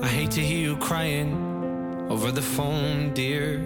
I 0.02 0.06
hate 0.06 0.30
to 0.32 0.40
hear 0.40 0.58
you 0.58 0.76
crying 0.76 2.06
over 2.08 2.30
the 2.30 2.42
phone, 2.42 3.12
dear. 3.14 3.58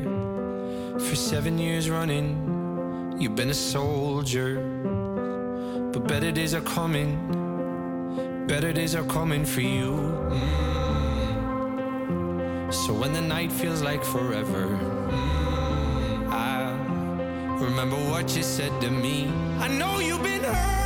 For 0.99 1.17
seven 1.17 1.59
years 1.59 1.91
running, 1.91 3.17
you've 3.19 3.37
been 3.37 3.51
a 3.51 3.55
soldier. 3.55 4.61
But 5.93 6.07
better 6.09 6.33
days 6.33 6.55
are 6.55 6.63
coming, 6.63 8.47
better 8.47 8.73
days 8.73 8.95
are 8.95 9.05
coming 9.05 9.45
for 9.45 9.61
you. 9.61 9.93
Mm. 10.31 10.83
So 12.73 12.95
when 12.95 13.13
the 13.13 13.21
night 13.21 13.53
feels 13.53 13.83
like 13.83 14.03
forever, 14.03 14.67
mm, 14.67 16.29
I 16.31 16.73
remember 17.61 17.97
what 18.11 18.35
you 18.37 18.43
said 18.43 18.81
to 18.81 18.91
me. 18.91 19.29
I 19.59 19.69
know 19.69 19.99
you've 19.99 20.23
been 20.23 20.43
hurt. 20.43 20.82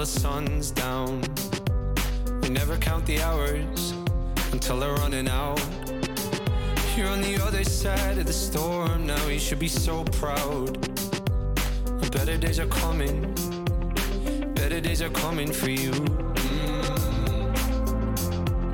the 0.00 0.06
sun's 0.06 0.70
down. 0.70 1.20
We 2.40 2.48
never 2.48 2.78
count 2.78 3.04
the 3.04 3.20
hours 3.20 3.92
until 4.50 4.78
they're 4.80 4.94
running 4.94 5.28
out. 5.28 5.60
You're 6.96 7.10
on 7.10 7.20
the 7.20 7.38
other 7.44 7.64
side 7.64 8.16
of 8.16 8.24
the 8.24 8.32
storm 8.32 9.06
now, 9.06 9.26
you 9.26 9.38
should 9.38 9.58
be 9.58 9.68
so 9.68 10.04
proud. 10.04 10.80
Better 12.12 12.38
days 12.38 12.58
are 12.58 12.66
coming, 12.68 13.34
better 14.54 14.80
days 14.80 15.02
are 15.02 15.10
coming 15.10 15.52
for 15.52 15.68
you. 15.68 15.90
Mm. 15.90 16.78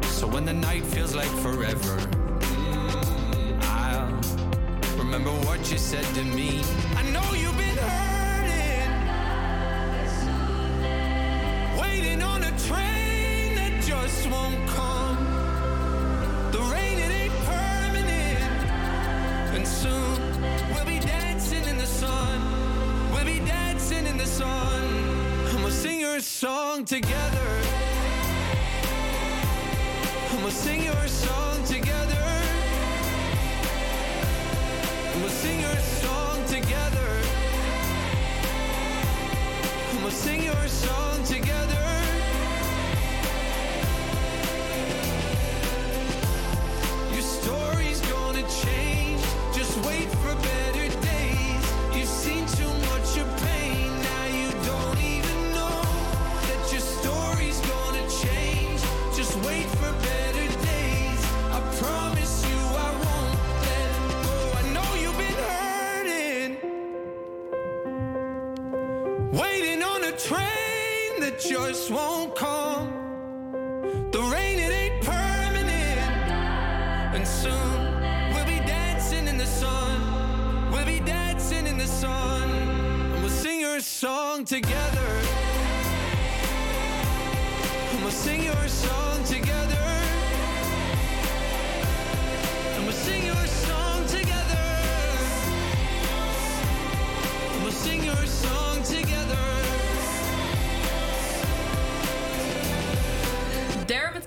So 0.04 0.28
when 0.28 0.44
the 0.44 0.54
night 0.54 0.84
feels 0.84 1.16
like 1.16 1.32
forever, 1.42 1.96
mm, 2.38 3.64
I'll 3.64 4.12
remember 4.96 5.32
what 5.44 5.72
you 5.72 5.78
said 5.78 6.04
to 6.14 6.22
me. 6.22 6.62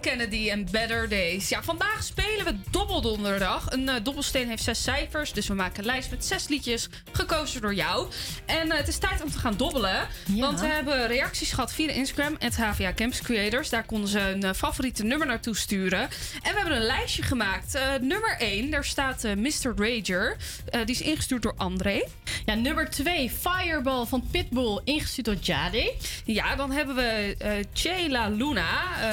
Kennedy 0.02 0.50
en 0.50 0.68
Better 0.72 1.10
Days. 1.10 1.50
Ja, 1.50 1.64
vandaag 1.64 2.04
spelen 2.04 2.46
we 2.46 2.56
Dobbeldonderdag. 2.72 3.72
Een 3.72 3.90
eh, 3.90 3.96
dobbelsteen 4.04 4.48
heeft 4.48 4.64
zes 4.64 4.84
cijfers, 4.84 5.34
dus 5.34 5.48
we 5.48 5.54
maken 5.54 5.80
een 5.80 5.86
lijst 5.86 6.10
met 6.10 6.26
zes 6.26 6.48
liedjes, 6.48 6.90
gekozen 7.12 7.62
door 7.62 7.74
jou. 7.74 8.08
En 8.46 8.72
eh, 8.72 8.78
het 8.78 8.88
is 8.88 8.98
tijd 8.98 9.24
om 9.24 9.32
te 9.32 9.40
gaan 9.40 9.58
dobbelen, 9.58 10.08
want 10.28 10.60
we 10.60 10.66
hebben 10.66 11.08
reacties 11.08 11.52
gehad 11.52 11.74
via 11.74 11.90
Instagram, 11.92 12.36
het 12.40 12.58
HVA 12.58 12.94
Camps 12.94 13.22
Creators. 13.22 13.70
Daar 13.70 13.86
konden 13.86 14.10
ze 14.10 14.20
een 14.20 14.44
eh, 14.44 14.54
favoriete 14.54 15.04
nummer 15.04 15.28
naartoe 15.28 15.56
sturen. 15.56 16.02
En 16.02 16.54
we 16.54 16.60
hebben 16.60 16.76
een 16.76 16.86
lijstje 16.86 17.24
gemaakt. 17.24 17.80
Nummer 18.02 18.36
1, 18.40 18.70
daar 18.70 18.86
staat 18.86 19.24
Mr. 19.24 19.74
Rager. 19.76 20.38
Die 20.86 20.96
is 20.96 21.02
ingestuurd 21.02 21.42
door 21.42 21.54
André. 21.58 22.04
Ja, 22.46 22.54
nummer 22.54 22.90
2, 22.90 23.32
Fireball 23.32 24.06
van 24.06 24.28
Pitbull, 24.32 24.80
ingestuurd 24.84 25.26
door 25.26 25.36
Jade. 25.36 25.94
Ja, 26.26 26.56
dan 26.56 26.72
hebben 26.72 26.96
we 26.96 27.36
Chela 27.74 28.30
Luna 28.30 28.68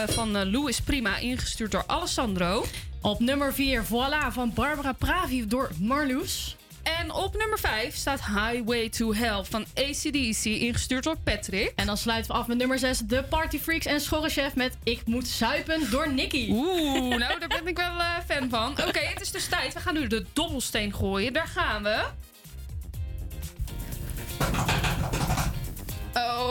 van 0.08 0.36
eh, 0.36 0.42
Lou 0.44 0.68
is 0.78 0.84
Prima, 0.84 1.18
ingestuurd 1.18 1.70
door 1.70 1.84
Alessandro. 1.86 2.64
Op 3.00 3.20
nummer 3.20 3.54
4, 3.54 3.84
Voilà 3.84 4.28
van 4.32 4.52
Barbara 4.54 4.92
Pravi 4.92 5.46
door 5.46 5.70
Marloes. 5.78 6.56
En 6.82 7.12
op 7.12 7.36
nummer 7.36 7.58
5 7.58 7.94
staat 7.94 8.26
Highway 8.26 8.88
to 8.88 9.14
Hell 9.14 9.44
van 9.44 9.64
ACDC, 9.74 10.44
ingestuurd 10.44 11.04
door 11.04 11.16
Patrick. 11.16 11.72
En 11.76 11.86
dan 11.86 11.96
sluiten 11.96 12.32
we 12.32 12.38
af 12.38 12.46
met 12.46 12.56
nummer 12.56 12.78
6, 12.78 12.98
de 12.98 13.22
Party 13.22 13.58
Freaks 13.58 13.86
en 13.86 14.00
Schorrechef 14.00 14.54
met 14.54 14.76
Ik 14.82 15.06
moet 15.06 15.28
zuipen 15.28 15.90
door 15.90 16.12
Nicky. 16.12 16.48
Oeh, 16.50 17.16
nou 17.16 17.38
daar 17.38 17.48
ben 17.48 17.66
ik 17.66 17.76
wel 17.76 17.98
eh, 17.98 18.16
fan 18.28 18.50
van. 18.50 18.70
Oké, 18.70 19.00
het 19.00 19.20
is 19.20 19.30
dus 19.30 19.46
tijd. 19.46 19.74
We 19.74 19.80
gaan 19.80 19.94
nu 19.94 20.06
de 20.06 20.24
dobbelsteen 20.32 20.94
gooien. 20.94 21.32
Daar 21.32 21.48
gaan 21.48 21.82
we. 21.82 22.04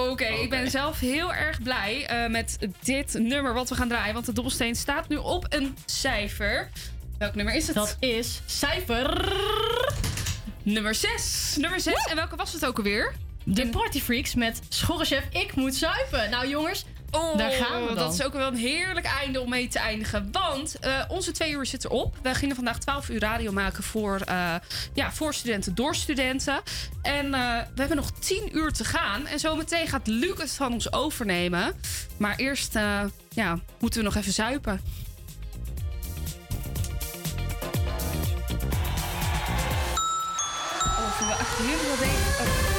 Oké, 0.09 0.25
ik 0.25 0.49
ben 0.49 0.71
zelf 0.71 0.99
heel 0.99 1.33
erg 1.33 1.61
blij 1.61 2.05
eh, 2.07 2.29
met 2.29 2.57
dit 2.83 3.13
nummer 3.13 3.53
wat 3.53 3.69
we 3.69 3.75
gaan 3.75 3.87
draaien. 3.87 4.13
Want 4.13 4.25
de 4.25 4.33
dobbelsteen 4.33 4.75
staat 4.75 5.07
nu 5.07 5.15
op 5.15 5.45
een 5.49 5.77
cijfer. 5.85 6.69
Welk 7.17 7.35
nummer 7.35 7.53
is 7.53 7.67
het? 7.67 7.75
Dat 7.75 7.97
is 7.99 8.41
cijfer... 8.45 9.33
Nummer 10.63 10.95
6. 10.95 11.55
Nummer 11.59 11.79
6. 11.79 12.05
En 12.09 12.15
welke 12.15 12.35
was 12.35 12.53
het 12.53 12.65
ook 12.65 12.77
alweer? 12.77 13.13
De 13.43 13.67
Party 13.67 14.01
Freaks 14.01 14.35
met 14.35 14.61
Schorrechef 14.69 15.23
Ik 15.29 15.55
moet 15.55 15.75
zuipen. 15.75 16.29
Nou 16.29 16.47
jongens, 16.47 16.85
Oh, 17.15 17.37
daar 17.37 17.51
gaan 17.51 17.81
we 17.81 17.87
dan. 17.87 17.95
Dat 17.95 18.13
is 18.13 18.23
ook 18.23 18.33
wel 18.33 18.47
een 18.47 18.55
heerlijk 18.55 19.05
einde 19.05 19.41
om 19.41 19.49
mee 19.49 19.67
te 19.67 19.79
eindigen. 19.79 20.29
Want 20.31 20.79
eh, 20.79 21.03
onze 21.07 21.31
twee 21.31 21.51
uur 21.51 21.65
zit 21.65 21.85
erop. 21.85 22.17
We 22.21 22.35
gingen 22.35 22.55
vandaag 22.55 22.77
12 22.77 23.09
uur 23.09 23.19
radio 23.19 23.51
maken 23.51 23.83
voor, 23.83 24.19
eh, 24.25 24.55
ja, 24.93 25.11
voor 25.11 25.33
studenten, 25.33 25.75
door 25.75 25.95
studenten. 25.95 26.61
En 27.01 27.33
eh, 27.33 27.41
we 27.75 27.79
hebben 27.79 27.97
nog 27.97 28.11
10 28.19 28.57
uur 28.57 28.71
te 28.71 28.83
gaan. 28.83 29.27
En 29.27 29.39
zometeen 29.39 29.87
gaat 29.87 30.07
Luc 30.07 30.37
het 30.37 30.51
van 30.51 30.73
ons 30.73 30.93
overnemen. 30.93 31.73
Maar 32.17 32.35
eerst 32.35 32.75
eh, 32.75 33.01
ja, 33.29 33.59
moeten 33.79 33.99
we 33.99 34.05
nog 34.05 34.15
even 34.15 34.33
zuipen. 34.33 34.81
Oh. 40.83 41.21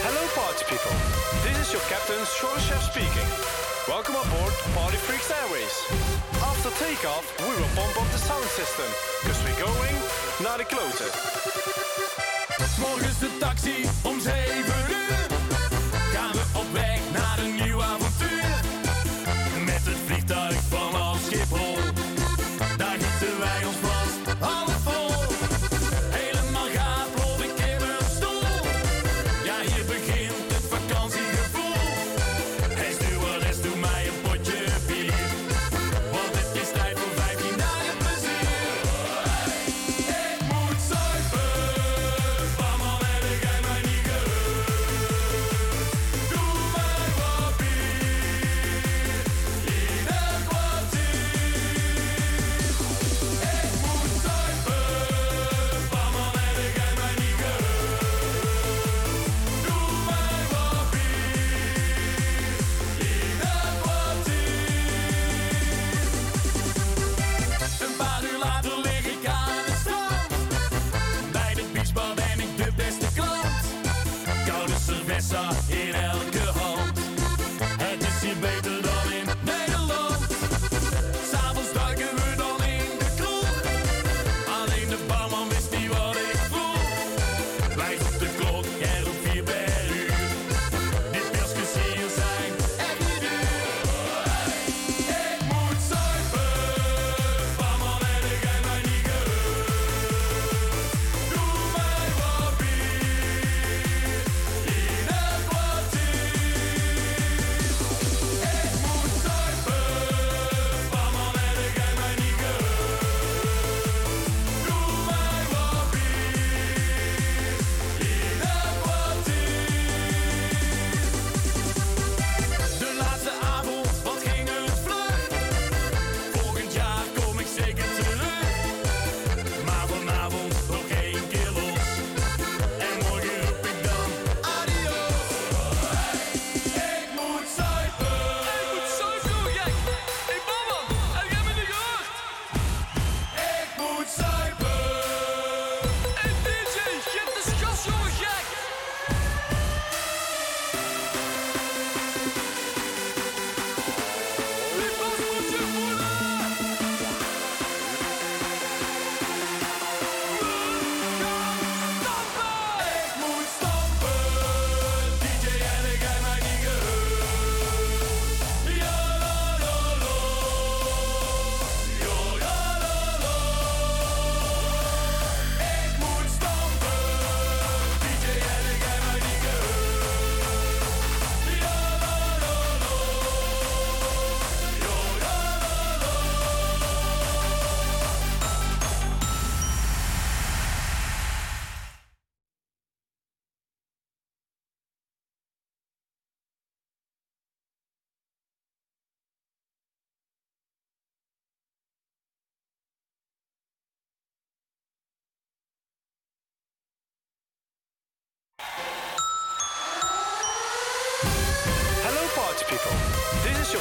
Hello, 0.03 0.21
party 0.35 0.65
people. 0.65 0.97
This 1.43 1.67
is 1.67 1.71
your 1.71 1.87
captain, 1.89 2.27
Shore 2.27 2.61
Chef 2.61 2.83
speaking. 2.83 3.66
Welcome 3.89 4.17
aboard 4.17 4.53
Party 4.75 4.97
Freaks 4.97 5.31
Airways. 5.31 5.75
After 6.43 6.71
takeoff, 6.85 7.25
we 7.39 7.55
will 7.55 7.71
pump 7.77 7.95
up 8.03 8.11
the 8.11 8.19
sound 8.19 8.45
system, 8.47 8.89
because 9.23 9.41
we're 9.45 9.63
going 9.65 9.97
naar 10.43 10.59
de 10.59 10.67
kloten. 10.67 11.11
Morgens 12.81 13.19
de 13.19 13.37
taxi 13.39 13.89
om 14.03 14.21
7 14.21 14.75
uur. 14.91 15.06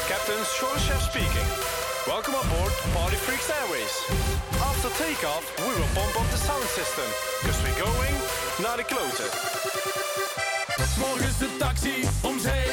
Captain, 0.07 0.43
Sean 0.57 0.77
Chef 0.79 1.01
speaking. 1.01 1.47
Welcome 2.07 2.35
aboard 2.35 2.73
Party 2.93 3.15
Freaks 3.15 3.49
Airways. 3.49 3.93
After 4.69 4.89
takeoff, 5.03 5.43
we 5.59 5.71
will 5.77 5.91
pump 5.97 6.13
up 6.19 6.27
the 6.31 6.37
sound 6.37 6.67
system, 6.79 7.07
because 7.41 7.59
we're 7.63 7.79
going 7.87 8.15
naar 8.63 8.77
de 8.77 8.85
kloten. 8.91 9.29
Morgens 10.99 11.37
de 11.37 11.49
taxi 11.57 12.07
om 12.21 12.39
zeven 12.39 12.64